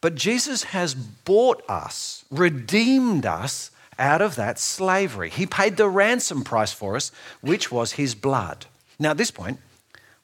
But 0.01 0.15
Jesus 0.15 0.63
has 0.65 0.95
bought 0.95 1.63
us, 1.69 2.25
redeemed 2.29 3.25
us 3.25 3.71
out 3.97 4.21
of 4.21 4.35
that 4.35 4.59
slavery. 4.59 5.29
He 5.29 5.45
paid 5.45 5.77
the 5.77 5.89
ransom 5.89 6.43
price 6.43 6.71
for 6.71 6.95
us, 6.95 7.11
which 7.41 7.71
was 7.71 7.93
his 7.93 8.15
blood. 8.15 8.65
Now, 8.99 9.11
at 9.11 9.17
this 9.17 9.31
point, 9.31 9.59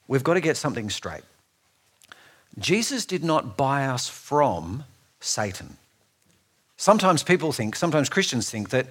we've 0.08 0.24
got 0.24 0.34
to 0.34 0.40
get 0.40 0.56
something 0.56 0.90
straight. 0.90 1.22
Jesus 2.58 3.06
did 3.06 3.24
not 3.24 3.56
buy 3.56 3.86
us 3.86 4.08
from 4.08 4.84
Satan. 5.20 5.76
Sometimes 6.76 7.22
people 7.22 7.52
think, 7.52 7.76
sometimes 7.76 8.08
Christians 8.08 8.50
think 8.50 8.70
that 8.70 8.86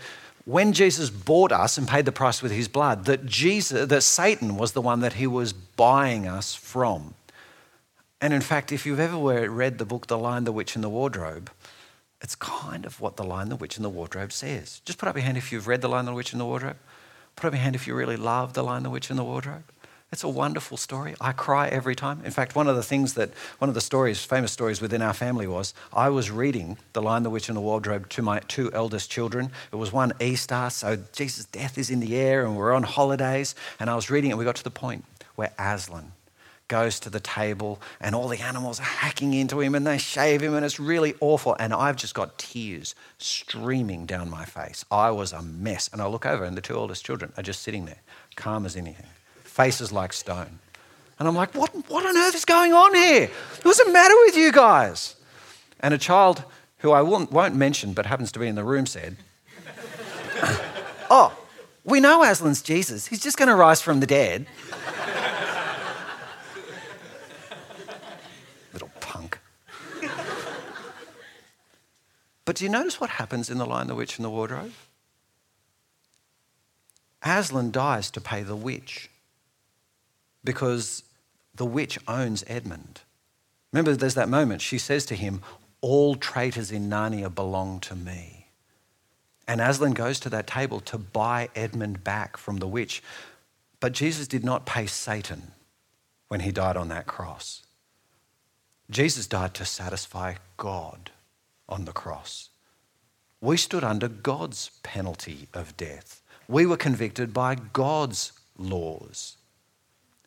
when 0.46 0.74
Jesus 0.74 1.10
bought 1.10 1.52
us 1.52 1.78
and 1.78 1.88
paid 1.88 2.06
the 2.06 2.12
price 2.12 2.42
with 2.42 2.52
his 2.52 2.68
blood, 2.68 3.06
that 3.06 3.26
Jesus, 3.26 3.88
that 3.88 4.02
Satan 4.02 4.56
was 4.56 4.72
the 4.72 4.82
one 4.82 5.02
that 5.02 5.14
he 5.14 5.28
was 5.28 5.54
buying 5.54 6.28
us 6.28 6.56
from. 6.56 7.14
And 8.20 8.34
in 8.34 8.42
fact, 8.42 8.72
if 8.72 8.86
you've 8.86 9.00
ever 9.00 9.18
read 9.50 9.78
the 9.78 9.86
book 9.86 10.08
The 10.08 10.18
Lion, 10.18 10.44
the 10.44 10.52
Witch, 10.52 10.76
and 10.76 10.84
the 10.84 10.90
Wardrobe, 10.90 11.52
it's 12.22 12.36
kind 12.36 12.86
of 12.86 13.02
what 13.02 13.18
The 13.18 13.24
Lion, 13.24 13.50
the 13.50 13.56
Witch, 13.56 13.78
and 13.78 13.86
the 13.86 13.90
Wardrobe 13.90 14.32
says. 14.32 14.82
Just 14.86 15.00
put 15.00 15.10
up 15.10 15.16
your 15.16 15.24
hand 15.24 15.38
if 15.38 15.52
you've 15.52 15.68
read 15.68 15.82
The 15.82 15.90
Lion, 15.90 16.06
the 16.06 16.14
Witch, 16.14 16.32
and 16.32 16.40
the 16.40 16.46
Wardrobe. 16.46 16.78
Put 17.36 17.48
up 17.48 17.54
your 17.54 17.62
hand 17.62 17.76
if 17.76 17.88
you 17.88 17.96
really 17.96 18.18
love 18.18 18.54
The 18.54 18.64
Lion, 18.64 18.84
the 18.84 18.90
Witch, 18.90 19.10
and 19.10 19.18
the 19.18 19.24
Wardrobe. 19.24 19.64
It's 20.12 20.24
a 20.24 20.30
wonderful 20.30 20.76
story. 20.76 21.16
I 21.22 21.32
cry 21.32 21.70
every 21.70 21.96
time. 21.96 22.22
In 22.26 22.32
fact, 22.32 22.54
one 22.54 22.68
of 22.68 22.76
the 22.76 22.84
things 22.84 23.14
that, 23.14 23.30
one 23.60 23.70
of 23.70 23.76
the 23.76 23.82
stories, 23.82 24.24
famous 24.26 24.52
stories 24.52 24.82
within 24.82 25.02
our 25.02 25.14
family 25.14 25.48
was 25.48 25.74
I 25.94 26.10
was 26.10 26.30
reading 26.30 26.78
The 26.92 27.02
Lion, 27.02 27.24
the 27.24 27.30
Witch, 27.30 27.48
and 27.48 27.56
the 27.56 27.62
Wardrobe 27.62 28.10
to 28.10 28.22
my 28.22 28.40
two 28.40 28.72
eldest 28.74 29.10
children. 29.10 29.52
It 29.72 29.78
was 29.78 29.94
one 29.94 30.12
Easter, 30.20 30.70
so 30.70 30.98
Jesus' 31.14 31.46
death 31.46 31.78
is 31.78 31.90
in 31.90 32.02
the 32.02 32.18
air 32.18 32.46
and 32.46 32.58
we're 32.58 32.74
on 32.74 32.84
holidays. 32.84 33.56
And 33.80 33.90
I 33.90 33.96
was 33.96 34.10
reading 34.10 34.32
it, 34.32 34.38
we 34.38 34.44
got 34.44 34.58
to 34.58 34.64
the 34.66 34.70
point 34.70 35.06
where 35.36 35.54
Aslan 35.58 36.12
goes 36.72 37.02
to 37.02 37.10
the 37.10 37.20
table 37.20 37.82
and 38.00 38.16
all 38.16 38.30
the 38.30 38.40
animals 38.40 38.80
are 38.80 38.84
hacking 38.84 39.34
into 39.34 39.60
him 39.60 39.76
and 39.76 39.86
they 39.86 39.98
shave 39.98 40.42
him 40.42 40.54
and 40.56 40.64
it's 40.64 40.80
really 40.80 41.14
awful. 41.20 41.54
And 41.60 41.74
I've 41.74 41.98
just 41.98 42.16
got 42.16 42.38
tears 42.38 42.96
streaming 43.18 44.06
down 44.06 44.30
my 44.30 44.46
face. 44.46 44.86
I 44.90 45.12
was 45.12 45.34
a 45.34 45.42
mess. 45.42 45.90
And 45.92 46.02
I 46.02 46.08
look 46.08 46.26
over 46.26 46.46
and 46.46 46.56
the 46.56 46.62
two 46.62 46.76
oldest 46.76 47.04
children 47.06 47.34
are 47.36 47.44
just 47.44 47.62
sitting 47.62 47.84
there, 47.86 48.00
calm 48.38 48.66
as 48.66 48.78
anything, 48.78 49.06
faces 49.44 49.92
like 49.92 50.14
stone. 50.14 50.60
And 51.20 51.28
I'm 51.28 51.36
like, 51.36 51.54
what, 51.56 51.72
what 51.90 52.06
on 52.06 52.16
earth 52.16 52.36
is 52.36 52.46
going 52.46 52.72
on 52.72 52.96
here? 52.96 53.30
What's 53.64 53.84
the 53.84 53.92
matter 53.92 54.16
with 54.26 54.38
you 54.38 54.54
guys? 54.54 55.18
And 55.82 55.94
a 55.94 55.98
child 55.98 56.46
who 56.78 56.92
I 56.92 57.02
won't, 57.02 57.34
won't 57.34 57.54
mention 57.54 57.92
but 57.92 58.06
happens 58.06 58.32
to 58.32 58.40
be 58.40 58.48
in 58.48 58.56
the 58.56 58.64
room 58.64 58.86
said, 58.86 59.18
Oh, 61.10 61.38
we 61.84 62.00
know 62.00 62.24
Aslan's 62.24 62.62
Jesus. 62.62 63.08
He's 63.08 63.22
just 63.22 63.38
going 63.38 63.50
to 63.50 63.56
rise 63.56 63.82
from 63.82 64.00
the 64.00 64.08
dead. 64.08 64.48
But 72.46 72.56
do 72.56 72.66
you 72.66 72.70
notice 72.70 73.00
what 73.00 73.12
happens 73.12 73.50
in 73.50 73.58
The 73.58 73.66
Lion, 73.66 73.88
the 73.88 73.96
Witch, 73.96 74.18
and 74.18 74.26
the 74.26 74.30
Wardrobe? 74.30 74.74
Aslan 77.24 77.72
dies 77.72 78.10
to 78.12 78.22
pay 78.22 78.42
the 78.42 78.56
witch 78.56 79.10
because 80.44 81.04
the 81.54 81.66
witch 81.66 82.00
owns 82.08 82.44
Edmund. 82.48 83.02
Remember, 83.72 83.96
there's 83.96 84.16
that 84.16 84.30
moment. 84.30 84.62
She 84.62 84.78
says 84.78 85.06
to 85.06 85.16
him, 85.16 85.42
All 85.82 86.16
traitors 86.16 86.72
in 86.72 86.90
Narnia 86.90 87.34
belong 87.34 87.80
to 87.82 87.96
me. 87.96 88.48
And 89.48 89.62
Aslan 89.62 89.94
goes 89.94 90.20
to 90.22 90.30
that 90.30 90.48
table 90.48 90.80
to 90.82 90.98
buy 90.98 91.50
Edmund 91.56 92.04
back 92.04 92.38
from 92.38 92.58
the 92.58 92.68
witch. 92.68 93.04
But 93.80 93.94
Jesus 93.94 94.28
did 94.28 94.44
not 94.44 94.66
pay 94.66 94.86
Satan 94.86 95.52
when 96.28 96.40
he 96.40 96.52
died 96.52 96.78
on 96.78 96.88
that 96.90 97.08
cross. 97.08 97.64
Jesus 98.90 99.28
died 99.28 99.54
to 99.56 99.66
satisfy 99.66 100.36
God 100.58 101.12
on 101.72 101.86
the 101.86 101.92
cross. 101.92 102.50
We 103.40 103.58
stood 103.58 103.84
under 103.84 104.08
God's 104.08 104.70
penalty 104.84 105.48
of 105.54 105.76
death. 105.78 106.22
We 106.48 106.68
were 106.68 106.78
convicted 106.78 107.34
by 107.34 107.56
God's 107.56 108.34
laws. 108.58 109.38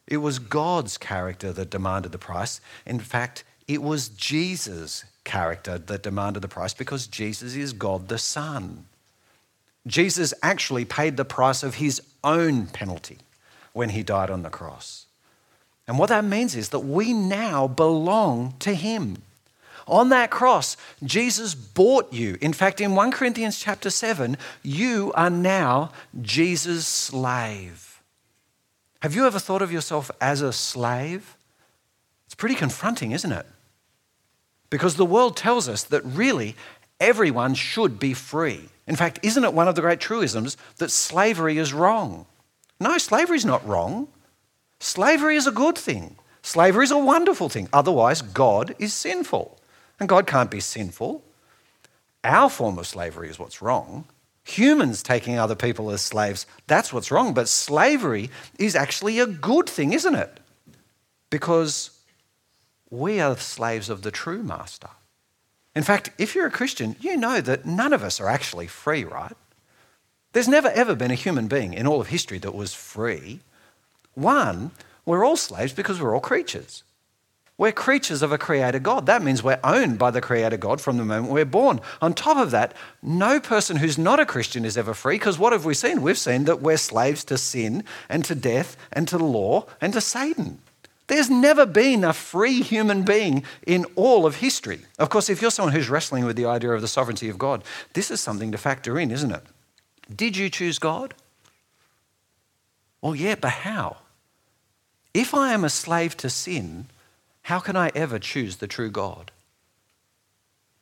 It 0.09 0.17
was 0.17 0.39
God's 0.39 0.99
character 0.99 1.53
that 1.53 1.71
demanded 1.71 2.13
the 2.13 2.19
price. 2.19 2.61
In 2.85 2.99
fact, 2.99 3.45
it 3.69 3.83
was 3.83 4.09
Jesus' 4.09 5.05
character 5.25 5.79
that 5.79 6.03
demanded 6.03 6.41
the 6.41 6.49
price 6.49 6.75
because 6.75 7.07
Jesus 7.07 7.55
is 7.55 7.73
God 7.73 8.09
the 8.09 8.19
Son. 8.19 8.87
Jesus 9.87 10.35
actually 10.43 10.85
paid 10.85 11.17
the 11.17 11.25
price 11.25 11.63
of 11.63 11.77
his 11.77 12.03
own 12.23 12.67
penalty 12.67 13.19
when 13.73 13.91
he 13.91 14.03
died 14.03 14.31
on 14.31 14.43
the 14.43 14.51
cross. 14.51 15.07
And 15.87 15.99
what 15.99 16.09
that 16.09 16.25
means 16.25 16.55
is 16.57 16.71
that 16.71 16.81
we 16.81 17.13
now 17.13 17.67
belong 17.67 18.55
to 18.61 18.75
him. 18.75 19.19
On 19.87 20.09
that 20.09 20.31
cross, 20.31 20.77
Jesus 21.03 21.55
bought 21.55 22.13
you. 22.13 22.39
In 22.41 22.53
fact, 22.53 22.81
in 22.81 22.95
1 22.95 23.13
Corinthians 23.13 23.59
chapter 23.59 23.91
7, 23.91 24.37
you 24.63 25.13
are 25.15 25.31
now 25.31 25.93
Jesus' 26.23 26.87
slave. 26.87 28.03
Have 29.03 29.15
you 29.15 29.27
ever 29.27 29.39
thought 29.39 29.61
of 29.61 29.73
yourself 29.73 30.11
as 30.21 30.41
a 30.41 30.53
slave? 30.53 31.37
It's 32.25 32.35
pretty 32.35 32.55
confronting, 32.55 33.13
isn't 33.13 33.33
it? 33.33 33.47
Because 34.71 34.97
the 34.97 35.05
world 35.05 35.37
tells 35.37 35.69
us 35.69 35.85
that 35.85 36.03
really 36.05 36.57
everyone 36.99 37.55
should 37.55 37.99
be 37.99 38.15
free. 38.15 38.71
In 38.87 38.97
fact, 38.97 39.19
isn't 39.23 39.45
it 39.45 39.53
one 39.53 39.69
of 39.69 39.75
the 39.75 39.83
great 39.83 40.01
truisms 40.01 40.57
that 40.79 40.91
slavery 40.91 41.59
is 41.59 41.75
wrong? 41.75 42.27
No, 42.81 42.97
slavery 42.99 43.37
is 43.37 43.45
not 43.45 43.67
wrong. 43.67 44.09
Slavery 44.81 45.37
is 45.37 45.47
a 45.47 45.53
good 45.53 45.77
thing. 45.77 46.17
Slavery 46.43 46.85
is 46.85 46.91
a 46.91 46.99
wonderful 46.99 47.49
thing. 47.49 47.69
Otherwise, 47.73 48.21
God 48.23 48.75
is 48.79 48.93
sinful. 48.93 49.59
And 50.05 50.09
God 50.11 50.27
can't 50.27 50.51
be 50.51 50.61
sinful. 50.61 51.25
Our 52.25 52.51
form 52.51 52.79
of 52.79 52.87
slavery 52.87 53.31
is 53.31 53.39
what's 53.39 53.63
wrong. 53.63 54.05
Humans 54.45 55.03
taking 55.03 55.39
other 55.39 55.55
people 55.55 55.91
as 55.91 56.03
slaves, 56.03 56.45
that's 56.67 56.93
what's 56.93 57.11
wrong. 57.11 57.33
But 57.33 57.49
slavery 57.49 58.29
is 58.59 58.77
actually 58.77 59.19
a 59.19 59.27
good 59.27 59.67
thing, 59.67 59.95
isn't 59.95 60.15
it? 60.15 60.41
Because 61.31 61.89
we 62.91 63.19
are 63.19 63.35
slaves 63.39 63.89
of 63.89 64.03
the 64.03 64.11
true 64.11 64.43
master. 64.43 64.91
In 65.75 65.83
fact, 65.83 66.11
if 66.19 66.35
you're 66.35 66.49
a 66.49 66.51
Christian, 66.51 66.97
you 67.01 67.17
know 67.17 67.41
that 67.41 67.65
none 67.65 67.95
of 67.95 68.03
us 68.03 68.21
are 68.21 68.29
actually 68.29 68.67
free, 68.67 69.05
right? 69.05 69.33
There's 70.35 70.49
never 70.49 70.69
ever 70.69 70.95
been 70.95 71.13
a 71.13 71.15
human 71.15 71.49
being 71.49 71.73
in 71.73 71.87
all 71.87 72.03
of 72.03 72.09
history 72.09 72.37
that 72.41 72.55
was 72.55 72.75
free. 72.75 73.41
One, 74.13 74.73
we're 75.07 75.25
all 75.25 75.39
slaves 75.39 75.73
because 75.73 75.99
we're 75.99 76.15
all 76.15 76.21
creatures. 76.21 76.83
We're 77.57 77.73
creatures 77.73 78.23
of 78.23 78.33
a 78.33 78.39
creator 78.39 78.81
God. 78.81 79.07
That 79.07 79.23
means 79.23 79.43
we're 79.43 79.61
owned 79.63 79.97
by 79.99 80.11
the 80.11 80.21
creator 80.21 80.57
God 80.57 80.81
from 80.81 80.97
the 80.97 81.05
moment 81.05 81.33
we're 81.33 81.45
born. 81.45 81.81
On 82.03 82.13
top 82.13 82.37
of 82.37 82.51
that, 82.51 82.75
no 83.01 83.39
person 83.39 83.77
who's 83.77 83.97
not 83.97 84.19
a 84.19 84.27
Christian 84.27 84.65
is 84.65 84.77
ever 84.77 84.93
free 84.93 85.17
because 85.17 85.39
what 85.39 85.53
have 85.53 85.65
we 85.65 85.75
seen? 85.75 86.03
We've 86.03 86.19
seen 86.19 86.47
that 86.47 86.61
we're 86.61 86.77
slaves 86.77 87.23
to 87.25 87.39
sin 87.39 87.85
and 88.09 88.25
to 88.25 88.35
death 88.35 88.77
and 88.93 89.07
to 89.09 89.19
law 89.19 89.67
and 89.81 89.93
to 89.93 90.01
Satan. 90.01 90.59
There's 91.07 91.31
never 91.31 91.67
been 91.67 92.03
a 92.03 92.13
free 92.13 92.63
human 92.63 93.03
being 93.03 93.45
in 93.67 93.85
all 93.95 94.27
of 94.27 94.37
history. 94.37 94.81
Of 94.99 95.11
course, 95.11 95.29
if 95.29 95.41
you're 95.41 95.51
someone 95.51 95.75
who's 95.75 95.91
wrestling 95.91 96.25
with 96.25 96.35
the 96.35 96.47
idea 96.47 96.73
of 96.73 96.81
the 96.81 96.89
sovereignty 96.89 97.29
of 97.29 97.39
God, 97.39 97.63
this 97.93 98.11
is 98.11 98.21
something 98.21 98.51
to 98.53 98.59
factor 98.59 98.99
in, 98.99 99.11
isn't 99.11 99.31
it? 99.31 99.43
Did 100.15 100.37
you 100.37 100.49
choose 100.51 100.79
God? 100.79 101.15
Well, 103.01 103.15
yeah, 103.15 103.35
but 103.35 103.51
how? 103.51 103.99
If 105.13 105.35
I 105.35 105.53
am 105.53 105.63
a 105.63 105.71
slave 105.71 106.17
to 106.17 106.31
sin, 106.31 106.87
how 107.45 107.61
can 107.61 107.77
I 107.77 107.91
ever 107.95 108.19
choose 108.19 108.57
the 108.57 108.67
true 108.67 108.91
God? 108.91 109.31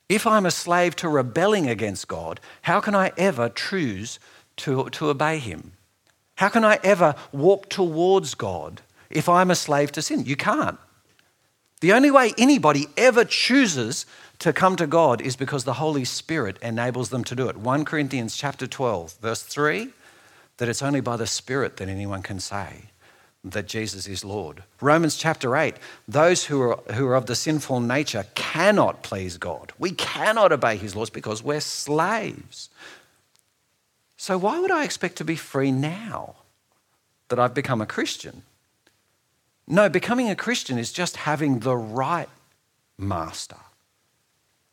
If 0.08 0.26
I'm 0.26 0.46
a 0.46 0.50
slave 0.50 0.96
to 0.96 1.08
rebelling 1.08 1.68
against 1.68 2.08
God, 2.08 2.40
how 2.62 2.80
can 2.80 2.94
I 2.94 3.12
ever 3.16 3.48
choose 3.48 4.18
to, 4.56 4.88
to 4.90 5.08
obey 5.08 5.38
Him? 5.38 5.72
How 6.36 6.48
can 6.48 6.64
I 6.64 6.80
ever 6.82 7.14
walk 7.32 7.68
towards 7.68 8.34
God 8.34 8.82
if 9.12 9.28
I'm 9.28 9.50
a 9.50 9.54
slave 9.54 9.92
to 9.92 10.02
sin. 10.02 10.24
You 10.24 10.36
can't. 10.36 10.78
The 11.80 11.92
only 11.92 12.10
way 12.10 12.32
anybody 12.38 12.86
ever 12.96 13.24
chooses 13.24 14.06
to 14.38 14.52
come 14.52 14.76
to 14.76 14.86
God 14.86 15.20
is 15.20 15.36
because 15.36 15.64
the 15.64 15.74
Holy 15.74 16.04
Spirit 16.04 16.58
enables 16.62 17.10
them 17.10 17.24
to 17.24 17.36
do 17.36 17.48
it. 17.48 17.56
1 17.56 17.84
Corinthians 17.84 18.36
chapter 18.36 18.66
12, 18.66 19.14
verse 19.20 19.42
3, 19.42 19.88
that 20.56 20.68
it's 20.68 20.82
only 20.82 21.00
by 21.00 21.16
the 21.16 21.26
Spirit 21.26 21.76
that 21.76 21.88
anyone 21.88 22.22
can 22.22 22.40
say 22.40 22.84
that 23.44 23.66
Jesus 23.66 24.06
is 24.06 24.24
Lord. 24.24 24.62
Romans 24.80 25.16
chapter 25.16 25.56
8, 25.56 25.74
those 26.06 26.44
who 26.44 26.60
are, 26.62 26.76
who 26.94 27.06
are 27.08 27.16
of 27.16 27.26
the 27.26 27.34
sinful 27.34 27.80
nature 27.80 28.26
cannot 28.34 29.02
please 29.02 29.36
God. 29.36 29.72
We 29.78 29.90
cannot 29.92 30.52
obey 30.52 30.76
his 30.76 30.94
laws 30.94 31.10
because 31.10 31.42
we're 31.42 31.60
slaves. 31.60 32.70
So, 34.16 34.38
why 34.38 34.60
would 34.60 34.70
I 34.70 34.84
expect 34.84 35.16
to 35.16 35.24
be 35.24 35.34
free 35.34 35.72
now 35.72 36.36
that 37.28 37.40
I've 37.40 37.54
become 37.54 37.80
a 37.80 37.86
Christian? 37.86 38.44
No, 39.66 39.88
becoming 39.88 40.30
a 40.30 40.36
Christian 40.36 40.78
is 40.78 40.92
just 40.92 41.16
having 41.16 41.60
the 41.60 41.76
right 41.76 42.28
master, 42.96 43.56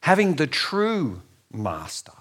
having 0.02 0.36
the 0.36 0.46
true 0.46 1.22
master, 1.52 2.14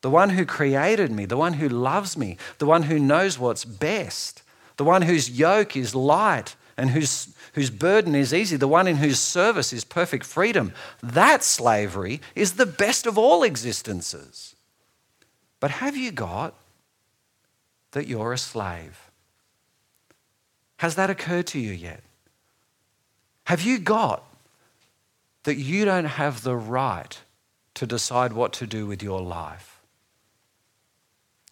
the 0.00 0.10
one 0.10 0.30
who 0.30 0.44
created 0.44 1.10
me, 1.10 1.24
the 1.24 1.36
one 1.36 1.54
who 1.54 1.68
loves 1.68 2.16
me, 2.16 2.36
the 2.58 2.66
one 2.66 2.84
who 2.84 3.00
knows 3.00 3.38
what's 3.38 3.64
best, 3.64 4.43
the 4.76 4.84
one 4.84 5.02
whose 5.02 5.30
yoke 5.30 5.76
is 5.76 5.94
light 5.94 6.56
and 6.76 6.90
whose, 6.90 7.34
whose 7.54 7.70
burden 7.70 8.14
is 8.14 8.34
easy, 8.34 8.56
the 8.56 8.68
one 8.68 8.86
in 8.86 8.96
whose 8.96 9.20
service 9.20 9.72
is 9.72 9.84
perfect 9.84 10.24
freedom. 10.24 10.72
That 11.02 11.42
slavery 11.42 12.20
is 12.34 12.54
the 12.54 12.66
best 12.66 13.06
of 13.06 13.16
all 13.16 13.42
existences. 13.42 14.56
But 15.60 15.70
have 15.70 15.96
you 15.96 16.10
got 16.10 16.54
that 17.92 18.06
you're 18.06 18.32
a 18.32 18.38
slave? 18.38 19.10
Has 20.78 20.96
that 20.96 21.10
occurred 21.10 21.46
to 21.48 21.60
you 21.60 21.72
yet? 21.72 22.02
Have 23.44 23.62
you 23.62 23.78
got 23.78 24.24
that 25.44 25.56
you 25.56 25.84
don't 25.84 26.04
have 26.04 26.42
the 26.42 26.56
right 26.56 27.18
to 27.74 27.86
decide 27.86 28.32
what 28.32 28.52
to 28.54 28.66
do 28.66 28.86
with 28.86 29.02
your 29.02 29.20
life? 29.20 29.80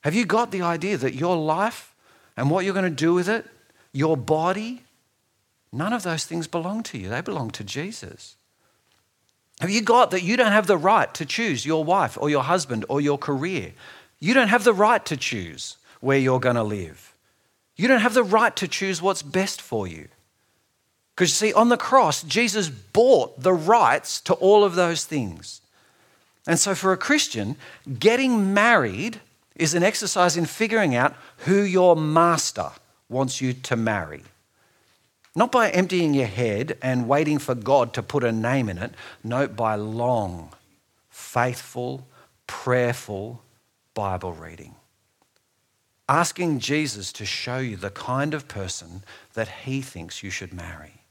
Have 0.03 0.15
you 0.15 0.25
got 0.25 0.51
the 0.51 0.63
idea 0.63 0.97
that 0.97 1.15
your 1.15 1.37
life 1.37 1.92
and 2.37 2.51
what 2.51 2.65
you're 2.65 2.75
going 2.75 2.85
to 2.85 2.91
do 2.91 3.15
with 3.15 3.29
it, 3.29 3.47
your 3.93 4.17
body, 4.17 4.83
none 5.73 5.93
of 5.93 6.03
those 6.03 6.25
things 6.25 6.47
belong 6.47 6.83
to 6.85 6.99
you? 6.99 7.09
They 7.09 7.21
belong 7.21 7.51
to 7.53 7.65
Jesus. 7.65 8.37
Have 9.61 9.71
you 9.71 9.83
got 9.83 10.11
that 10.11 10.23
you 10.23 10.37
don't 10.37 10.53
have 10.53 10.67
the 10.67 10.79
right 10.79 11.13
to 11.15 11.25
choose 11.25 11.65
your 11.65 11.85
wife 11.85 12.19
or 12.21 12.31
your 12.31 12.43
husband 12.43 12.85
or 12.89 13.01
your 13.01 13.19
career? 13.19 13.73
You 14.19 14.35
don't 14.35 14.49
have 14.49 14.65
the 14.65 14.73
right 14.73 15.05
to 15.07 15.17
choose 15.17 15.77
where 16.01 16.19
you're 16.19 16.41
going 16.41 16.57
to 16.57 16.63
live. 16.63 17.15
You 17.77 17.89
don't 17.89 18.01
have 18.01 18.15
the 18.15 18.25
right 18.25 18.55
to 18.57 18.69
choose 18.69 19.01
what's 19.01 19.23
best 19.23 19.61
for 19.61 19.87
you. 19.87 20.09
Because 21.15 21.31
you 21.31 21.49
see, 21.49 21.55
on 21.55 21.69
the 21.69 21.77
cross, 21.77 22.23
Jesus 22.23 22.69
bought 22.69 23.41
the 23.41 23.53
rights 23.53 24.21
to 24.23 24.35
all 24.35 24.65
of 24.65 24.75
those 24.75 25.05
things. 25.05 25.61
And 26.47 26.59
so, 26.59 26.75
for 26.75 26.93
a 26.93 26.97
Christian, 26.97 27.57
getting 27.99 28.53
married 28.53 29.21
is 29.63 29.75
an 29.75 29.83
exercise 29.83 30.37
in 30.37 30.47
figuring 30.47 30.95
out 30.95 31.15
who 31.39 31.63
your 31.63 31.97
master 31.97 32.71
wants 33.09 33.41
you 33.41 33.53
to 33.53 33.77
marry. 33.77 34.23
Not 35.35 35.51
by 35.51 35.71
emptying 35.71 36.13
your 36.13 36.27
head 36.27 36.77
and 36.83 37.09
waiting 37.09 37.39
for 37.39 37.55
God 37.55 37.95
to 37.95 38.03
put 38.03 38.25
a 38.25 38.33
name 38.33 38.69
in 38.69 38.79
it, 38.79 38.93
no, 39.25 39.47
by 39.47 39.77
long, 39.77 40.53
faithful, 41.09 42.07
prayerful 42.47 43.43
Bible 43.95 44.33
reading 44.33 44.75
asking 46.13 46.59
Jesus 46.59 47.11
to 47.11 47.25
show 47.25 47.57
you 47.57 47.75
the 47.75 47.89
kind 47.89 48.35
of 48.35 48.47
person 48.47 49.03
that 49.33 49.49
he 49.65 49.81
thinks 49.81 50.23
you 50.23 50.29
should 50.29 50.53
marry. 50.53 51.05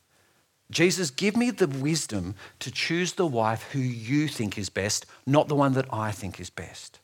Jesus, 0.69 1.09
give 1.09 1.35
me 1.35 1.49
the 1.49 1.67
wisdom 1.67 2.35
to 2.59 2.71
choose 2.71 3.13
the 3.13 3.25
wife 3.25 3.71
who 3.71 3.79
you 3.79 4.27
think 4.27 4.59
is 4.59 4.69
best, 4.69 5.07
not 5.25 5.47
the 5.47 5.55
one 5.55 5.73
that 5.73 5.91
I 5.91 6.11
think 6.11 6.39
is 6.39 6.51
best. 6.51 6.99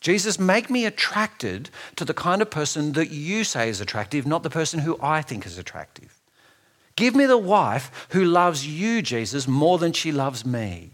Jesus, 0.00 0.38
make 0.38 0.70
me 0.70 0.86
attracted 0.86 1.68
to 1.96 2.04
the 2.04 2.14
kind 2.14 2.40
of 2.40 2.50
person 2.50 2.92
that 2.92 3.10
you 3.10 3.44
say 3.44 3.68
is 3.68 3.80
attractive, 3.80 4.26
not 4.26 4.42
the 4.42 4.50
person 4.50 4.80
who 4.80 4.98
I 5.02 5.20
think 5.20 5.44
is 5.44 5.58
attractive. 5.58 6.20
Give 6.96 7.14
me 7.14 7.26
the 7.26 7.38
wife 7.38 8.06
who 8.10 8.24
loves 8.24 8.66
you, 8.66 9.02
Jesus, 9.02 9.46
more 9.46 9.78
than 9.78 9.92
she 9.92 10.10
loves 10.10 10.44
me. 10.44 10.92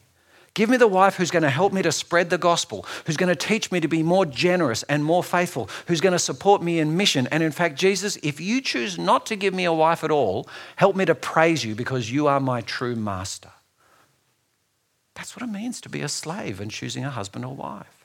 Give 0.55 0.71
me 0.71 0.79
the 0.79 0.89
wife 0.89 1.17
who's 1.17 1.31
going 1.31 1.43
to 1.43 1.51
help 1.51 1.73
me 1.73 1.83
to 1.83 1.93
spread 1.93 2.31
the 2.31 2.39
gospel, 2.39 2.87
who's 3.05 3.19
going 3.19 3.29
to 3.29 3.37
teach 3.37 3.71
me 3.71 3.79
to 3.79 3.89
be 3.89 4.03
more 4.03 4.25
generous 4.25 4.83
and 4.85 5.05
more 5.05 5.23
faithful, 5.23 5.69
who's 5.87 6.01
going 6.01 6.15
to 6.15 6.19
support 6.19 6.63
me 6.63 6.79
in 6.79 6.97
mission. 6.97 7.27
And 7.27 7.43
in 7.43 7.53
fact, 7.53 7.79
Jesus, 7.79 8.17
if 8.23 8.41
you 8.41 8.63
choose 8.63 8.99
not 8.99 9.27
to 9.27 9.37
give 9.37 9.53
me 9.53 9.67
a 9.67 9.73
wife 9.73 10.03
at 10.03 10.11
all, 10.11 10.49
help 10.77 10.97
me 10.97 11.05
to 11.05 11.15
praise 11.15 11.63
you 11.63 11.75
because 11.75 12.11
you 12.11 12.27
are 12.27 12.41
my 12.41 12.63
true 12.63 12.97
master. 12.97 13.51
That's 15.15 15.37
what 15.37 15.43
it 15.43 15.53
means 15.53 15.81
to 15.83 15.91
be 15.91 16.01
a 16.01 16.09
slave 16.09 16.61
and 16.61 16.71
choosing 16.71 17.05
a 17.05 17.11
husband 17.11 17.45
or 17.45 17.55
wife. 17.55 17.96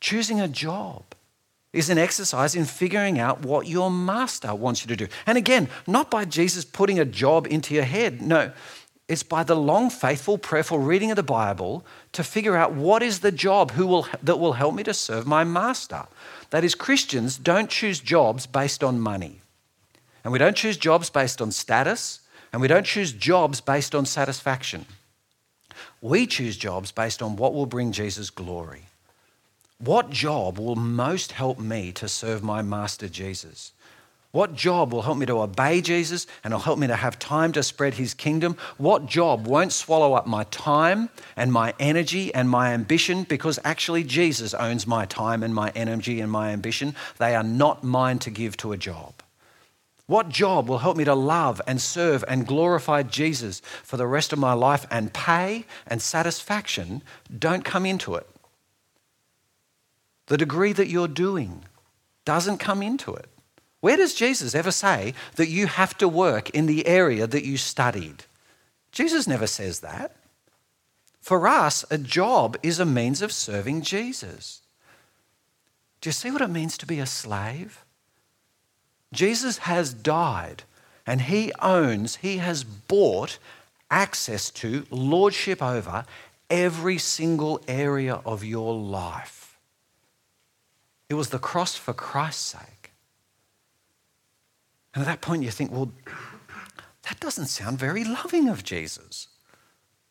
Choosing 0.00 0.40
a 0.40 0.48
job 0.48 1.02
is 1.72 1.90
an 1.90 1.98
exercise 1.98 2.54
in 2.54 2.64
figuring 2.64 3.18
out 3.18 3.42
what 3.42 3.66
your 3.66 3.90
master 3.90 4.54
wants 4.54 4.82
you 4.82 4.88
to 4.88 4.96
do. 4.96 5.12
And 5.26 5.36
again, 5.36 5.68
not 5.86 6.10
by 6.10 6.24
Jesus 6.24 6.64
putting 6.64 6.98
a 6.98 7.04
job 7.04 7.46
into 7.46 7.74
your 7.74 7.84
head. 7.84 8.22
No, 8.22 8.52
It's 9.08 9.22
by 9.22 9.42
the 9.42 9.56
long, 9.56 9.88
faithful, 9.88 10.36
prayerful 10.36 10.78
reading 10.78 11.10
of 11.10 11.16
the 11.16 11.22
Bible 11.22 11.84
to 12.12 12.22
figure 12.22 12.56
out 12.56 12.74
what 12.74 13.02
is 13.02 13.20
the 13.20 13.32
job 13.32 13.70
who 13.70 13.86
will, 13.86 14.06
that 14.22 14.38
will 14.38 14.52
help 14.52 14.74
me 14.74 14.82
to 14.82 14.92
serve 14.92 15.26
my 15.26 15.44
master. 15.44 16.06
That 16.50 16.62
is, 16.62 16.74
Christians 16.74 17.38
don't 17.38 17.70
choose 17.70 18.00
jobs 18.00 18.46
based 18.46 18.84
on 18.84 19.00
money. 19.00 19.40
And 20.22 20.32
we 20.32 20.38
don't 20.38 20.56
choose 20.56 20.76
jobs 20.76 21.08
based 21.08 21.40
on 21.40 21.52
status. 21.52 22.20
And 22.52 22.60
we 22.60 22.68
don't 22.68 22.84
choose 22.84 23.12
jobs 23.12 23.62
based 23.62 23.94
on 23.94 24.04
satisfaction. 24.04 24.84
We 26.02 26.26
choose 26.26 26.58
jobs 26.58 26.92
based 26.92 27.22
on 27.22 27.36
what 27.36 27.54
will 27.54 27.66
bring 27.66 27.92
Jesus 27.92 28.28
glory. 28.28 28.87
What 29.80 30.10
job 30.10 30.58
will 30.58 30.74
most 30.74 31.30
help 31.30 31.60
me 31.60 31.92
to 31.92 32.08
serve 32.08 32.42
my 32.42 32.62
master 32.62 33.08
Jesus? 33.08 33.72
What 34.32 34.56
job 34.56 34.92
will 34.92 35.02
help 35.02 35.18
me 35.18 35.26
to 35.26 35.40
obey 35.40 35.80
Jesus 35.80 36.26
and 36.42 36.52
will 36.52 36.60
help 36.60 36.80
me 36.80 36.88
to 36.88 36.96
have 36.96 37.16
time 37.20 37.52
to 37.52 37.62
spread 37.62 37.94
his 37.94 38.12
kingdom? 38.12 38.56
What 38.76 39.06
job 39.06 39.46
won't 39.46 39.72
swallow 39.72 40.14
up 40.14 40.26
my 40.26 40.42
time 40.44 41.10
and 41.36 41.52
my 41.52 41.74
energy 41.78 42.34
and 42.34 42.50
my 42.50 42.72
ambition 42.72 43.22
because 43.22 43.60
actually 43.64 44.02
Jesus 44.02 44.52
owns 44.52 44.84
my 44.84 45.06
time 45.06 45.44
and 45.44 45.54
my 45.54 45.70
energy 45.76 46.20
and 46.20 46.30
my 46.30 46.50
ambition? 46.50 46.96
They 47.18 47.36
are 47.36 47.44
not 47.44 47.84
mine 47.84 48.18
to 48.20 48.30
give 48.30 48.56
to 48.56 48.72
a 48.72 48.76
job. 48.76 49.14
What 50.06 50.28
job 50.28 50.68
will 50.68 50.78
help 50.78 50.96
me 50.96 51.04
to 51.04 51.14
love 51.14 51.62
and 51.68 51.80
serve 51.80 52.24
and 52.26 52.48
glorify 52.48 53.04
Jesus 53.04 53.60
for 53.84 53.96
the 53.96 54.08
rest 54.08 54.32
of 54.32 54.40
my 54.40 54.54
life 54.54 54.86
and 54.90 55.12
pay 55.12 55.66
and 55.86 56.02
satisfaction 56.02 57.02
don't 57.38 57.64
come 57.64 57.86
into 57.86 58.16
it? 58.16 58.26
The 60.28 60.38
degree 60.38 60.72
that 60.72 60.88
you're 60.88 61.08
doing 61.08 61.64
doesn't 62.24 62.58
come 62.58 62.82
into 62.82 63.14
it. 63.14 63.26
Where 63.80 63.96
does 63.96 64.14
Jesus 64.14 64.54
ever 64.54 64.70
say 64.70 65.14
that 65.36 65.48
you 65.48 65.66
have 65.66 65.96
to 65.98 66.08
work 66.08 66.50
in 66.50 66.66
the 66.66 66.86
area 66.86 67.26
that 67.26 67.44
you 67.44 67.56
studied? 67.56 68.24
Jesus 68.92 69.26
never 69.26 69.46
says 69.46 69.80
that. 69.80 70.16
For 71.20 71.46
us, 71.46 71.84
a 71.90 71.98
job 71.98 72.56
is 72.62 72.80
a 72.80 72.86
means 72.86 73.22
of 73.22 73.32
serving 73.32 73.82
Jesus. 73.82 74.62
Do 76.00 76.08
you 76.08 76.12
see 76.12 76.30
what 76.30 76.42
it 76.42 76.48
means 76.48 76.78
to 76.78 76.86
be 76.86 77.00
a 77.00 77.06
slave? 77.06 77.84
Jesus 79.12 79.58
has 79.58 79.92
died 79.92 80.64
and 81.06 81.22
he 81.22 81.52
owns, 81.62 82.16
he 82.16 82.36
has 82.38 82.64
bought 82.64 83.38
access 83.90 84.50
to, 84.50 84.84
lordship 84.90 85.62
over 85.62 86.04
every 86.50 86.98
single 86.98 87.62
area 87.66 88.20
of 88.26 88.44
your 88.44 88.74
life. 88.74 89.37
It 91.08 91.14
was 91.14 91.30
the 91.30 91.38
cross 91.38 91.74
for 91.76 91.94
Christ's 91.94 92.44
sake. 92.44 92.92
And 94.94 95.02
at 95.02 95.06
that 95.06 95.20
point, 95.20 95.42
you 95.42 95.50
think, 95.50 95.70
well, 95.72 95.92
that 97.08 97.20
doesn't 97.20 97.46
sound 97.46 97.78
very 97.78 98.04
loving 98.04 98.48
of 98.48 98.64
Jesus. 98.64 99.28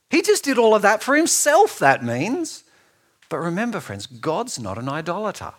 He 0.10 0.22
just 0.22 0.44
did 0.44 0.58
all 0.58 0.74
of 0.74 0.82
that 0.82 1.04
for 1.04 1.16
himself, 1.16 1.78
that 1.80 2.04
means. 2.04 2.64
But 3.30 3.40
remember, 3.40 3.80
friends, 3.80 4.08
God's 4.08 4.58
not 4.60 4.78
an 4.78 4.88
idolater. 4.88 5.54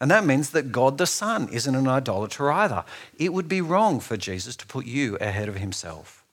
And 0.00 0.10
that 0.10 0.24
means 0.24 0.50
that 0.50 0.72
God 0.72 0.98
the 0.98 1.06
Son 1.06 1.48
isn't 1.50 1.74
an 1.74 1.86
idolater 1.86 2.50
either. 2.50 2.84
It 3.18 3.32
would 3.32 3.48
be 3.48 3.60
wrong 3.60 4.00
for 4.00 4.16
Jesus 4.16 4.56
to 4.56 4.66
put 4.66 4.86
you 4.86 5.16
ahead 5.16 5.48
of 5.48 5.56
himself. 5.56 6.24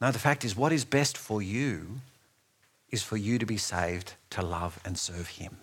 No, 0.00 0.10
the 0.10 0.18
fact 0.18 0.44
is, 0.44 0.56
what 0.56 0.72
is 0.72 0.84
best 0.84 1.16
for 1.18 1.42
you 1.42 2.00
is 2.90 3.02
for 3.02 3.16
you 3.16 3.38
to 3.38 3.46
be 3.46 3.56
saved, 3.56 4.14
to 4.30 4.42
love 4.42 4.80
and 4.84 4.98
serve 4.98 5.28
him. 5.28 5.58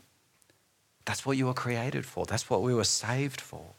That's 1.11 1.25
what 1.25 1.35
you 1.35 1.47
were 1.47 1.53
created 1.53 2.05
for, 2.05 2.25
that's 2.25 2.49
what 2.49 2.61
we 2.61 2.73
were 2.73 2.85
saved 2.85 3.41
for. 3.41 3.73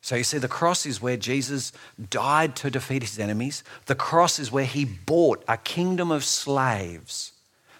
So 0.00 0.16
you 0.16 0.24
see, 0.24 0.38
the 0.38 0.48
cross 0.48 0.84
is 0.84 1.00
where 1.00 1.16
Jesus 1.16 1.70
died 2.10 2.56
to 2.56 2.72
defeat 2.72 3.02
his 3.02 3.20
enemies. 3.20 3.62
The 3.86 3.94
cross 3.94 4.40
is 4.40 4.50
where 4.50 4.64
he 4.64 4.84
bought 4.84 5.44
a 5.46 5.56
kingdom 5.56 6.10
of 6.10 6.24
slaves 6.24 7.34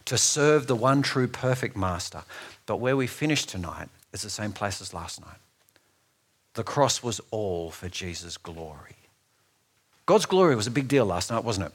to 0.04 0.16
serve 0.16 0.68
the 0.68 0.76
one 0.76 1.02
true 1.02 1.26
perfect 1.26 1.76
master. 1.76 2.22
But 2.64 2.76
where 2.76 2.96
we 2.96 3.08
finish 3.08 3.44
tonight 3.44 3.88
is 4.12 4.22
the 4.22 4.30
same 4.30 4.52
place 4.52 4.80
as 4.80 4.94
last 4.94 5.20
night. 5.20 5.40
The 6.54 6.62
cross 6.62 7.02
was 7.02 7.20
all 7.32 7.72
for 7.72 7.88
Jesus' 7.88 8.36
glory. 8.36 8.98
God's 10.06 10.26
glory 10.26 10.54
was 10.54 10.68
a 10.68 10.70
big 10.70 10.86
deal 10.86 11.06
last 11.06 11.32
night, 11.32 11.42
wasn't 11.42 11.66
it? 11.66 11.72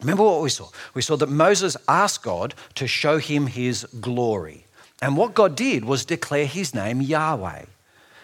Remember 0.00 0.22
what 0.22 0.42
we 0.42 0.48
saw? 0.48 0.68
We 0.94 1.02
saw 1.02 1.16
that 1.16 1.28
Moses 1.28 1.76
asked 1.88 2.22
God 2.22 2.54
to 2.76 2.86
show 2.86 3.18
him 3.18 3.48
his 3.48 3.84
glory. 4.00 4.66
And 5.02 5.16
what 5.16 5.34
God 5.34 5.56
did 5.56 5.84
was 5.84 6.04
declare 6.04 6.46
his 6.46 6.74
name 6.74 7.02
Yahweh. 7.02 7.64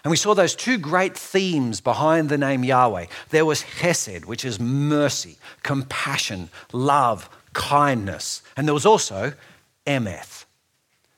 And 0.04 0.10
we 0.10 0.16
saw 0.16 0.32
those 0.32 0.54
two 0.54 0.78
great 0.78 1.18
themes 1.18 1.80
behind 1.80 2.28
the 2.28 2.38
name 2.38 2.62
Yahweh. 2.62 3.06
There 3.30 3.44
was 3.44 3.62
Hesed, 3.62 4.24
which 4.24 4.44
is 4.44 4.60
mercy, 4.60 5.36
compassion, 5.64 6.50
love, 6.72 7.28
kindness. 7.52 8.42
And 8.56 8.66
there 8.66 8.74
was 8.74 8.86
also 8.86 9.32
Emeth, 9.86 10.44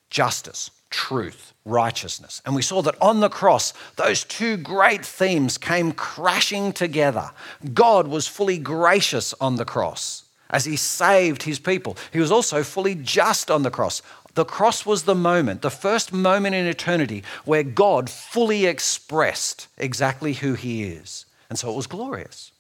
justice, 0.09 0.71
truth, 0.89 1.53
righteousness. 1.67 2.41
And 2.47 2.55
we 2.55 2.63
saw 2.63 2.81
that 2.83 3.01
on 3.01 3.21
the 3.21 3.29
cross, 3.29 3.75
those 3.97 4.25
two 4.25 4.57
great 4.57 5.05
themes 5.05 5.59
came 5.59 5.93
crashing 5.93 6.73
together. 6.73 7.31
God 7.75 8.09
was 8.09 8.27
fully 8.27 8.59
gracious 8.59 9.35
on 9.43 9.57
the 9.57 9.67
cross 9.67 10.25
as 10.51 10.65
he 10.65 10.77
saved 10.77 11.45
his 11.45 11.59
people. 11.59 11.97
He 12.13 12.19
was 12.19 12.33
also 12.33 12.63
fully 12.63 12.95
just 12.97 13.51
on 13.51 13.63
the 13.63 13.71
cross, 13.71 14.03
the 14.35 14.45
cross 14.45 14.87
was 14.87 15.03
the 15.03 15.15
moment, 15.15 15.63
the 15.63 15.71
first 15.71 16.13
moment 16.13 16.55
in 16.55 16.67
eternity 16.67 17.25
where 17.45 17.63
God 17.63 18.09
fully 18.09 18.67
expressed 18.67 19.69
exactly 19.77 20.35
who 20.35 20.55
he 20.55 20.85
is. 20.85 21.27
And 21.49 21.59
so 21.59 21.71
it 21.71 21.77
was 21.77 21.87
glorious. 21.87 22.53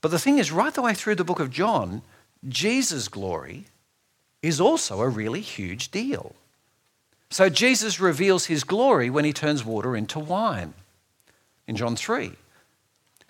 But 0.00 0.10
the 0.10 0.18
thing 0.18 0.38
is, 0.38 0.52
right 0.52 0.72
the 0.72 0.82
way 0.82 0.94
through 0.94 1.16
the 1.16 1.24
book 1.24 1.40
of 1.40 1.50
John, 1.50 2.02
Jesus' 2.48 3.08
glory 3.08 3.66
is 4.42 4.60
also 4.60 5.00
a 5.00 5.08
really 5.08 5.40
huge 5.40 5.90
deal. 5.90 6.34
So 7.30 7.48
Jesus 7.48 8.00
reveals 8.00 8.46
his 8.46 8.64
glory 8.64 9.10
when 9.10 9.24
he 9.24 9.32
turns 9.32 9.64
water 9.64 9.96
into 9.96 10.18
wine 10.18 10.74
in 11.66 11.76
John 11.76 11.96
3. 11.96 12.32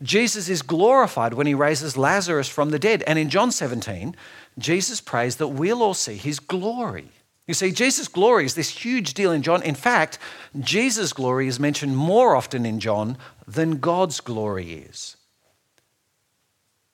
Jesus 0.03 0.49
is 0.49 0.63
glorified 0.63 1.35
when 1.35 1.47
he 1.47 1.55
raises 1.55 1.97
Lazarus 1.97 2.49
from 2.49 2.71
the 2.71 2.79
dead. 2.79 3.03
And 3.07 3.19
in 3.19 3.29
John 3.29 3.51
17, 3.51 4.17
Jesus 4.59 5.01
prays 5.01 5.37
that 5.37 5.49
we'll 5.49 5.83
all 5.83 5.95
see 5.95 6.17
his 6.17 6.41
glory. 6.41 7.11
You 7.47 7.55
see, 7.55 7.73
Jesus' 7.73 8.09
glory 8.09 8.45
is 8.45 8.55
this 8.55 8.71
huge 8.71 9.13
deal 9.15 9.33
in 9.33 9.43
John. 9.43 9.63
In 9.63 9.75
fact, 9.75 10.19
Jesus' 10.59 11.13
glory 11.13 11.49
is 11.49 11.59
mentioned 11.59 11.97
more 11.97 12.37
often 12.37 12.65
in 12.65 12.81
John 12.81 13.19
than 13.47 13.79
God's 13.79 14.21
glory 14.21 14.73
is. 14.73 15.17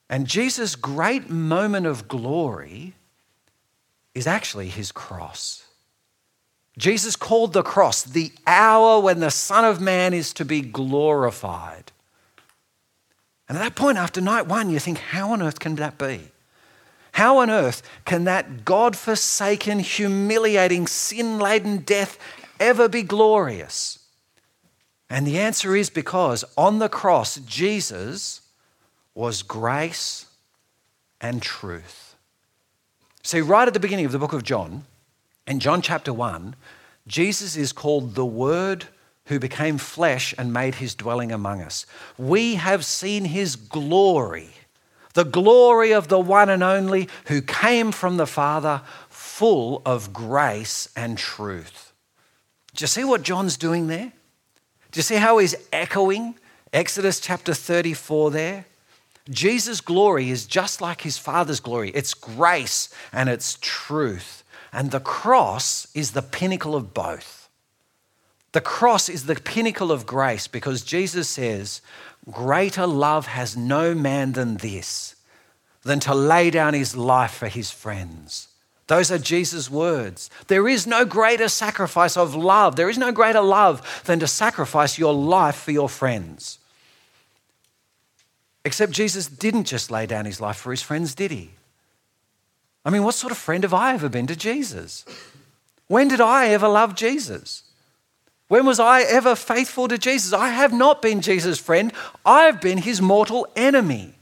And 0.09 0.25
Jesus' 0.25 0.75
great 0.75 1.29
moment 1.29 1.85
of 1.85 2.07
glory 2.07 2.93
is 4.15 4.25
actually 4.25 4.69
his 4.69 4.91
cross. 4.91 5.65
Jesus 6.77 7.15
called 7.15 7.53
the 7.53 7.63
cross 7.63 8.03
the 8.03 8.31
hour 8.45 8.99
when 8.99 9.19
the 9.19 9.31
Son 9.31 9.65
of 9.65 9.81
Man 9.81 10.13
is 10.13 10.33
to 10.33 10.45
be 10.45 10.61
glorified. 10.61 11.91
And 13.47 13.57
at 13.57 13.61
that 13.61 13.75
point, 13.75 13.97
after 13.97 14.19
night 14.19 14.47
one, 14.47 14.69
you 14.69 14.79
think, 14.79 14.97
how 14.97 15.31
on 15.31 15.41
earth 15.41 15.59
can 15.59 15.75
that 15.75 15.97
be? 15.97 16.31
How 17.13 17.37
on 17.37 17.49
earth 17.49 17.81
can 18.05 18.25
that 18.25 18.65
God 18.65 18.95
forsaken, 18.95 19.79
humiliating, 19.79 20.85
sin 20.87 21.39
laden 21.39 21.79
death 21.79 22.19
ever 22.59 22.87
be 22.89 23.03
glorious? 23.03 23.99
And 25.09 25.25
the 25.25 25.39
answer 25.39 25.75
is 25.75 25.89
because 25.89 26.43
on 26.57 26.79
the 26.79 26.89
cross, 26.89 27.37
Jesus 27.37 28.41
was 29.15 29.41
grace 29.41 30.25
and 31.21 31.41
truth. 31.41 32.15
See, 33.23 33.41
right 33.41 33.67
at 33.67 33.73
the 33.73 33.79
beginning 33.79 34.05
of 34.05 34.11
the 34.11 34.19
book 34.19 34.33
of 34.33 34.43
John, 34.43 34.85
in 35.47 35.59
John 35.59 35.81
chapter 35.81 36.13
1, 36.13 36.55
Jesus 37.07 37.55
is 37.55 37.71
called 37.71 38.15
the 38.15 38.25
Word 38.25 38.85
who 39.27 39.39
became 39.39 39.77
flesh 39.77 40.33
and 40.37 40.51
made 40.51 40.75
his 40.75 40.95
dwelling 40.95 41.31
among 41.31 41.61
us. 41.61 41.85
We 42.17 42.55
have 42.55 42.83
seen 42.83 43.25
his 43.25 43.55
glory 43.55 44.51
the 45.17 45.25
glory 45.25 45.93
of 45.93 46.09
the 46.09 46.19
one 46.19 46.47
and 46.47 46.61
only 46.61 47.09
who 47.25 47.41
came 47.41 47.91
from 47.91 48.17
the 48.17 48.27
Father, 48.27 48.83
full 49.09 49.81
of 49.83 50.13
grace 50.13 50.89
and 50.95 51.17
truth. 51.17 51.91
Do 52.75 52.83
you 52.83 52.87
see 52.87 53.03
what 53.03 53.23
John's 53.23 53.57
doing 53.57 53.87
there? 53.87 54.13
Do 54.91 54.99
you 54.99 55.01
see 55.01 55.15
how 55.15 55.39
he's 55.39 55.55
echoing 55.73 56.35
Exodus 56.71 57.19
chapter 57.19 57.55
34 57.55 58.29
there? 58.29 58.65
Jesus' 59.27 59.81
glory 59.81 60.29
is 60.29 60.45
just 60.45 60.81
like 60.81 61.01
his 61.01 61.17
Father's 61.17 61.59
glory 61.59 61.89
it's 61.95 62.13
grace 62.13 62.93
and 63.11 63.27
it's 63.27 63.57
truth. 63.59 64.43
And 64.71 64.91
the 64.91 64.99
cross 64.99 65.87
is 65.95 66.11
the 66.11 66.21
pinnacle 66.21 66.75
of 66.75 66.93
both. 66.93 67.36
The 68.57 68.61
cross 68.61 69.07
is 69.07 69.27
the 69.27 69.35
pinnacle 69.35 69.91
of 69.91 70.07
grace 70.07 70.47
because 70.47 70.81
Jesus 70.81 71.29
says, 71.29 71.79
Greater 72.31 72.87
love 72.87 73.27
has 73.27 73.55
no 73.55 73.93
man 73.93 74.31
than 74.31 74.57
this, 74.57 75.15
than 75.83 75.99
to 75.99 76.15
lay 76.15 76.49
down 76.49 76.73
his 76.73 76.97
life 76.97 77.35
for 77.35 77.49
his 77.49 77.69
friends. 77.69 78.47
Those 78.87 79.11
are 79.11 79.19
Jesus' 79.19 79.69
words. 79.69 80.31
There 80.47 80.67
is 80.67 80.87
no 80.87 81.05
greater 81.05 81.49
sacrifice 81.49 82.17
of 82.17 82.33
love. 82.33 82.75
There 82.75 82.89
is 82.89 82.97
no 82.97 83.11
greater 83.11 83.41
love 83.41 84.01
than 84.05 84.19
to 84.21 84.27
sacrifice 84.27 84.97
your 84.97 85.13
life 85.13 85.57
for 85.57 85.69
your 85.69 85.87
friends. 85.87 86.57
Except 88.65 88.91
Jesus 88.91 89.27
didn't 89.27 89.65
just 89.65 89.91
lay 89.91 90.07
down 90.07 90.25
his 90.25 90.41
life 90.41 90.57
for 90.57 90.71
his 90.71 90.81
friends, 90.81 91.13
did 91.13 91.29
he? 91.29 91.51
I 92.83 92.89
mean, 92.89 93.03
what 93.03 93.13
sort 93.13 93.29
of 93.29 93.37
friend 93.37 93.63
have 93.63 93.75
I 93.75 93.93
ever 93.93 94.09
been 94.09 94.25
to 94.25 94.35
Jesus? 94.35 95.05
When 95.85 96.07
did 96.07 96.21
I 96.21 96.47
ever 96.47 96.67
love 96.67 96.95
Jesus? 96.95 97.61
When 98.47 98.65
was 98.65 98.79
I 98.79 99.01
ever 99.01 99.35
faithful 99.35 99.87
to 99.87 99.97
Jesus? 99.97 100.31
I 100.33 100.49
have 100.49 100.71
not 100.71 101.01
been 101.01 101.21
Jesus' 101.21 101.59
friend, 101.59 101.91
I've 102.25 102.61
been 102.61 102.79
his 102.79 103.01
mortal 103.01 103.47
enemy. 103.55 104.13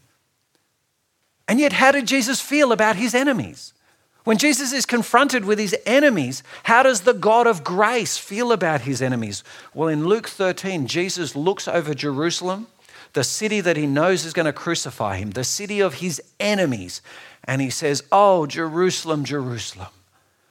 And 1.47 1.59
yet, 1.59 1.73
how 1.73 1.91
did 1.91 2.07
Jesus 2.07 2.41
feel 2.41 2.71
about 2.71 2.95
his 2.95 3.13
enemies? 3.13 3.73
When 4.23 4.39
Jesus 4.39 4.73
is 4.73 4.88
confronted 4.88 5.45
with 5.45 5.59
his 5.59 5.76
enemies, 5.86 6.41
how 6.63 6.82
does 6.82 7.01
the 7.01 7.13
God 7.13 7.45
of 7.45 7.63
grace 7.63 8.17
feel 8.17 8.51
about 8.51 8.82
his 8.82 8.99
enemies? 8.99 9.43
Well, 9.76 9.88
in 9.88 10.07
Luke 10.07 10.28
13, 10.28 10.88
Jesus 10.88 11.36
looks 11.36 11.67
over 11.67 11.93
Jerusalem, 11.93 12.65
the 13.13 13.23
city 13.23 13.61
that 13.61 13.78
he 13.78 13.86
knows 13.86 14.26
is 14.26 14.34
going 14.34 14.47
to 14.47 14.53
crucify 14.53 15.17
him, 15.17 15.32
the 15.32 15.43
city 15.43 15.80
of 15.80 15.95
his 15.95 16.19
enemies, 16.39 17.03
and 17.43 17.61
he 17.61 17.69
says, 17.69 18.03
Oh, 18.11 18.47
Jerusalem, 18.47 19.23
Jerusalem, 19.23 19.89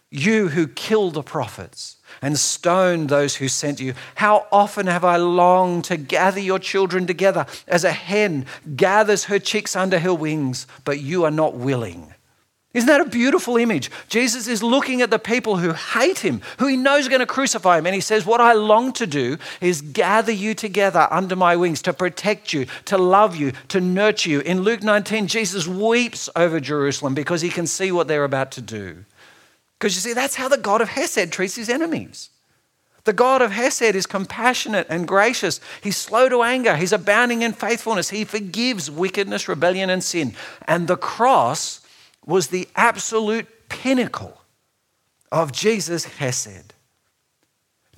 you 0.09 0.49
who 0.49 0.69
kill 0.69 1.11
the 1.11 1.25
prophets 1.25 1.97
and 2.23 2.39
stone 2.39 3.07
those 3.07 3.37
who 3.37 3.49
sent 3.49 3.81
you. 3.81 3.95
How 4.17 4.47
often 4.51 4.87
have 4.87 5.05
I 5.05 5.17
longed 5.17 5.85
to 5.87 5.97
gather 5.97 6.41
your 6.41 6.59
children 6.59 7.07
together 7.07 7.47
as 7.67 7.85
a 7.85 7.93
hen 7.93 8.47
gathers 8.77 9.25
her 9.25 9.39
chicks 9.39 9.77
under 9.77 9.99
her 9.99 10.15
wings, 10.15 10.67
but 10.85 11.01
you 11.01 11.25
are 11.25 11.31
not 11.31 11.55
willing. 11.55 12.15
Isn't 12.75 12.89
that 12.89 13.01
a 13.01 13.09
beautiful 13.09 13.57
image? 13.57 13.89
Jesus 14.09 14.49
is 14.49 14.61
looking 14.61 15.01
at 15.01 15.11
the 15.11 15.19
people 15.21 15.59
who 15.59 15.73
hate 15.73 16.19
him, 16.19 16.43
who 16.59 16.67
he 16.67 16.77
knows 16.77 17.07
are 17.07 17.11
going 17.11 17.21
to 17.21 17.27
crucify 17.27 17.79
him, 17.79 17.87
and 17.87 17.95
he 17.95 18.01
says, 18.01 18.27
What 18.27 18.41
I 18.41 18.53
long 18.53 18.93
to 18.95 19.07
do 19.07 19.39
is 19.61 19.81
gather 19.81 20.33
you 20.33 20.55
together 20.55 21.07
under 21.13 21.37
my 21.37 21.55
wings 21.55 21.81
to 21.83 21.93
protect 21.93 22.53
you, 22.53 22.67
to 22.87 22.99
love 22.99 23.37
you, 23.37 23.53
to 23.69 23.81
nurture 23.81 24.29
you. 24.29 24.41
In 24.41 24.63
Luke 24.63 24.83
19, 24.83 25.29
Jesus 25.29 25.69
weeps 25.69 26.29
over 26.35 26.59
Jerusalem 26.59 27.15
because 27.15 27.43
he 27.43 27.49
can 27.49 27.69
see 27.69 27.93
what 27.93 28.09
they're 28.09 28.25
about 28.25 28.51
to 28.53 28.61
do. 28.61 29.05
Because 29.79 29.95
you 29.95 30.01
see, 30.01 30.15
that's 30.15 30.37
how 30.37 30.49
the 30.49 30.57
God 30.57 30.81
of 30.81 30.89
Hesed 30.89 31.33
treats 31.33 31.57
his 31.57 31.69
enemies. 31.69 32.31
The 33.05 33.13
God 33.13 33.43
of 33.43 33.53
Hesed 33.53 33.95
is 33.95 34.07
compassionate 34.07 34.87
and 34.89 35.07
gracious. 35.07 35.61
He's 35.83 35.97
slow 35.97 36.29
to 36.31 36.43
anger. 36.43 36.77
He's 36.77 36.93
abounding 36.93 37.43
in 37.43 37.53
faithfulness. 37.53 38.11
He 38.11 38.25
forgives 38.25 38.91
wickedness, 38.91 39.47
rebellion, 39.47 39.91
and 39.91 40.03
sin. 40.03 40.35
And 40.67 40.89
the 40.89 40.97
cross 40.97 41.83
was 42.25 42.49
the 42.49 42.67
absolute 42.75 43.47
pinnacle 43.69 44.41
of 45.31 45.53
Jesus' 45.53 46.05
Hesed. 46.05 46.73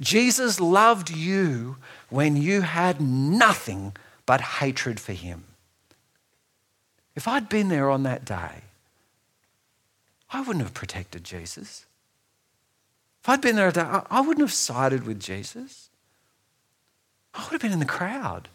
Jesus 0.00 0.60
loved 0.60 1.10
you 1.10 1.76
when 2.10 2.36
you 2.36 2.62
had 2.62 3.00
nothing 3.00 3.94
but 4.26 4.40
hatred 4.40 4.98
for 4.98 5.12
him. 5.12 5.44
If 7.14 7.26
I'd 7.28 7.48
been 7.48 7.68
there 7.68 7.88
on 7.88 8.02
that 8.02 8.24
day, 8.24 8.62
I 10.30 10.40
wouldn't 10.40 10.64
have 10.64 10.74
protected 10.74 11.24
Jesus. 11.24 11.86
If 13.22 13.28
I'd 13.28 13.40
been 13.40 13.56
there, 13.56 13.72
I 14.10 14.20
wouldn't 14.20 14.40
have 14.40 14.52
sided 14.52 15.06
with 15.06 15.20
Jesus. 15.20 15.88
I 17.34 17.42
would 17.42 17.52
have 17.52 17.60
been 17.60 17.72
in 17.72 17.80
the 17.80 17.84
crowd. 17.84 18.48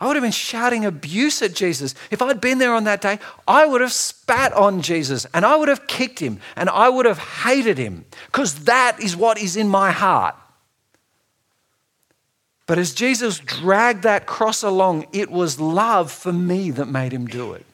I 0.00 0.06
would 0.06 0.16
have 0.16 0.22
been 0.22 0.32
shouting 0.32 0.86
abuse 0.86 1.42
at 1.42 1.54
Jesus. 1.54 1.94
If 2.10 2.22
I'd 2.22 2.40
been 2.40 2.58
there 2.58 2.72
on 2.74 2.84
that 2.84 3.02
day, 3.02 3.18
I 3.46 3.66
would 3.66 3.82
have 3.82 3.92
spat 3.92 4.52
on 4.54 4.80
Jesus 4.80 5.26
and 5.34 5.44
I 5.44 5.56
would 5.56 5.68
have 5.68 5.86
kicked 5.86 6.20
him 6.20 6.40
and 6.56 6.70
I 6.70 6.88
would 6.88 7.04
have 7.04 7.18
hated 7.18 7.76
him 7.76 8.06
because 8.26 8.64
that 8.64 8.98
is 9.00 9.14
what 9.14 9.38
is 9.38 9.56
in 9.56 9.68
my 9.68 9.90
heart. 9.90 10.36
But 12.66 12.78
as 12.78 12.94
Jesus 12.94 13.40
dragged 13.40 14.04
that 14.04 14.26
cross 14.26 14.62
along, 14.62 15.06
it 15.12 15.30
was 15.30 15.60
love 15.60 16.10
for 16.10 16.32
me 16.32 16.70
that 16.70 16.86
made 16.86 17.12
him 17.12 17.26
do 17.26 17.52
it. 17.52 17.66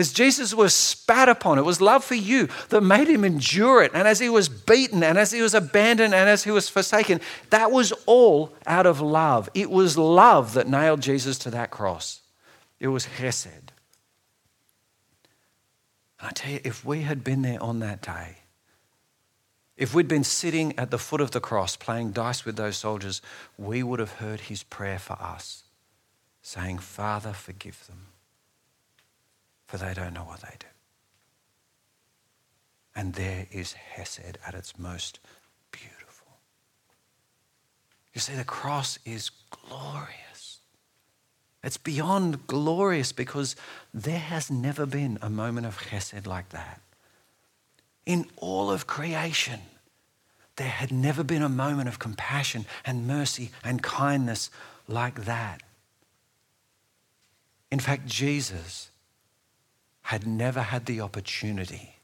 As 0.00 0.14
Jesus 0.14 0.54
was 0.54 0.72
spat 0.72 1.28
upon, 1.28 1.58
it 1.58 1.64
was 1.66 1.82
love 1.82 2.02
for 2.02 2.14
you 2.14 2.48
that 2.70 2.80
made 2.80 3.06
him 3.06 3.22
endure 3.22 3.82
it. 3.82 3.90
And 3.92 4.08
as 4.08 4.18
he 4.18 4.30
was 4.30 4.48
beaten, 4.48 5.02
and 5.02 5.18
as 5.18 5.30
he 5.30 5.42
was 5.42 5.52
abandoned, 5.52 6.14
and 6.14 6.26
as 6.26 6.42
he 6.42 6.50
was 6.50 6.70
forsaken, 6.70 7.20
that 7.50 7.70
was 7.70 7.92
all 8.06 8.54
out 8.66 8.86
of 8.86 9.02
love. 9.02 9.50
It 9.52 9.70
was 9.70 9.98
love 9.98 10.54
that 10.54 10.66
nailed 10.66 11.02
Jesus 11.02 11.36
to 11.40 11.50
that 11.50 11.70
cross. 11.70 12.22
It 12.78 12.88
was 12.88 13.04
Hesed. 13.04 13.72
And 16.18 16.28
I 16.28 16.30
tell 16.30 16.52
you, 16.52 16.60
if 16.64 16.82
we 16.82 17.02
had 17.02 17.22
been 17.22 17.42
there 17.42 17.62
on 17.62 17.80
that 17.80 18.00
day, 18.00 18.38
if 19.76 19.94
we'd 19.94 20.08
been 20.08 20.24
sitting 20.24 20.78
at 20.78 20.90
the 20.90 20.98
foot 20.98 21.20
of 21.20 21.32
the 21.32 21.40
cross 21.40 21.76
playing 21.76 22.12
dice 22.12 22.46
with 22.46 22.56
those 22.56 22.78
soldiers, 22.78 23.20
we 23.58 23.82
would 23.82 24.00
have 24.00 24.12
heard 24.12 24.40
his 24.40 24.62
prayer 24.62 24.98
for 24.98 25.20
us, 25.20 25.64
saying, 26.40 26.78
Father, 26.78 27.34
forgive 27.34 27.86
them 27.86 28.06
for 29.70 29.76
they 29.78 29.94
don't 29.94 30.14
know 30.14 30.24
what 30.24 30.40
they 30.40 30.56
do. 30.58 30.66
And 32.96 33.14
there 33.14 33.46
is 33.52 33.74
Hesed 33.74 34.36
at 34.44 34.52
its 34.52 34.76
most 34.76 35.20
beautiful. 35.70 36.26
You 38.12 38.20
see, 38.20 38.34
the 38.34 38.42
cross 38.42 38.98
is 39.04 39.30
glorious. 39.50 40.58
It's 41.62 41.76
beyond 41.76 42.48
glorious 42.48 43.12
because 43.12 43.54
there 43.94 44.18
has 44.18 44.50
never 44.50 44.86
been 44.86 45.18
a 45.22 45.30
moment 45.30 45.68
of 45.68 45.80
Hesed 45.80 46.26
like 46.26 46.48
that. 46.48 46.80
In 48.06 48.26
all 48.38 48.72
of 48.72 48.88
creation, 48.88 49.60
there 50.56 50.66
had 50.66 50.90
never 50.90 51.22
been 51.22 51.42
a 51.42 51.48
moment 51.48 51.88
of 51.88 52.00
compassion 52.00 52.66
and 52.84 53.06
mercy 53.06 53.52
and 53.62 53.84
kindness 53.84 54.50
like 54.88 55.26
that. 55.26 55.62
In 57.70 57.78
fact, 57.78 58.06
Jesus 58.06 58.90
had 60.10 60.26
never 60.26 60.60
had 60.60 60.86
the 60.86 61.00
opportunity 61.00 61.94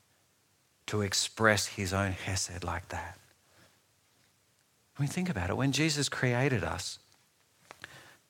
to 0.87 1.03
express 1.03 1.67
his 1.67 1.93
own 1.93 2.13
Hesed 2.13 2.63
like 2.63 2.89
that. 2.91 3.19
I 4.97 5.03
mean, 5.03 5.09
think 5.09 5.29
about 5.29 5.51
it. 5.51 5.57
When 5.57 5.73
Jesus 5.73 6.09
created 6.09 6.63
us, 6.63 7.01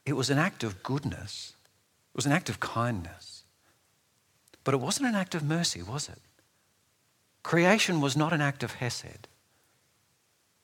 it 0.07 0.14
was 0.14 0.31
an 0.31 0.39
act 0.39 0.64
of 0.64 0.83
goodness, 0.83 1.53
it 2.14 2.16
was 2.16 2.24
an 2.24 2.33
act 2.33 2.49
of 2.49 2.59
kindness. 2.59 3.45
But 4.64 4.72
it 4.72 4.81
wasn't 4.81 5.09
an 5.09 5.14
act 5.14 5.35
of 5.35 5.43
mercy, 5.43 5.83
was 5.83 6.09
it? 6.09 6.22
Creation 7.43 8.01
was 8.01 8.16
not 8.16 8.33
an 8.33 8.41
act 8.41 8.62
of 8.62 8.77
Hesed 8.77 9.29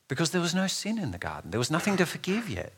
because 0.09 0.31
there 0.31 0.41
was 0.41 0.55
no 0.55 0.67
sin 0.67 0.99
in 0.99 1.11
the 1.11 1.19
garden, 1.19 1.51
there 1.51 1.61
was 1.61 1.71
nothing 1.71 1.99
to 1.99 2.07
forgive 2.07 2.49
yet. 2.49 2.73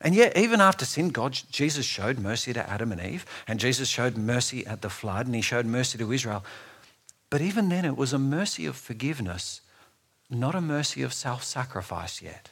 And 0.00 0.14
yet, 0.14 0.36
even 0.36 0.60
after 0.60 0.84
sin, 0.84 1.08
God, 1.08 1.32
Jesus 1.50 1.84
showed 1.84 2.18
mercy 2.18 2.52
to 2.52 2.70
Adam 2.70 2.92
and 2.92 3.00
Eve, 3.00 3.26
and 3.48 3.58
Jesus 3.58 3.88
showed 3.88 4.16
mercy 4.16 4.64
at 4.64 4.80
the 4.80 4.90
flood, 4.90 5.26
and 5.26 5.34
he 5.34 5.40
showed 5.40 5.66
mercy 5.66 5.98
to 5.98 6.12
Israel. 6.12 6.44
But 7.30 7.40
even 7.40 7.68
then, 7.68 7.84
it 7.84 7.96
was 7.96 8.12
a 8.12 8.18
mercy 8.18 8.64
of 8.66 8.76
forgiveness, 8.76 9.60
not 10.30 10.54
a 10.54 10.60
mercy 10.60 11.02
of 11.02 11.12
self 11.12 11.42
sacrifice 11.42 12.22
yet. 12.22 12.50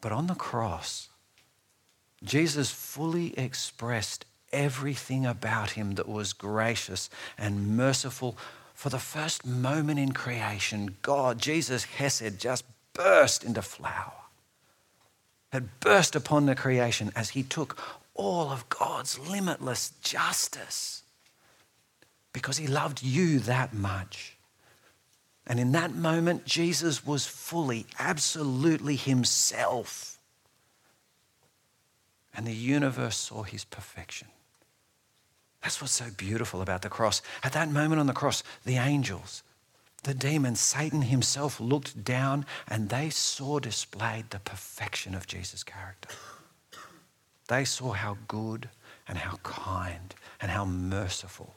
But 0.00 0.12
on 0.12 0.28
the 0.28 0.36
cross, 0.36 1.08
Jesus 2.22 2.70
fully 2.70 3.36
expressed 3.36 4.24
everything 4.52 5.26
about 5.26 5.70
him 5.70 5.96
that 5.96 6.08
was 6.08 6.32
gracious 6.32 7.10
and 7.36 7.76
merciful. 7.76 8.38
For 8.72 8.88
the 8.88 9.00
first 9.00 9.44
moment 9.44 9.98
in 9.98 10.12
creation, 10.12 10.96
God, 11.02 11.40
Jesus 11.40 11.84
Hesed, 11.84 12.38
just 12.38 12.64
burst 12.92 13.42
into 13.42 13.62
flower 13.62 14.12
had 15.52 15.80
burst 15.80 16.14
upon 16.14 16.46
the 16.46 16.54
creation 16.54 17.10
as 17.16 17.30
he 17.30 17.42
took 17.42 17.78
all 18.14 18.50
of 18.50 18.68
God's 18.68 19.18
limitless 19.18 19.92
justice 20.02 21.02
because 22.32 22.58
he 22.58 22.66
loved 22.66 23.02
you 23.02 23.38
that 23.40 23.72
much. 23.72 24.36
And 25.46 25.58
in 25.58 25.72
that 25.72 25.94
moment, 25.94 26.44
Jesus 26.44 27.06
was 27.06 27.26
fully, 27.26 27.86
absolutely 27.98 28.96
himself. 28.96 30.18
And 32.34 32.46
the 32.46 32.54
universe 32.54 33.16
saw 33.16 33.42
his 33.42 33.64
perfection. 33.64 34.28
That's 35.62 35.80
what's 35.80 35.94
so 35.94 36.06
beautiful 36.16 36.60
about 36.60 36.82
the 36.82 36.88
cross. 36.88 37.22
At 37.42 37.54
that 37.54 37.70
moment 37.70 37.98
on 37.98 38.06
the 38.06 38.12
cross, 38.12 38.42
the 38.64 38.76
angels, 38.76 39.42
the 40.08 40.14
demon, 40.14 40.56
Satan 40.56 41.02
himself, 41.02 41.60
looked 41.60 42.02
down 42.02 42.46
and 42.66 42.88
they 42.88 43.10
saw 43.10 43.58
displayed 43.58 44.30
the 44.30 44.38
perfection 44.38 45.14
of 45.14 45.26
Jesus' 45.26 45.62
character. 45.62 46.08
They 47.48 47.66
saw 47.66 47.92
how 47.92 48.16
good 48.26 48.70
and 49.06 49.18
how 49.18 49.36
kind 49.42 50.14
and 50.40 50.50
how 50.50 50.64
merciful, 50.64 51.54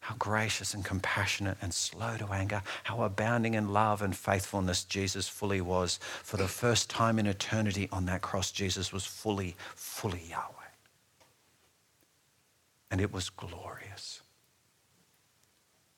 how 0.00 0.14
gracious 0.18 0.74
and 0.74 0.84
compassionate 0.84 1.56
and 1.62 1.72
slow 1.72 2.18
to 2.18 2.26
anger, 2.34 2.62
how 2.84 3.02
abounding 3.02 3.54
in 3.54 3.72
love 3.72 4.02
and 4.02 4.14
faithfulness 4.14 4.84
Jesus 4.84 5.26
fully 5.26 5.62
was. 5.62 5.98
For 6.22 6.36
the 6.36 6.48
first 6.48 6.90
time 6.90 7.18
in 7.18 7.26
eternity 7.26 7.88
on 7.92 8.04
that 8.06 8.20
cross, 8.20 8.52
Jesus 8.52 8.92
was 8.92 9.06
fully, 9.06 9.56
fully 9.74 10.20
Yahweh. 10.28 10.52
And 12.90 13.00
it 13.00 13.10
was 13.10 13.30
glorious 13.30 14.20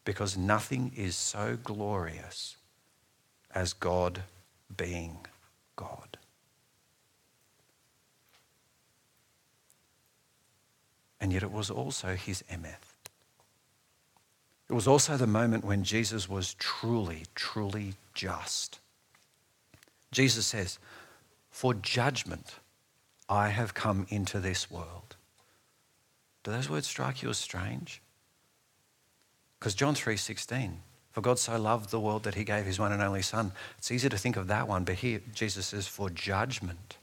because 0.08 0.38
nothing 0.38 0.90
is 0.96 1.14
so 1.14 1.58
glorious 1.62 2.56
as 3.54 3.74
God 3.74 4.22
being 4.74 5.18
God. 5.76 6.16
and 11.20 11.32
yet 11.32 11.42
it 11.42 11.52
was 11.52 11.68
also 11.70 12.14
his 12.14 12.42
emeth. 12.50 12.94
It 14.68 14.72
was 14.72 14.86
also 14.86 15.16
the 15.16 15.26
moment 15.26 15.64
when 15.64 15.84
Jesus 15.84 16.28
was 16.28 16.54
truly, 16.54 17.24
truly 17.34 17.94
just. 18.14 18.78
Jesus 20.12 20.46
says, 20.46 20.78
For 21.50 21.74
judgment 21.74 22.54
I 23.28 23.48
have 23.48 23.74
come 23.74 24.06
into 24.08 24.40
this 24.40 24.70
world. 24.70 25.16
Do 26.44 26.52
those 26.52 26.70
words 26.70 26.86
strike 26.86 27.22
you 27.22 27.30
as 27.30 27.38
strange? 27.38 28.00
Because 29.58 29.74
John 29.74 29.94
3:16, 29.94 30.80
for 31.10 31.20
God 31.20 31.38
so 31.38 31.58
loved 31.58 31.90
the 31.90 32.00
world 32.00 32.22
that 32.24 32.36
he 32.36 32.44
gave 32.44 32.64
his 32.64 32.78
one 32.78 32.92
and 32.92 33.02
only 33.02 33.22
son. 33.22 33.52
It's 33.78 33.90
easy 33.90 34.08
to 34.08 34.18
think 34.18 34.36
of 34.36 34.46
that 34.46 34.68
one, 34.68 34.84
but 34.84 34.96
here 34.96 35.20
Jesus 35.34 35.66
says, 35.66 35.88
For 35.88 36.10
judgment 36.10 36.96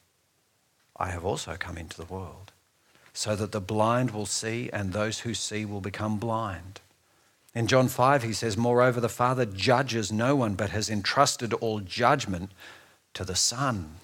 I 0.96 1.10
have 1.10 1.26
also 1.26 1.58
come 1.58 1.78
into 1.78 1.98
the 1.98 2.06
world, 2.06 2.54
so 3.14 3.36
that 3.36 3.52
the 3.52 3.60
blind 3.60 4.12
will 4.12 4.26
see 4.26 4.70
and 4.72 4.94
those 4.94 5.20
who 5.20 5.34
see 5.34 5.66
will 5.66 5.82
become 5.82 6.18
blind. 6.18 6.80
In 7.54 7.68
John 7.68 7.88
5, 7.88 8.24
he 8.24 8.34
says, 8.34 8.58
Moreover, 8.58 9.00
the 9.00 9.10
Father 9.10 9.46
judges 9.46 10.12
no 10.12 10.36
one, 10.36 10.56
but 10.56 10.70
has 10.72 10.90
entrusted 10.90 11.54
all 11.54 11.80
judgment 11.80 12.52
to 13.14 13.24
the 13.24 13.36
Son. 13.36 13.96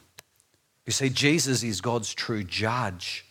You 0.86 0.94
see, 0.94 1.10
Jesus 1.10 1.62
is 1.62 1.82
God's 1.82 2.14
true 2.14 2.44
judge. 2.44 3.26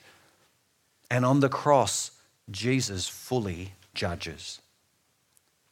And 1.11 1.25
on 1.25 1.41
the 1.41 1.49
cross, 1.49 2.13
Jesus 2.51 3.09
fully 3.09 3.73
judges. 3.95 4.61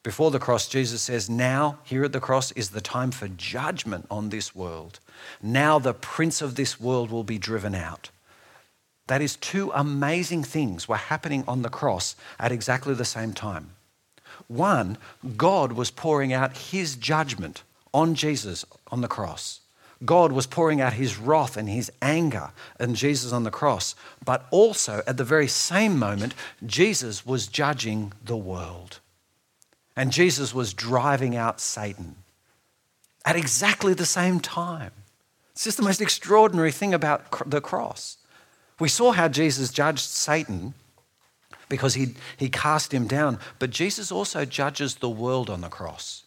Before 0.03 0.31
the 0.31 0.39
cross, 0.39 0.69
Jesus 0.69 1.03
says, 1.03 1.29
Now, 1.29 1.79
here 1.85 2.05
at 2.05 2.13
the 2.13 2.21
cross, 2.21 2.53
is 2.53 2.71
the 2.71 2.81
time 2.81 3.11
for 3.11 3.29
judgment 3.29 4.07
on 4.11 4.29
this 4.29 4.55
world. 4.55 5.01
Now, 5.43 5.79
the 5.79 5.95
prince 5.95 6.41
of 6.41 6.55
this 6.55 6.81
world 6.81 7.11
will 7.11 7.25
be 7.25 7.39
driven 7.39 7.75
out. 7.75 8.11
That 9.09 9.23
is, 9.23 9.37
two 9.37 9.73
amazing 9.75 10.45
things 10.45 10.87
were 10.87 10.97
happening 10.97 11.43
on 11.49 11.63
the 11.63 11.71
cross 11.71 12.15
at 12.39 12.53
exactly 12.53 12.95
the 12.95 13.05
same 13.05 13.33
time. 13.33 13.71
One, 14.47 14.99
God 15.37 15.73
was 15.73 15.91
pouring 15.91 16.33
out 16.33 16.57
his 16.57 16.95
judgment 16.95 17.63
on 17.93 18.15
Jesus 18.15 18.65
on 18.89 19.01
the 19.01 19.09
cross. 19.09 19.61
God 20.05 20.31
was 20.31 20.47
pouring 20.47 20.81
out 20.81 20.93
his 20.93 21.19
wrath 21.19 21.57
and 21.57 21.69
his 21.69 21.91
anger 22.01 22.51
on 22.79 22.95
Jesus 22.95 23.33
on 23.33 23.43
the 23.43 23.51
cross. 23.51 23.97
But 24.25 24.47
also, 24.51 25.03
at 25.07 25.17
the 25.17 25.25
very 25.25 25.49
same 25.49 25.99
moment, 25.99 26.35
Jesus 26.65 27.27
was 27.27 27.49
judging 27.49 28.13
the 28.25 28.37
world. 28.37 29.01
And 29.99 30.13
Jesus 30.13 30.55
was 30.55 30.75
driving 30.75 31.35
out 31.35 31.61
Satan 31.61 32.15
at 33.25 33.35
exactly 33.35 33.95
the 33.95 34.07
same 34.07 34.39
time. 34.39 34.93
It's 35.51 35.65
just 35.65 35.77
the 35.77 35.83
most 35.83 36.01
extraordinary 36.01 36.71
thing 36.71 36.95
about 36.95 37.51
the 37.51 37.61
cross. 37.61 38.17
We 38.79 38.89
saw 38.89 39.11
how 39.11 39.27
Jesus 39.27 39.73
judged 39.73 40.09
Satan 40.09 40.75
because 41.69 41.95
he, 41.95 42.15
he 42.37 42.49
cast 42.49 42.95
him 42.95 43.09
down, 43.09 43.41
but 43.59 43.71
Jesus 43.71 44.13
also 44.13 44.45
judges 44.45 44.95
the 44.95 45.11
world 45.11 45.51
on 45.51 45.63
the 45.63 45.69
cross. 45.69 46.23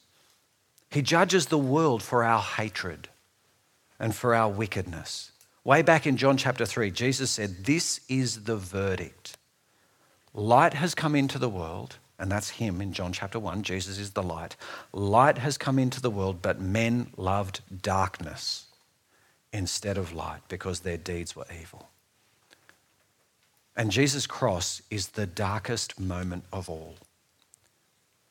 He 0.90 1.02
judges 1.02 1.46
the 1.46 1.58
world 1.58 2.04
for 2.04 2.26
our 2.26 2.42
hatred 2.42 3.08
and 3.98 4.14
for 4.14 4.36
our 4.36 4.50
wickedness. 4.50 5.32
Way 5.64 5.82
back 5.82 6.06
in 6.06 6.18
John 6.18 6.36
chapter 6.36 6.66
3, 6.66 6.92
Jesus 6.92 7.32
said, 7.32 7.64
This 7.64 8.02
is 8.10 8.44
the 8.44 8.58
verdict. 8.58 9.38
Light 10.34 10.74
has 10.74 10.94
come 10.94 11.16
into 11.16 11.40
the 11.40 11.48
world, 11.48 12.00
and 12.22 12.32
that's 12.32 12.52
Him 12.52 12.82
in 12.82 12.94
John 12.94 13.12
chapter 13.12 13.40
1. 13.40 13.64
Jesus 13.64 13.98
is 13.98 14.12
the 14.12 14.22
light. 14.22 14.56
Light 14.94 15.40
has 15.40 15.58
come 15.58 15.80
into 15.80 16.00
the 16.00 16.12
world, 16.12 16.42
but 16.42 16.62
men 16.62 17.08
loved 17.18 17.62
darkness 17.82 18.68
instead 19.52 19.98
of 19.98 20.14
light 20.14 20.42
because 20.48 20.82
their 20.82 20.98
deeds 20.98 21.36
were 21.36 21.48
evil. 21.60 21.90
And 23.76 23.90
Jesus' 23.90 24.28
cross 24.28 24.84
is 24.92 25.10
the 25.10 25.26
darkest 25.26 26.00
moment 26.00 26.44
of 26.54 26.70
all. 26.70 26.96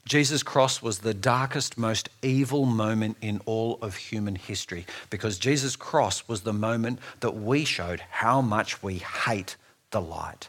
Jesus' 0.07 0.45
cross 0.45 0.81
was 0.81 1.01
the 1.01 1.15
darkest, 1.15 1.77
most 1.77 2.09
evil 2.23 2.67
moment 2.67 3.17
in 3.21 3.41
all 3.45 3.79
of 3.83 3.97
human 3.97 4.37
history 4.37 4.87
because 5.11 5.39
Jesus' 5.39 5.75
cross 5.75 6.29
was 6.29 6.43
the 6.43 6.53
moment 6.53 7.01
that 7.21 7.35
we 7.35 7.65
showed 7.65 8.01
how 8.11 8.41
much 8.41 8.83
we 8.85 8.99
hate 8.99 9.57
the 9.91 10.01
light. 10.01 10.49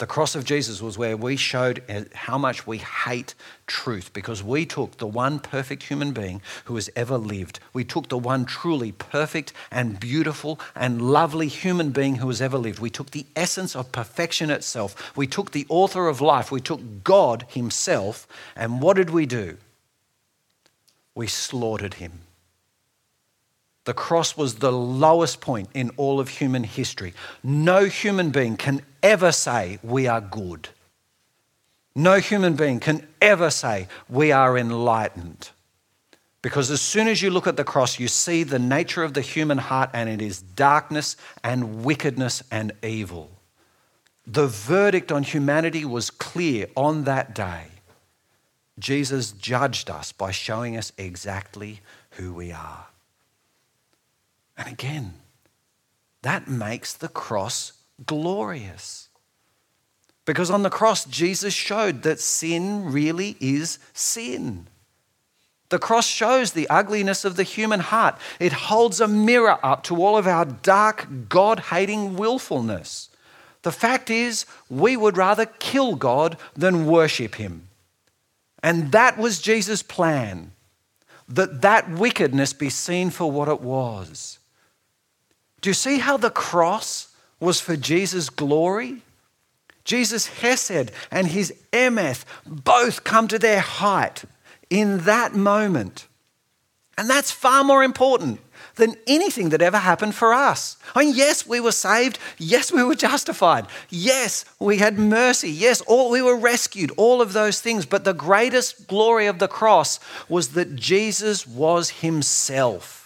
The 0.00 0.06
cross 0.06 0.34
of 0.34 0.46
Jesus 0.46 0.80
was 0.80 0.96
where 0.96 1.14
we 1.14 1.36
showed 1.36 1.82
eh, 1.86 2.04
how 2.14 2.38
much 2.38 2.66
we 2.66 2.78
hate 2.78 3.34
truth 3.66 4.14
because 4.14 4.42
we 4.42 4.64
took 4.64 4.96
the 4.96 5.06
one 5.06 5.38
perfect 5.38 5.82
human 5.82 6.12
being 6.12 6.40
who 6.64 6.76
has 6.76 6.88
ever 6.96 7.18
lived. 7.18 7.60
We 7.74 7.84
took 7.84 8.08
the 8.08 8.16
one 8.16 8.46
truly 8.46 8.92
perfect 8.92 9.52
and 9.70 10.00
beautiful 10.00 10.58
and 10.74 11.02
lovely 11.12 11.48
human 11.48 11.90
being 11.90 12.16
who 12.16 12.28
has 12.28 12.40
ever 12.40 12.56
lived. 12.56 12.78
We 12.78 12.88
took 12.88 13.10
the 13.10 13.26
essence 13.36 13.76
of 13.76 13.92
perfection 13.92 14.48
itself. 14.48 15.14
We 15.18 15.26
took 15.26 15.50
the 15.50 15.66
author 15.68 16.08
of 16.08 16.22
life. 16.22 16.50
We 16.50 16.62
took 16.62 17.04
God 17.04 17.44
Himself. 17.50 18.26
And 18.56 18.80
what 18.80 18.96
did 18.96 19.10
we 19.10 19.26
do? 19.26 19.58
We 21.14 21.26
slaughtered 21.26 21.94
Him. 21.94 22.20
The 23.90 23.94
cross 23.94 24.36
was 24.36 24.54
the 24.54 24.70
lowest 24.70 25.40
point 25.40 25.68
in 25.74 25.90
all 25.96 26.20
of 26.20 26.28
human 26.28 26.62
history. 26.62 27.12
No 27.42 27.86
human 27.86 28.30
being 28.30 28.56
can 28.56 28.82
ever 29.02 29.32
say, 29.32 29.80
We 29.82 30.06
are 30.06 30.20
good. 30.20 30.68
No 31.96 32.20
human 32.20 32.54
being 32.54 32.78
can 32.78 33.08
ever 33.20 33.50
say, 33.50 33.88
We 34.08 34.30
are 34.30 34.56
enlightened. 34.56 35.50
Because 36.40 36.70
as 36.70 36.80
soon 36.80 37.08
as 37.08 37.20
you 37.20 37.30
look 37.30 37.48
at 37.48 37.56
the 37.56 37.64
cross, 37.64 37.98
you 37.98 38.06
see 38.06 38.44
the 38.44 38.60
nature 38.60 39.02
of 39.02 39.14
the 39.14 39.22
human 39.22 39.58
heart, 39.58 39.90
and 39.92 40.08
it 40.08 40.22
is 40.22 40.40
darkness 40.40 41.16
and 41.42 41.82
wickedness 41.82 42.44
and 42.48 42.70
evil. 42.84 43.28
The 44.24 44.46
verdict 44.46 45.10
on 45.10 45.24
humanity 45.24 45.84
was 45.84 46.10
clear 46.10 46.68
on 46.76 47.02
that 47.06 47.34
day. 47.34 47.64
Jesus 48.78 49.32
judged 49.32 49.90
us 49.90 50.12
by 50.12 50.30
showing 50.30 50.76
us 50.76 50.92
exactly 50.96 51.80
who 52.10 52.32
we 52.32 52.52
are. 52.52 52.86
And 54.56 54.68
again, 54.68 55.14
that 56.22 56.48
makes 56.48 56.92
the 56.92 57.08
cross 57.08 57.72
glorious. 58.06 59.08
Because 60.24 60.50
on 60.50 60.62
the 60.62 60.70
cross, 60.70 61.04
Jesus 61.04 61.54
showed 61.54 62.02
that 62.02 62.20
sin 62.20 62.92
really 62.92 63.36
is 63.40 63.78
sin. 63.92 64.68
The 65.70 65.78
cross 65.78 66.06
shows 66.06 66.52
the 66.52 66.68
ugliness 66.68 67.24
of 67.24 67.36
the 67.36 67.44
human 67.44 67.80
heart. 67.80 68.18
It 68.38 68.52
holds 68.52 69.00
a 69.00 69.08
mirror 69.08 69.58
up 69.64 69.84
to 69.84 70.02
all 70.02 70.16
of 70.16 70.26
our 70.26 70.44
dark, 70.44 71.06
God 71.28 71.60
hating 71.60 72.16
willfulness. 72.16 73.08
The 73.62 73.72
fact 73.72 74.10
is, 74.10 74.46
we 74.68 74.96
would 74.96 75.16
rather 75.16 75.46
kill 75.46 75.94
God 75.94 76.36
than 76.54 76.86
worship 76.86 77.36
Him. 77.36 77.68
And 78.62 78.92
that 78.92 79.16
was 79.16 79.40
Jesus' 79.40 79.82
plan 79.82 80.52
that 81.28 81.62
that 81.62 81.88
wickedness 81.88 82.52
be 82.52 82.68
seen 82.68 83.10
for 83.10 83.30
what 83.30 83.48
it 83.48 83.60
was. 83.60 84.39
Do 85.60 85.70
you 85.70 85.74
see 85.74 85.98
how 85.98 86.16
the 86.16 86.30
cross 86.30 87.08
was 87.38 87.60
for 87.60 87.76
Jesus' 87.76 88.30
glory? 88.30 89.02
Jesus' 89.84 90.26
Hesed 90.26 90.92
and 91.10 91.26
his 91.28 91.54
Emeth 91.72 92.24
both 92.46 93.04
come 93.04 93.28
to 93.28 93.38
their 93.38 93.60
height 93.60 94.24
in 94.68 94.98
that 94.98 95.34
moment. 95.34 96.06
And 96.96 97.08
that's 97.08 97.30
far 97.30 97.64
more 97.64 97.82
important 97.82 98.40
than 98.76 98.94
anything 99.06 99.48
that 99.50 99.62
ever 99.62 99.78
happened 99.78 100.14
for 100.14 100.32
us. 100.34 100.76
I 100.94 101.04
mean, 101.04 101.14
yes, 101.14 101.46
we 101.46 101.58
were 101.58 101.72
saved. 101.72 102.18
Yes, 102.38 102.70
we 102.70 102.82
were 102.82 102.94
justified. 102.94 103.66
Yes, 103.88 104.44
we 104.58 104.76
had 104.76 104.98
mercy. 104.98 105.50
Yes, 105.50 105.80
all, 105.82 106.10
we 106.10 106.22
were 106.22 106.36
rescued, 106.36 106.92
all 106.96 107.22
of 107.22 107.32
those 107.32 107.60
things. 107.60 107.86
But 107.86 108.04
the 108.04 108.12
greatest 108.12 108.86
glory 108.86 109.26
of 109.26 109.38
the 109.38 109.48
cross 109.48 109.98
was 110.28 110.48
that 110.50 110.76
Jesus 110.76 111.46
was 111.46 111.90
himself. 111.90 112.99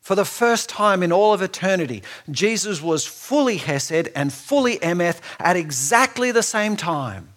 For 0.00 0.14
the 0.14 0.24
first 0.24 0.68
time 0.68 1.02
in 1.02 1.12
all 1.12 1.32
of 1.32 1.42
eternity, 1.42 2.02
Jesus 2.30 2.82
was 2.82 3.06
fully 3.06 3.58
Hesed 3.58 4.08
and 4.14 4.32
fully 4.32 4.78
Emeth 4.78 5.20
at 5.38 5.56
exactly 5.56 6.32
the 6.32 6.42
same 6.42 6.76
time. 6.76 7.28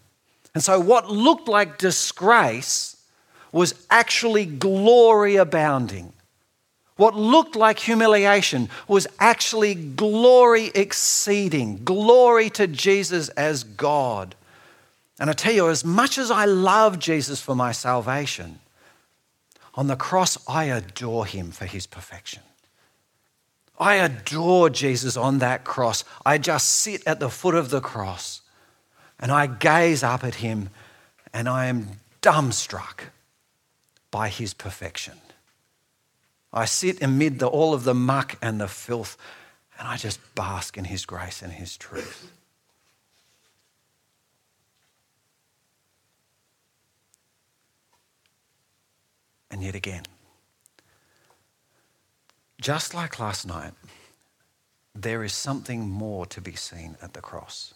And 0.53 0.63
so, 0.63 0.79
what 0.79 1.09
looked 1.09 1.47
like 1.47 1.77
disgrace 1.77 2.97
was 3.51 3.85
actually 3.89 4.45
glory 4.45 5.35
abounding. 5.35 6.13
What 6.95 7.15
looked 7.15 7.55
like 7.55 7.79
humiliation 7.79 8.69
was 8.87 9.07
actually 9.19 9.73
glory 9.73 10.71
exceeding, 10.75 11.83
glory 11.83 12.49
to 12.51 12.67
Jesus 12.67 13.29
as 13.29 13.63
God. 13.63 14.35
And 15.19 15.29
I 15.29 15.33
tell 15.33 15.53
you, 15.53 15.69
as 15.69 15.83
much 15.83 16.17
as 16.17 16.29
I 16.29 16.45
love 16.45 16.99
Jesus 16.99 17.41
for 17.41 17.55
my 17.55 17.71
salvation, 17.71 18.59
on 19.75 19.87
the 19.87 19.95
cross 19.95 20.37
I 20.47 20.65
adore 20.65 21.25
him 21.25 21.51
for 21.51 21.65
his 21.65 21.87
perfection. 21.87 22.43
I 23.79 23.95
adore 23.95 24.69
Jesus 24.69 25.17
on 25.17 25.39
that 25.39 25.63
cross. 25.63 26.03
I 26.25 26.37
just 26.37 26.69
sit 26.69 27.01
at 27.07 27.19
the 27.19 27.29
foot 27.29 27.55
of 27.55 27.69
the 27.69 27.81
cross 27.81 28.41
and 29.19 29.31
I 29.31 29.47
gaze 29.47 30.03
up 30.03 30.23
at 30.23 30.35
him 30.35 30.69
and 31.33 31.49
I 31.49 31.65
am 31.65 31.99
dumbstruck 32.21 33.05
by 34.11 34.29
his 34.29 34.53
perfection. 34.53 35.15
I 36.51 36.65
sit 36.65 37.01
amid 37.01 37.39
the, 37.39 37.47
all 37.47 37.73
of 37.73 37.83
the 37.83 37.95
muck 37.95 38.37
and 38.41 38.61
the 38.61 38.67
filth 38.67 39.17
and 39.79 39.87
I 39.87 39.97
just 39.97 40.19
bask 40.35 40.77
in 40.77 40.85
his 40.85 41.05
grace 41.05 41.41
and 41.41 41.51
his 41.51 41.75
truth. 41.75 42.31
And 49.49 49.63
yet 49.63 49.75
again, 49.75 50.03
just 52.63 52.93
like 52.93 53.19
last 53.19 53.45
night, 53.45 53.73
there 54.95 55.21
is 55.21 55.33
something 55.33 55.89
more 55.89 56.25
to 56.27 56.39
be 56.39 56.55
seen 56.55 56.95
at 57.01 57.13
the 57.13 57.19
cross, 57.19 57.73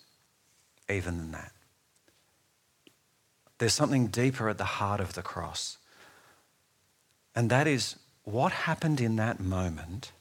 even 0.90 1.18
than 1.18 1.32
that. 1.34 1.52
There's 3.58 3.74
something 3.74 4.08
deeper 4.08 4.48
at 4.48 4.58
the 4.58 4.64
heart 4.64 5.02
of 5.02 5.14
the 5.14 5.22
cross. 5.22 5.78
And 7.36 7.50
that 7.50 7.68
is 7.68 7.98
what 8.24 8.54
happened 8.54 9.02
in 9.02 9.18
that 9.18 9.42
moment, 9.42 10.14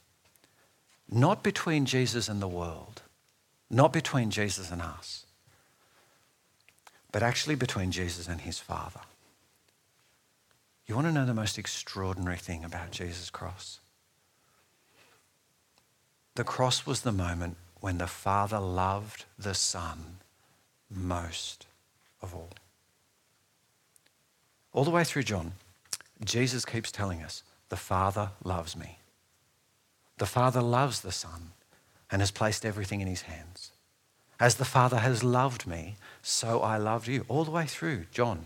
not 1.09 1.43
between 1.43 1.85
Jesus 1.85 2.27
and 2.27 2.41
the 2.41 2.47
world, 2.47 3.03
not 3.69 3.93
between 3.93 4.31
Jesus 4.31 4.69
and 4.69 4.81
us, 4.81 5.25
but 7.13 7.23
actually 7.23 7.55
between 7.55 7.91
Jesus 7.91 8.27
and 8.27 8.41
his 8.41 8.59
Father. 8.59 9.01
You 10.87 10.95
want 10.95 11.07
to 11.07 11.13
know 11.13 11.25
the 11.25 11.33
most 11.33 11.57
extraordinary 11.57 12.37
thing 12.37 12.65
about 12.65 12.91
Jesus' 12.91 13.29
cross? 13.29 13.79
The 16.37 16.43
cross 16.43 16.85
was 16.85 17.01
the 17.01 17.11
moment 17.11 17.57
when 17.79 17.97
the 17.97 18.05
Father 18.05 18.59
loved 18.59 19.25
the 19.39 19.55
Son 19.55 20.17
most 20.87 21.65
of 22.21 22.35
all. 22.35 22.51
All 24.71 24.83
the 24.83 24.91
way 24.91 25.03
through 25.03 25.23
John, 25.23 25.53
Jesus 26.23 26.63
keeps 26.63 26.91
telling 26.91 27.23
us, 27.23 27.41
The 27.69 27.75
Father 27.75 28.29
loves 28.43 28.77
me. 28.77 28.99
The 30.19 30.27
Father 30.27 30.61
loves 30.61 31.01
the 31.01 31.11
Son 31.11 31.53
and 32.11 32.21
has 32.21 32.29
placed 32.29 32.67
everything 32.67 33.01
in 33.01 33.07
his 33.07 33.23
hands. 33.23 33.71
As 34.39 34.57
the 34.57 34.63
Father 34.63 34.99
has 34.99 35.23
loved 35.23 35.65
me, 35.65 35.95
so 36.21 36.59
I 36.59 36.77
loved 36.77 37.07
you. 37.07 37.25
All 37.27 37.45
the 37.45 37.49
way 37.49 37.65
through 37.65 38.05
John, 38.11 38.45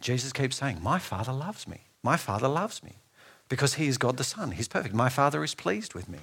Jesus 0.00 0.32
keeps 0.32 0.56
saying, 0.56 0.78
My 0.82 0.98
Father 0.98 1.34
loves 1.34 1.68
me. 1.68 1.82
My 2.02 2.16
Father 2.16 2.48
loves 2.48 2.82
me 2.82 2.94
because 3.50 3.74
he 3.74 3.88
is 3.88 3.98
God 3.98 4.16
the 4.16 4.24
Son. 4.24 4.52
He's 4.52 4.68
perfect. 4.68 4.94
My 4.94 5.10
Father 5.10 5.44
is 5.44 5.54
pleased 5.54 5.92
with 5.92 6.08
me. 6.08 6.20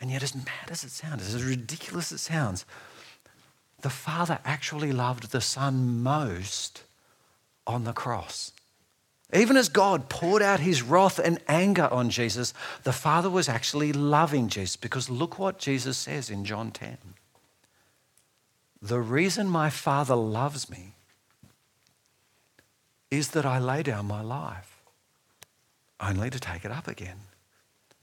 And 0.00 0.10
yet, 0.10 0.22
as 0.22 0.34
mad 0.34 0.70
as 0.70 0.84
it 0.84 0.90
sounds, 0.90 1.34
as 1.34 1.42
ridiculous 1.42 2.12
as 2.12 2.20
it 2.20 2.24
sounds, 2.24 2.66
the 3.80 3.90
Father 3.90 4.38
actually 4.44 4.92
loved 4.92 5.30
the 5.30 5.40
Son 5.40 6.02
most 6.02 6.82
on 7.66 7.84
the 7.84 7.92
cross. 7.92 8.52
Even 9.32 9.56
as 9.56 9.68
God 9.68 10.08
poured 10.08 10.42
out 10.42 10.60
his 10.60 10.82
wrath 10.82 11.18
and 11.18 11.38
anger 11.48 11.88
on 11.90 12.10
Jesus, 12.10 12.54
the 12.82 12.92
Father 12.92 13.28
was 13.28 13.48
actually 13.48 13.92
loving 13.92 14.48
Jesus 14.48 14.76
because 14.76 15.10
look 15.10 15.38
what 15.38 15.58
Jesus 15.58 15.96
says 15.96 16.30
in 16.30 16.44
John 16.44 16.70
10. 16.70 16.98
The 18.80 19.00
reason 19.00 19.48
my 19.48 19.70
Father 19.70 20.14
loves 20.14 20.70
me 20.70 20.94
is 23.10 23.30
that 23.30 23.46
I 23.46 23.58
lay 23.58 23.82
down 23.82 24.06
my 24.06 24.20
life, 24.20 24.82
only 26.00 26.30
to 26.30 26.38
take 26.38 26.64
it 26.64 26.70
up 26.70 26.86
again. 26.86 27.20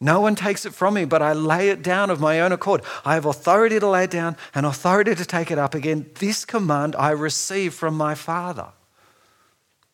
No 0.04 0.20
one 0.20 0.34
takes 0.34 0.66
it 0.66 0.74
from 0.74 0.96
me, 0.96 1.06
but 1.06 1.22
I 1.22 1.34
lay 1.34 1.70
it 1.70 1.84
down 1.84 2.10
of 2.10 2.20
my 2.20 2.42
own 2.42 2.52
accord. 2.52 2.82
I 3.06 3.14
have 3.14 3.26
authority 3.26 3.80
to 3.80 3.88
lay 3.88 4.06
it 4.06 4.12
down 4.12 4.36
and 4.56 4.66
authority 4.66 5.14
to 5.14 5.24
take 5.24 5.52
it 5.52 5.60
up 5.60 5.76
again. 5.76 6.10
This 6.16 6.44
command 6.44 6.96
I 6.98 7.12
receive 7.12 7.76
from 7.76 7.96
my 7.96 8.16
Father. 8.16 8.70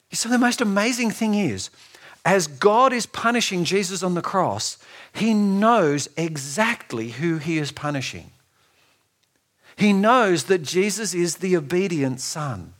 You 0.09 0.15
So 0.15 0.29
the 0.29 0.37
most 0.37 0.61
amazing 0.61 1.11
thing 1.11 1.33
is, 1.33 1.69
as 2.23 2.47
God 2.47 2.93
is 2.93 3.05
punishing 3.05 3.65
Jesus 3.65 4.01
on 4.01 4.13
the 4.13 4.21
cross, 4.21 4.77
he 5.11 5.33
knows 5.33 6.07
exactly 6.15 7.09
who 7.09 7.37
he 7.37 7.57
is 7.57 7.73
punishing. 7.73 8.31
He 9.75 9.91
knows 9.91 10.45
that 10.45 10.63
Jesus 10.63 11.13
is 11.13 11.37
the 11.37 11.57
obedient 11.57 12.21
son 12.21 12.73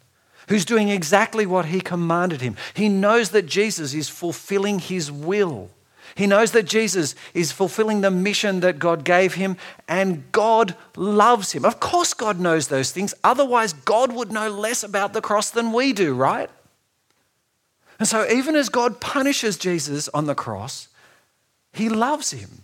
who's 0.47 0.63
doing 0.63 0.88
exactly 0.88 1.45
what 1.45 1.65
he 1.65 1.82
commanded 1.82 2.39
him. 2.39 2.55
He 2.73 2.88
knows 2.88 3.32
that 3.32 3.47
Jesus 3.47 3.93
is 3.93 4.07
fulfilling 4.07 4.80
his 4.80 5.11
will. 5.11 5.69
He 6.18 6.26
knows 6.26 6.51
that 6.53 6.63
Jesus 6.63 7.13
is 7.36 7.51
fulfilling 7.51 8.01
the 8.01 8.09
mission 8.09 8.61
that 8.61 8.80
God 8.80 9.03
gave 9.03 9.36
him, 9.36 9.55
and 9.88 10.24
God 10.32 10.76
loves 10.95 11.51
him. 11.51 11.63
Of 11.63 11.80
course, 11.80 12.15
God 12.15 12.39
knows 12.39 12.70
those 12.70 12.89
things. 12.89 13.13
Otherwise, 13.24 13.74
God 13.74 14.11
would 14.11 14.32
know 14.32 14.49
less 14.49 14.84
about 14.84 15.13
the 15.13 15.22
cross 15.22 15.51
than 15.51 15.72
we 15.72 15.93
do, 15.93 16.15
right? 16.15 16.49
And 17.99 18.07
so, 18.07 18.28
even 18.28 18.55
as 18.55 18.68
God 18.70 18.99
punishes 18.99 19.57
Jesus 19.57 20.09
on 20.09 20.26
the 20.26 20.34
cross, 20.34 20.88
he 21.72 21.88
loves 21.88 22.32
him. 22.32 22.63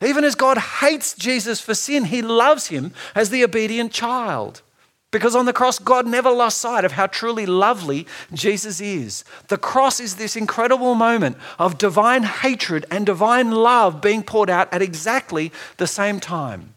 Even 0.00 0.22
as 0.22 0.36
God 0.36 0.58
hates 0.58 1.16
Jesus 1.16 1.60
for 1.60 1.74
sin, 1.74 2.04
he 2.04 2.22
loves 2.22 2.68
him 2.68 2.92
as 3.12 3.30
the 3.30 3.42
obedient 3.42 3.90
child. 3.90 4.62
Because 5.10 5.34
on 5.34 5.46
the 5.46 5.54
cross, 5.54 5.78
God 5.78 6.06
never 6.06 6.30
lost 6.30 6.58
sight 6.58 6.84
of 6.84 6.92
how 6.92 7.06
truly 7.06 7.46
lovely 7.46 8.06
Jesus 8.32 8.80
is. 8.80 9.24
The 9.48 9.56
cross 9.56 10.00
is 10.00 10.16
this 10.16 10.36
incredible 10.36 10.94
moment 10.94 11.38
of 11.58 11.78
divine 11.78 12.24
hatred 12.24 12.84
and 12.90 13.06
divine 13.06 13.50
love 13.50 14.02
being 14.02 14.22
poured 14.22 14.50
out 14.50 14.72
at 14.72 14.82
exactly 14.82 15.50
the 15.78 15.86
same 15.86 16.20
time. 16.20 16.74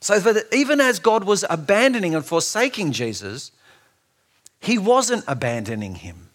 So 0.00 0.18
that 0.18 0.52
even 0.52 0.80
as 0.80 0.98
God 0.98 1.22
was 1.22 1.44
abandoning 1.48 2.16
and 2.16 2.24
forsaking 2.24 2.90
Jesus, 2.90 3.52
he 4.58 4.76
wasn't 4.76 5.24
abandoning 5.28 5.96
him. 5.96 6.30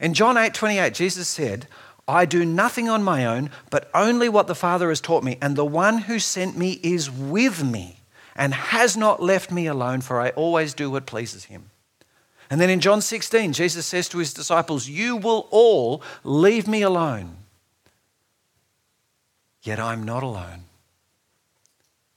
In 0.00 0.14
John 0.14 0.38
8 0.38 0.54
28, 0.54 0.94
Jesus 0.94 1.28
said, 1.28 1.68
I 2.08 2.24
do 2.24 2.44
nothing 2.44 2.88
on 2.88 3.02
my 3.02 3.26
own, 3.26 3.50
but 3.68 3.90
only 3.92 4.28
what 4.28 4.46
the 4.46 4.54
Father 4.54 4.88
has 4.88 5.00
taught 5.00 5.24
me, 5.24 5.36
and 5.42 5.56
the 5.56 5.64
one 5.64 5.98
who 5.98 6.18
sent 6.18 6.56
me 6.56 6.78
is 6.82 7.10
with 7.10 7.64
me 7.64 7.95
and 8.36 8.54
has 8.54 8.96
not 8.96 9.22
left 9.22 9.50
me 9.50 9.66
alone, 9.66 10.02
for 10.02 10.20
I 10.20 10.30
always 10.30 10.74
do 10.74 10.90
what 10.90 11.06
pleases 11.06 11.44
him. 11.44 11.70
And 12.48 12.60
then 12.60 12.70
in 12.70 12.80
John 12.80 13.00
16, 13.00 13.52
Jesus 13.54 13.86
says 13.86 14.08
to 14.10 14.18
his 14.18 14.32
disciples, 14.32 14.88
You 14.88 15.16
will 15.16 15.48
all 15.50 16.02
leave 16.22 16.68
me 16.68 16.82
alone. 16.82 17.38
Yet 19.62 19.80
I'm 19.80 20.04
not 20.04 20.22
alone, 20.22 20.64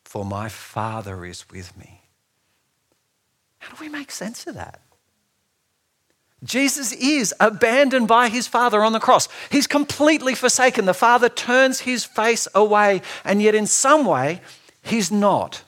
for 0.04 0.24
my 0.24 0.50
Father 0.50 1.26
is 1.26 1.50
with 1.50 1.76
me. 1.76 2.02
How 3.58 3.76
do 3.76 3.78
we 3.82 3.90
make 3.90 4.12
sense 4.12 4.46
of 4.46 4.54
that? 4.54 4.82
Jesus 6.44 6.94
is 6.94 7.34
abandoned 7.40 8.08
by 8.08 8.30
his 8.30 8.48
Father 8.48 8.84
on 8.84 8.94
the 8.94 9.00
cross. 9.00 9.28
He's 9.52 9.68
completely 9.68 10.36
forsaken. 10.36 10.86
The 10.86 10.94
Father 10.94 11.28
turns 11.28 11.82
his 11.82 12.06
face 12.06 12.48
away, 12.54 13.02
and 13.26 13.42
yet 13.42 13.56
in 13.56 13.68
some 13.68 14.06
way, 14.06 14.42
he's 14.82 15.12
not. 15.12 15.64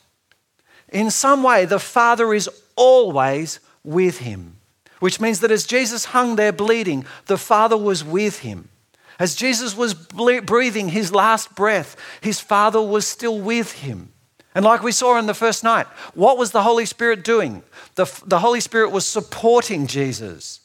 In 0.92 1.10
some 1.10 1.42
way, 1.42 1.66
the 1.66 1.80
Father 1.80 2.34
is 2.34 2.50
always 2.76 3.60
with 3.84 4.20
him, 4.20 4.58
which 5.00 5.20
means 5.20 5.39
that 5.39 5.52
as 5.52 5.66
Jesus 5.66 6.06
hung 6.06 6.36
there 6.36 6.52
bleeding, 6.52 7.06
the 7.28 7.38
Father 7.38 7.78
was 7.78 8.04
with 8.04 8.39
him. 8.39 8.70
As 9.18 9.36
Jesus 9.36 9.76
was 9.78 9.94
breathing 9.94 10.89
his 10.89 11.14
last 11.14 11.56
breath, 11.56 11.96
his 12.22 12.39
Father 12.39 12.82
was 12.82 13.08
still 13.08 13.39
with 13.39 13.74
him. 13.74 14.12
And 14.54 14.66
like 14.66 14.84
we 14.84 14.92
saw 14.92 15.18
in 15.18 15.28
the 15.28 15.34
first 15.34 15.64
night, 15.64 15.88
what 16.14 16.38
was 16.38 16.52
the 16.52 16.64
Holy 16.64 16.86
Spirit 16.86 17.24
doing? 17.24 17.64
The, 17.96 18.12
the 18.26 18.39
Holy 18.39 18.60
Spirit 18.60 18.92
was 18.92 19.06
supporting 19.06 19.88
Jesus. 19.88 20.60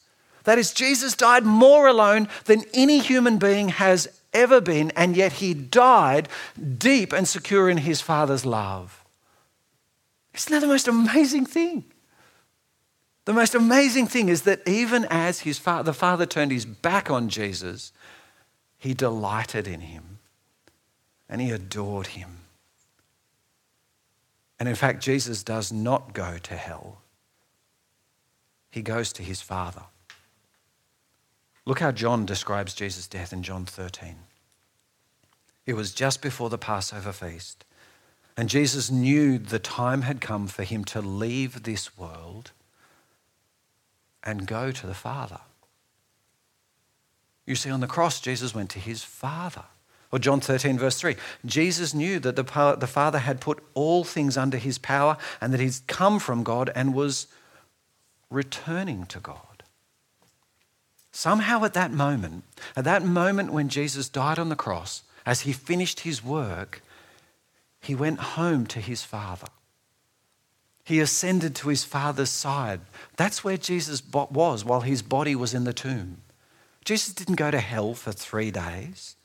That 0.44 0.58
is, 0.58 0.72
Jesus 0.72 1.14
died 1.14 1.44
more 1.44 1.86
alone 1.86 2.28
than 2.46 2.64
any 2.74 2.98
human 2.98 3.38
being 3.38 3.68
has 3.68 4.08
ever 4.32 4.60
been, 4.60 4.90
and 4.96 5.16
yet 5.16 5.34
he 5.34 5.54
died 5.54 6.28
deep 6.78 7.12
and 7.12 7.28
secure 7.28 7.70
in 7.70 7.78
his 7.78 8.00
Father's 8.00 8.44
love. 8.44 9.04
Isn't 10.36 10.52
that 10.52 10.60
the 10.60 10.66
most 10.66 10.86
amazing 10.86 11.46
thing? 11.46 11.84
The 13.24 13.32
most 13.32 13.54
amazing 13.54 14.06
thing 14.06 14.28
is 14.28 14.42
that 14.42 14.66
even 14.68 15.04
as 15.10 15.40
his 15.40 15.58
fa- 15.58 15.82
the 15.84 15.92
Father 15.92 16.26
turned 16.26 16.52
his 16.52 16.64
back 16.64 17.10
on 17.10 17.28
Jesus, 17.28 17.92
he 18.78 18.94
delighted 18.94 19.66
in 19.66 19.80
him 19.80 20.18
and 21.28 21.40
he 21.40 21.50
adored 21.50 22.08
him. 22.08 22.38
And 24.60 24.68
in 24.68 24.74
fact, 24.74 25.02
Jesus 25.02 25.42
does 25.42 25.72
not 25.72 26.14
go 26.14 26.38
to 26.38 26.54
hell, 26.54 26.98
he 28.70 28.82
goes 28.82 29.12
to 29.14 29.22
his 29.22 29.42
Father. 29.42 29.82
Look 31.64 31.80
how 31.80 31.90
John 31.90 32.24
describes 32.24 32.74
Jesus' 32.74 33.08
death 33.08 33.32
in 33.32 33.42
John 33.42 33.64
13. 33.64 34.14
It 35.66 35.74
was 35.74 35.92
just 35.92 36.22
before 36.22 36.48
the 36.48 36.58
Passover 36.58 37.12
feast. 37.12 37.64
And 38.36 38.48
Jesus 38.48 38.90
knew 38.90 39.38
the 39.38 39.58
time 39.58 40.02
had 40.02 40.20
come 40.20 40.46
for 40.46 40.62
him 40.62 40.84
to 40.86 41.00
leave 41.00 41.62
this 41.62 41.96
world 41.96 42.52
and 44.22 44.46
go 44.46 44.70
to 44.70 44.86
the 44.86 44.94
Father. 44.94 45.40
You 47.46 47.54
see, 47.54 47.70
on 47.70 47.80
the 47.80 47.86
cross, 47.86 48.20
Jesus 48.20 48.54
went 48.54 48.70
to 48.70 48.78
his 48.78 49.02
Father. 49.02 49.64
Or 50.12 50.18
John 50.18 50.40
13, 50.40 50.78
verse 50.78 50.98
3. 51.00 51.16
Jesus 51.44 51.94
knew 51.94 52.18
that 52.20 52.36
the, 52.36 52.76
the 52.78 52.86
Father 52.86 53.20
had 53.20 53.40
put 53.40 53.62
all 53.74 54.04
things 54.04 54.36
under 54.36 54.58
his 54.58 54.78
power 54.78 55.16
and 55.40 55.52
that 55.52 55.60
he's 55.60 55.82
come 55.86 56.18
from 56.18 56.42
God 56.42 56.70
and 56.74 56.94
was 56.94 57.28
returning 58.30 59.06
to 59.06 59.20
God. 59.20 59.62
Somehow, 61.10 61.64
at 61.64 61.74
that 61.74 61.92
moment, 61.92 62.44
at 62.76 62.84
that 62.84 63.02
moment 63.02 63.52
when 63.52 63.68
Jesus 63.68 64.08
died 64.08 64.38
on 64.38 64.48
the 64.50 64.56
cross, 64.56 65.02
as 65.24 65.40
he 65.40 65.52
finished 65.52 66.00
his 66.00 66.22
work, 66.22 66.82
he 67.86 67.94
went 67.94 68.18
home 68.18 68.66
to 68.66 68.80
his 68.80 69.02
Father. 69.02 69.46
He 70.84 71.00
ascended 71.00 71.54
to 71.56 71.68
his 71.68 71.84
Father's 71.84 72.30
side. 72.30 72.80
That's 73.16 73.42
where 73.42 73.56
Jesus 73.56 74.02
was 74.12 74.64
while 74.64 74.82
his 74.82 75.02
body 75.02 75.34
was 75.34 75.54
in 75.54 75.64
the 75.64 75.72
tomb, 75.72 76.18
Jesus 76.84 77.12
didn't 77.12 77.34
go 77.34 77.50
to 77.50 77.58
hell 77.58 77.94
for 77.94 78.12
three 78.12 78.52
days. 78.52 79.16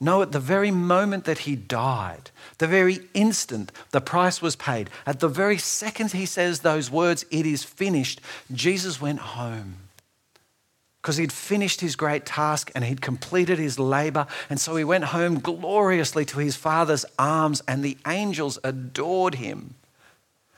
No, 0.00 0.22
at 0.22 0.32
the 0.32 0.40
very 0.40 0.70
moment 0.70 1.24
that 1.24 1.38
he 1.38 1.56
died, 1.56 2.30
the 2.58 2.66
very 2.66 3.00
instant 3.14 3.72
the 3.90 4.00
price 4.00 4.40
was 4.40 4.54
paid, 4.54 4.90
at 5.06 5.20
the 5.20 5.28
very 5.28 5.58
second 5.58 6.12
he 6.12 6.26
says 6.26 6.60
those 6.60 6.90
words, 6.90 7.24
it 7.30 7.46
is 7.46 7.64
finished, 7.64 8.20
Jesus 8.52 9.00
went 9.00 9.18
home. 9.18 9.87
Because 11.08 11.16
he'd 11.16 11.32
finished 11.32 11.80
his 11.80 11.96
great 11.96 12.26
task 12.26 12.70
and 12.74 12.84
he'd 12.84 13.00
completed 13.00 13.58
his 13.58 13.78
labor. 13.78 14.26
And 14.50 14.60
so 14.60 14.76
he 14.76 14.84
went 14.84 15.04
home 15.04 15.40
gloriously 15.40 16.26
to 16.26 16.38
his 16.38 16.54
Father's 16.54 17.06
arms, 17.18 17.62
and 17.66 17.82
the 17.82 17.96
angels 18.06 18.58
adored 18.62 19.36
him. 19.36 19.72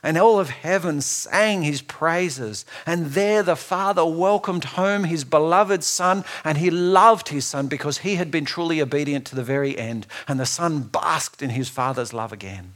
And 0.03 0.17
all 0.17 0.41
of 0.41 0.49
heaven 0.49 0.99
sang 0.99 1.63
his 1.63 1.81
praises. 1.81 2.65
And 2.85 3.11
there 3.11 3.43
the 3.43 3.55
Father 3.55 4.05
welcomed 4.05 4.65
home 4.65 5.05
his 5.05 5.23
beloved 5.23 5.85
Son, 5.85 6.25
and 6.43 6.57
he 6.57 6.69
loved 6.69 7.29
his 7.29 7.47
Son 7.47 7.67
because 7.67 7.99
he 7.99 8.15
had 8.15 8.29
been 8.29 8.43
truly 8.43 8.81
obedient 8.81 9.23
to 9.27 9.37
the 9.37 9.45
very 9.45 9.79
end. 9.79 10.05
And 10.27 10.37
the 10.37 10.45
Son 10.45 10.81
basked 10.81 11.41
in 11.41 11.51
his 11.51 11.69
Father's 11.69 12.11
love 12.11 12.33
again. 12.33 12.73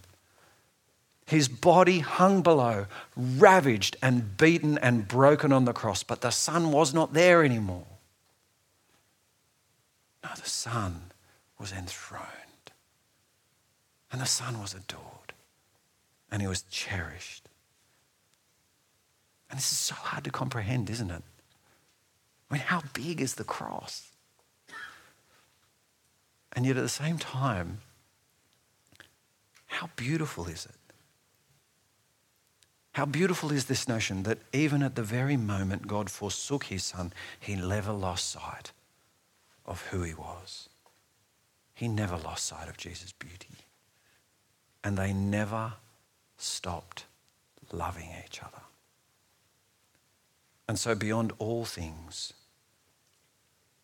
His 1.26 1.48
body 1.48 2.00
hung 2.00 2.42
below, 2.42 2.86
ravaged 3.16 3.98
and 4.02 4.38
beaten 4.38 4.78
and 4.78 5.08
broken 5.08 5.52
on 5.52 5.66
the 5.66 5.74
cross, 5.74 6.04
but 6.04 6.22
the 6.22 6.30
Son 6.30 6.72
was 6.72 6.94
not 6.94 7.14
there 7.14 7.44
anymore. 7.44 7.88
No, 10.24 10.30
the 10.36 10.50
Son 10.50 11.12
was 11.60 11.72
enthroned, 11.72 12.72
and 14.12 14.22
the 14.22 14.26
Son 14.26 14.62
was 14.62 14.74
adored 14.74 15.16
and 16.36 16.42
he 16.42 16.50
was 16.50 16.64
cherished. 16.64 17.48
And 19.50 19.58
this 19.58 19.72
is 19.72 19.78
so 19.78 19.96
hard 19.96 20.26
to 20.26 20.32
comprehend, 20.32 20.90
isn't 20.90 21.10
it? 21.10 21.24
I 22.50 22.54
mean, 22.54 22.62
how 22.62 22.82
big 22.94 23.22
is 23.22 23.36
the 23.36 23.46
cross? 23.46 24.12
And 26.52 26.66
yet 26.66 26.76
at 26.76 26.82
the 26.82 26.90
same 26.90 27.18
time, 27.18 27.80
how 29.68 29.90
beautiful 29.96 30.48
is 30.48 30.66
it? 30.66 30.85
How 32.96 33.04
beautiful 33.04 33.52
is 33.52 33.66
this 33.66 33.90
notion 33.90 34.24
that 34.24 34.38
even 34.54 34.82
at 34.82 34.96
the 34.96 35.04
very 35.04 35.36
moment 35.36 35.86
God 35.86 36.10
forsook 36.10 36.64
his 36.64 36.86
son, 36.86 37.12
he 37.38 37.54
never 37.54 37.92
lost 37.92 38.30
sight 38.30 38.72
of 39.66 39.88
who 39.88 40.02
he 40.04 40.14
was. 40.14 40.70
He 41.74 41.90
never 41.90 42.16
lost 42.16 42.46
sight 42.46 42.70
of 42.70 42.78
Jesus' 42.78 43.12
beauty. 43.12 43.66
And 44.82 44.98
they 44.98 45.12
never 45.12 45.74
stopped 46.38 47.04
loving 47.70 48.08
each 48.26 48.42
other. 48.42 48.64
And 50.66 50.80
so, 50.80 50.96
beyond 50.96 51.34
all 51.38 51.66
things, 51.66 52.32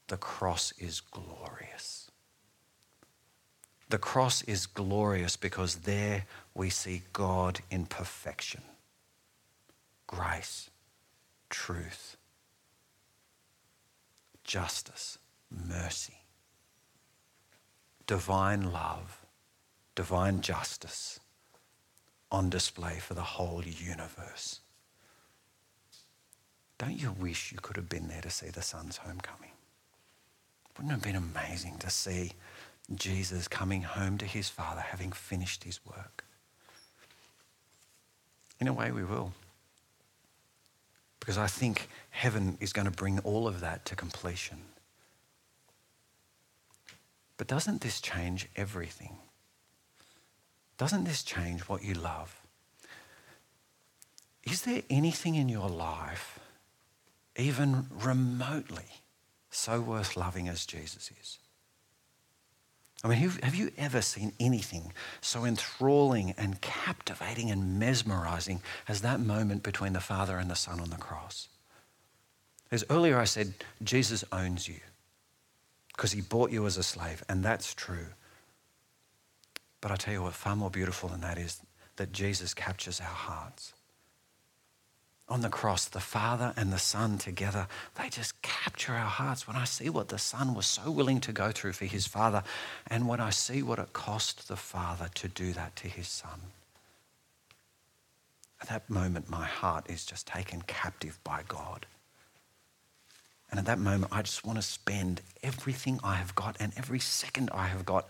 the 0.08 0.16
cross 0.16 0.72
is 0.80 1.02
glorious. 1.02 2.10
The 3.90 3.98
cross 3.98 4.42
is 4.44 4.66
glorious 4.68 5.36
because 5.36 5.80
there 5.80 6.28
we 6.56 6.70
see 6.70 7.02
God 7.12 7.60
in 7.70 7.88
perfection 7.88 8.62
grace, 10.12 10.70
truth, 11.50 12.18
justice, 14.44 15.18
mercy, 15.50 16.26
divine 18.06 18.72
love, 18.72 19.26
divine 19.96 20.42
justice 20.42 21.20
on 22.32 22.50
display 22.50 23.00
for 23.00 23.14
the 23.14 23.22
whole 23.22 23.64
universe. 23.64 24.60
Don't 26.78 27.02
you 27.02 27.12
wish 27.12 27.52
you 27.52 27.60
could 27.62 27.76
have 27.76 27.90
been 27.90 28.08
there 28.08 28.22
to 28.22 28.30
see 28.30 28.50
the 28.50 28.62
son's 28.62 28.98
homecoming? 28.98 29.52
Wouldn't 30.76 30.92
it 30.92 30.96
have 30.96 31.04
been 31.04 31.16
amazing 31.16 31.78
to 31.80 31.90
see 31.90 32.32
Jesus 32.96 33.48
coming 33.48 33.84
home 33.84 34.18
to 34.18 34.26
his 34.26 34.50
Father 34.50 34.82
having 34.82 35.12
finished 35.12 35.64
his 35.64 35.80
work? 35.86 36.26
In 38.60 38.68
a 38.68 38.74
way, 38.74 38.92
we 38.92 39.04
will. 39.04 39.34
Because 41.22 41.38
I 41.38 41.48
think 41.48 41.88
heaven 42.10 42.58
is 42.60 42.74
going 42.74 42.86
to 42.86 42.92
bring 42.92 43.20
all 43.20 43.48
of 43.48 43.62
that 43.62 43.86
to 43.86 43.96
completion. 43.96 44.58
But 47.38 47.48
doesn't 47.48 47.82
this 47.82 48.02
change 48.02 48.50
everything? 48.56 49.16
Doesn't 50.78 51.06
this 51.06 51.24
change 51.24 51.62
what 51.62 51.84
you 51.84 51.94
love? 51.94 52.42
Is 54.44 54.64
there 54.64 54.82
anything 54.90 55.36
in 55.36 55.48
your 55.48 55.70
life, 55.70 56.40
even 57.36 57.86
remotely, 57.90 59.02
so 59.52 59.80
worth 59.80 60.18
loving 60.18 60.50
as 60.50 60.66
Jesus 60.66 61.12
is? 61.22 61.38
I 63.04 63.08
mean, 63.08 63.18
have 63.18 63.56
you 63.56 63.72
ever 63.78 64.02
seen 64.02 64.34
anything 64.40 64.94
so 65.22 65.44
enthralling 65.44 66.36
and 66.38 66.62
captivating 66.62 67.50
and 67.50 67.80
mesmerizing 67.80 68.62
as 68.88 69.02
that 69.02 69.20
moment 69.20 69.64
between 69.64 69.94
the 69.94 70.00
Father 70.00 70.38
and 70.38 70.52
the 70.52 70.56
Son 70.56 70.80
on 70.80 70.92
the 70.92 70.98
cross? 70.98 71.48
As 72.72 72.86
earlier 72.90 73.18
I 73.18 73.24
said, 73.24 73.54
Jesus 73.84 74.24
owns 74.32 74.68
you 74.68 74.80
because 75.96 76.12
he 76.12 76.22
bought 76.22 76.52
you 76.52 76.66
as 76.68 76.78
a 76.78 76.84
slave, 76.84 77.24
and 77.28 77.44
that's 77.44 77.74
true. 77.74 78.08
But 79.82 79.92
I 79.92 79.96
tell 79.96 80.14
you 80.14 80.22
what, 80.22 80.34
far 80.34 80.56
more 80.56 80.70
beautiful 80.70 81.10
than 81.10 81.22
that 81.22 81.40
is 81.40 81.60
that 81.96 82.14
Jesus 82.14 82.54
captures 82.54 83.02
our 83.02 83.08
hearts. 83.08 83.74
On 85.32 85.40
the 85.40 85.48
cross, 85.48 85.86
the 85.86 86.02
Father 86.02 86.54
and 86.58 86.74
the 86.74 86.78
Son 86.78 87.18
together, 87.18 87.66
they 87.96 88.10
just 88.10 88.42
capture 88.42 88.92
our 88.92 89.06
hearts. 89.06 89.48
When 89.48 89.56
I 89.56 89.64
see 89.64 89.90
what 89.90 90.10
the 90.10 90.18
Son 90.18 90.54
was 90.54 90.66
so 90.66 90.92
willing 90.92 91.22
to 91.22 91.32
go 91.32 91.54
through 91.54 91.72
for 91.72 91.86
his 91.86 92.06
Father, 92.06 92.44
and 92.88 93.08
when 93.08 93.22
I 93.22 93.30
see 93.30 93.64
what 93.64 93.80
it 93.80 93.94
cost 93.94 94.50
the 94.50 94.58
Father 94.58 95.10
to 95.16 95.30
do 95.30 95.54
that 95.54 95.78
to 95.78 95.88
his 95.88 96.10
Son, 96.10 96.42
at 98.62 98.68
that 98.68 98.90
moment, 98.90 99.30
my 99.30 99.46
heart 99.46 99.90
is 99.90 100.06
just 100.06 100.28
taken 100.28 100.64
captive 100.64 101.18
by 101.24 101.44
God. 101.48 101.86
And 103.50 103.58
at 103.58 103.66
that 103.68 103.80
moment, 103.80 104.12
I 104.12 104.24
just 104.24 104.46
want 104.46 104.58
to 104.58 104.62
spend 104.62 105.22
everything 105.42 106.02
I 106.04 106.16
have 106.16 106.36
got 106.36 106.58
and 106.60 106.74
every 106.76 107.00
second 107.00 107.52
I 107.54 107.68
have 107.68 107.86
got 107.86 108.06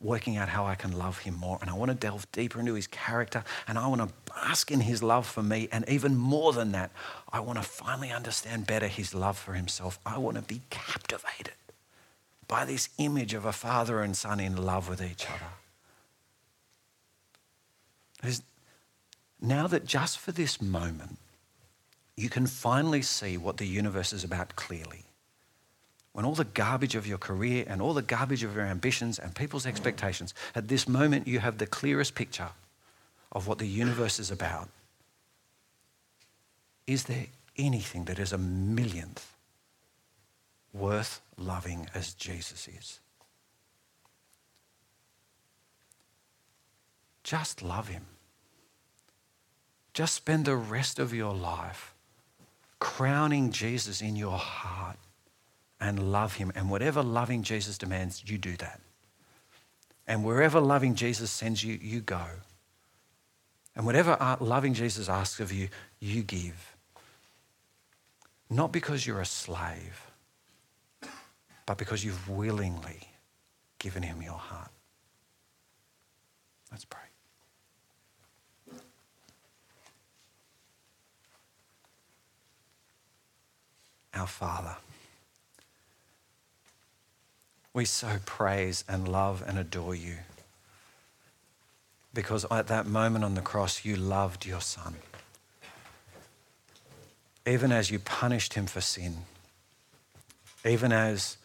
working 0.00 0.36
out 0.36 0.48
how 0.48 0.66
I 0.66 0.74
can 0.74 0.92
love 0.92 1.18
him 1.18 1.34
more. 1.34 1.58
And 1.60 1.70
I 1.70 1.74
want 1.74 1.90
to 1.90 1.94
delve 1.94 2.30
deeper 2.32 2.60
into 2.60 2.74
his 2.74 2.86
character 2.86 3.44
and 3.68 3.78
I 3.78 3.86
want 3.86 4.00
to 4.00 4.14
bask 4.32 4.70
in 4.70 4.80
his 4.80 5.02
love 5.02 5.26
for 5.26 5.42
me. 5.42 5.68
And 5.70 5.88
even 5.88 6.16
more 6.16 6.52
than 6.52 6.72
that, 6.72 6.90
I 7.32 7.40
want 7.40 7.58
to 7.58 7.64
finally 7.64 8.10
understand 8.10 8.66
better 8.66 8.88
his 8.88 9.14
love 9.14 9.38
for 9.38 9.54
himself. 9.54 9.98
I 10.04 10.18
want 10.18 10.36
to 10.36 10.42
be 10.42 10.62
captivated 10.70 11.54
by 12.48 12.64
this 12.64 12.88
image 12.98 13.34
of 13.34 13.44
a 13.44 13.52
father 13.52 14.02
and 14.02 14.16
son 14.16 14.40
in 14.40 14.56
love 14.56 14.88
with 14.88 15.02
each 15.02 15.26
other. 15.26 15.52
There's, 18.22 18.42
now 19.40 19.66
that 19.66 19.86
just 19.86 20.18
for 20.18 20.32
this 20.32 20.60
moment, 20.60 21.18
you 22.16 22.28
can 22.28 22.46
finally 22.46 23.02
see 23.02 23.36
what 23.36 23.56
the 23.56 23.66
universe 23.66 24.12
is 24.12 24.24
about 24.24 24.56
clearly 24.56 25.03
when 26.14 26.24
all 26.24 26.34
the 26.34 26.44
garbage 26.44 26.94
of 26.94 27.08
your 27.08 27.18
career 27.18 27.64
and 27.66 27.82
all 27.82 27.92
the 27.92 28.00
garbage 28.00 28.44
of 28.44 28.54
your 28.54 28.64
ambitions 28.64 29.18
and 29.18 29.34
people's 29.34 29.66
expectations, 29.66 30.32
at 30.54 30.68
this 30.68 30.86
moment 30.86 31.26
you 31.26 31.40
have 31.40 31.58
the 31.58 31.66
clearest 31.66 32.14
picture 32.14 32.50
of 33.32 33.48
what 33.48 33.58
the 33.58 33.66
universe 33.66 34.20
is 34.20 34.30
about. 34.30 34.68
Is 36.86 37.04
there 37.04 37.26
anything 37.58 38.04
that 38.04 38.20
is 38.20 38.32
a 38.32 38.38
millionth 38.38 39.34
worth 40.72 41.20
loving 41.36 41.88
as 41.94 42.14
Jesus 42.14 42.68
is? 42.68 43.00
Just 47.24 47.60
love 47.60 47.88
him. 47.88 48.06
Just 49.92 50.14
spend 50.14 50.44
the 50.44 50.54
rest 50.54 51.00
of 51.00 51.12
your 51.12 51.34
life 51.34 51.92
crowning 52.78 53.50
Jesus 53.50 54.00
in 54.00 54.14
your 54.14 54.38
heart 54.38 54.96
and 55.80 56.12
love 56.12 56.34
him. 56.36 56.52
And 56.54 56.70
whatever 56.70 57.02
loving 57.02 57.42
Jesus 57.42 57.78
demands, 57.78 58.22
you 58.26 58.38
do 58.38 58.56
that. 58.56 58.80
And 60.06 60.24
wherever 60.24 60.60
loving 60.60 60.94
Jesus 60.94 61.30
sends 61.30 61.64
you, 61.64 61.78
you 61.80 62.00
go. 62.00 62.24
And 63.76 63.86
whatever 63.86 64.16
loving 64.40 64.74
Jesus 64.74 65.08
asks 65.08 65.40
of 65.40 65.52
you, 65.52 65.68
you 65.98 66.22
give. 66.22 66.76
Not 68.50 68.72
because 68.72 69.06
you're 69.06 69.20
a 69.20 69.26
slave, 69.26 70.10
but 71.66 71.78
because 71.78 72.04
you've 72.04 72.28
willingly 72.28 73.08
given 73.78 74.02
him 74.02 74.22
your 74.22 74.32
heart. 74.32 74.70
Let's 76.70 76.84
pray. 76.84 77.00
Our 84.14 84.26
Father. 84.26 84.76
We 87.74 87.84
so 87.84 88.18
praise 88.24 88.84
and 88.88 89.06
love 89.06 89.42
and 89.46 89.58
adore 89.58 89.94
you 89.94 90.18
because 92.14 92.46
at 92.50 92.68
that 92.68 92.86
moment 92.86 93.24
on 93.24 93.34
the 93.34 93.42
cross, 93.42 93.84
you 93.84 93.96
loved 93.96 94.46
your 94.46 94.60
son. 94.60 94.94
Even 97.44 97.72
as 97.72 97.90
you 97.90 97.98
punished 97.98 98.54
him 98.54 98.66
for 98.66 98.80
sin, 98.80 99.16
even 100.64 100.92
as 100.92 101.36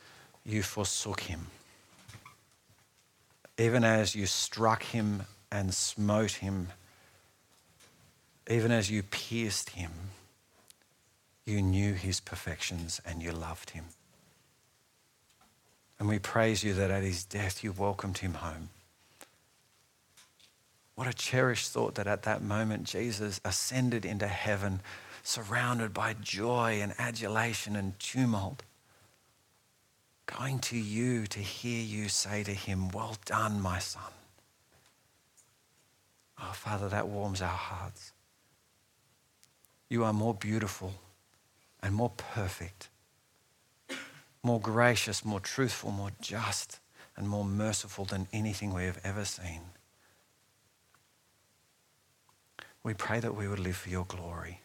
you 0.46 0.62
forsook 0.62 1.22
him, 1.22 1.48
even 3.58 3.84
as 3.84 4.16
you 4.16 4.26
struck 4.26 4.84
him 4.84 5.24
and 5.52 5.74
smote 5.74 6.34
him, 6.34 6.70
even 8.50 8.72
as 8.72 8.90
you 8.90 9.04
pierced 9.04 9.72
him, 9.72 9.92
you 11.46 11.62
knew 11.62 11.94
his 11.94 12.20
perfections 12.20 13.02
and 13.06 13.22
you 13.22 13.32
loved 13.32 13.72
him. 13.72 13.86
And 16.00 16.08
we 16.08 16.18
praise 16.18 16.64
you 16.64 16.74
that 16.76 16.92
at 16.92 17.04
his 17.04 17.26
death 17.26 17.64
you 17.64 17.74
welcomed 17.74 18.20
him 18.20 18.36
home. 18.36 18.70
What 20.96 21.08
a 21.08 21.14
cherished 21.14 21.72
thought 21.72 21.96
that 21.96 22.08
at 22.08 22.24
that 22.24 22.42
moment 22.42 22.84
Jesus 22.84 23.40
ascended 23.46 24.06
into 24.06 24.28
heaven, 24.28 24.82
surrounded 25.24 25.94
by 25.94 26.14
joy 26.14 26.80
and 26.82 26.94
adulation 26.98 27.76
and 27.76 27.98
tumult. 28.00 28.64
Going 30.26 30.60
to 30.60 30.78
you 30.78 31.26
to 31.28 31.40
hear 31.40 31.82
you 31.82 32.08
say 32.10 32.44
to 32.44 32.54
him, 32.54 32.90
Well 32.90 33.16
done, 33.26 33.62
my 33.62 33.80
son. 33.80 34.12
Oh, 36.42 36.52
Father, 36.54 36.88
that 36.90 37.08
warms 37.08 37.42
our 37.42 37.48
hearts. 37.48 38.12
You 39.90 40.04
are 40.04 40.14
more 40.14 40.34
beautiful 40.34 40.94
and 41.82 41.96
more 41.96 42.12
perfect, 42.12 42.89
more 44.50 44.60
gracious, 44.60 45.24
more 45.24 45.40
truthful, 45.40 45.92
more 45.92 46.10
just, 46.20 46.80
and 47.16 47.30
more 47.30 47.46
merciful 47.46 48.04
than 48.04 48.28
anything 48.34 48.74
we 48.74 48.86
have 48.86 49.00
ever 49.04 49.24
seen. 49.24 49.62
We 52.82 52.96
pray 52.96 53.20
that 53.20 53.36
we 53.36 53.48
would 53.48 53.60
live 53.60 53.76
for 53.76 53.90
your 53.90 54.06
glory. 54.06 54.62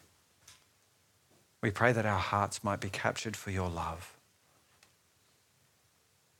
We 1.61 1.69
pray 1.69 1.91
that 1.91 2.03
our 2.03 2.17
hearts 2.17 2.63
might 2.63 2.79
be 2.79 2.89
captured 2.89 3.37
for 3.37 3.51
your 3.51 3.69
love. 3.69 4.17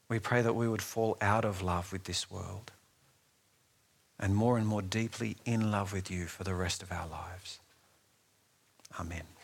We 0.09 0.17
pray 0.17 0.41
that 0.41 0.55
we 0.55 0.67
would 0.67 0.81
fall 0.81 1.15
out 1.21 1.45
of 1.45 1.61
love 1.61 1.91
with 1.91 2.05
this 2.05 2.31
world 2.31 2.71
and 4.19 4.35
more 4.35 4.57
and 4.57 4.65
more 4.65 4.81
deeply 4.81 5.37
in 5.45 5.69
love 5.69 5.93
with 5.93 6.09
you 6.09 6.25
for 6.25 6.43
the 6.43 6.55
rest 6.55 6.81
of 6.81 6.91
our 6.91 7.07
lives. 7.07 7.59
Amen. 8.99 9.34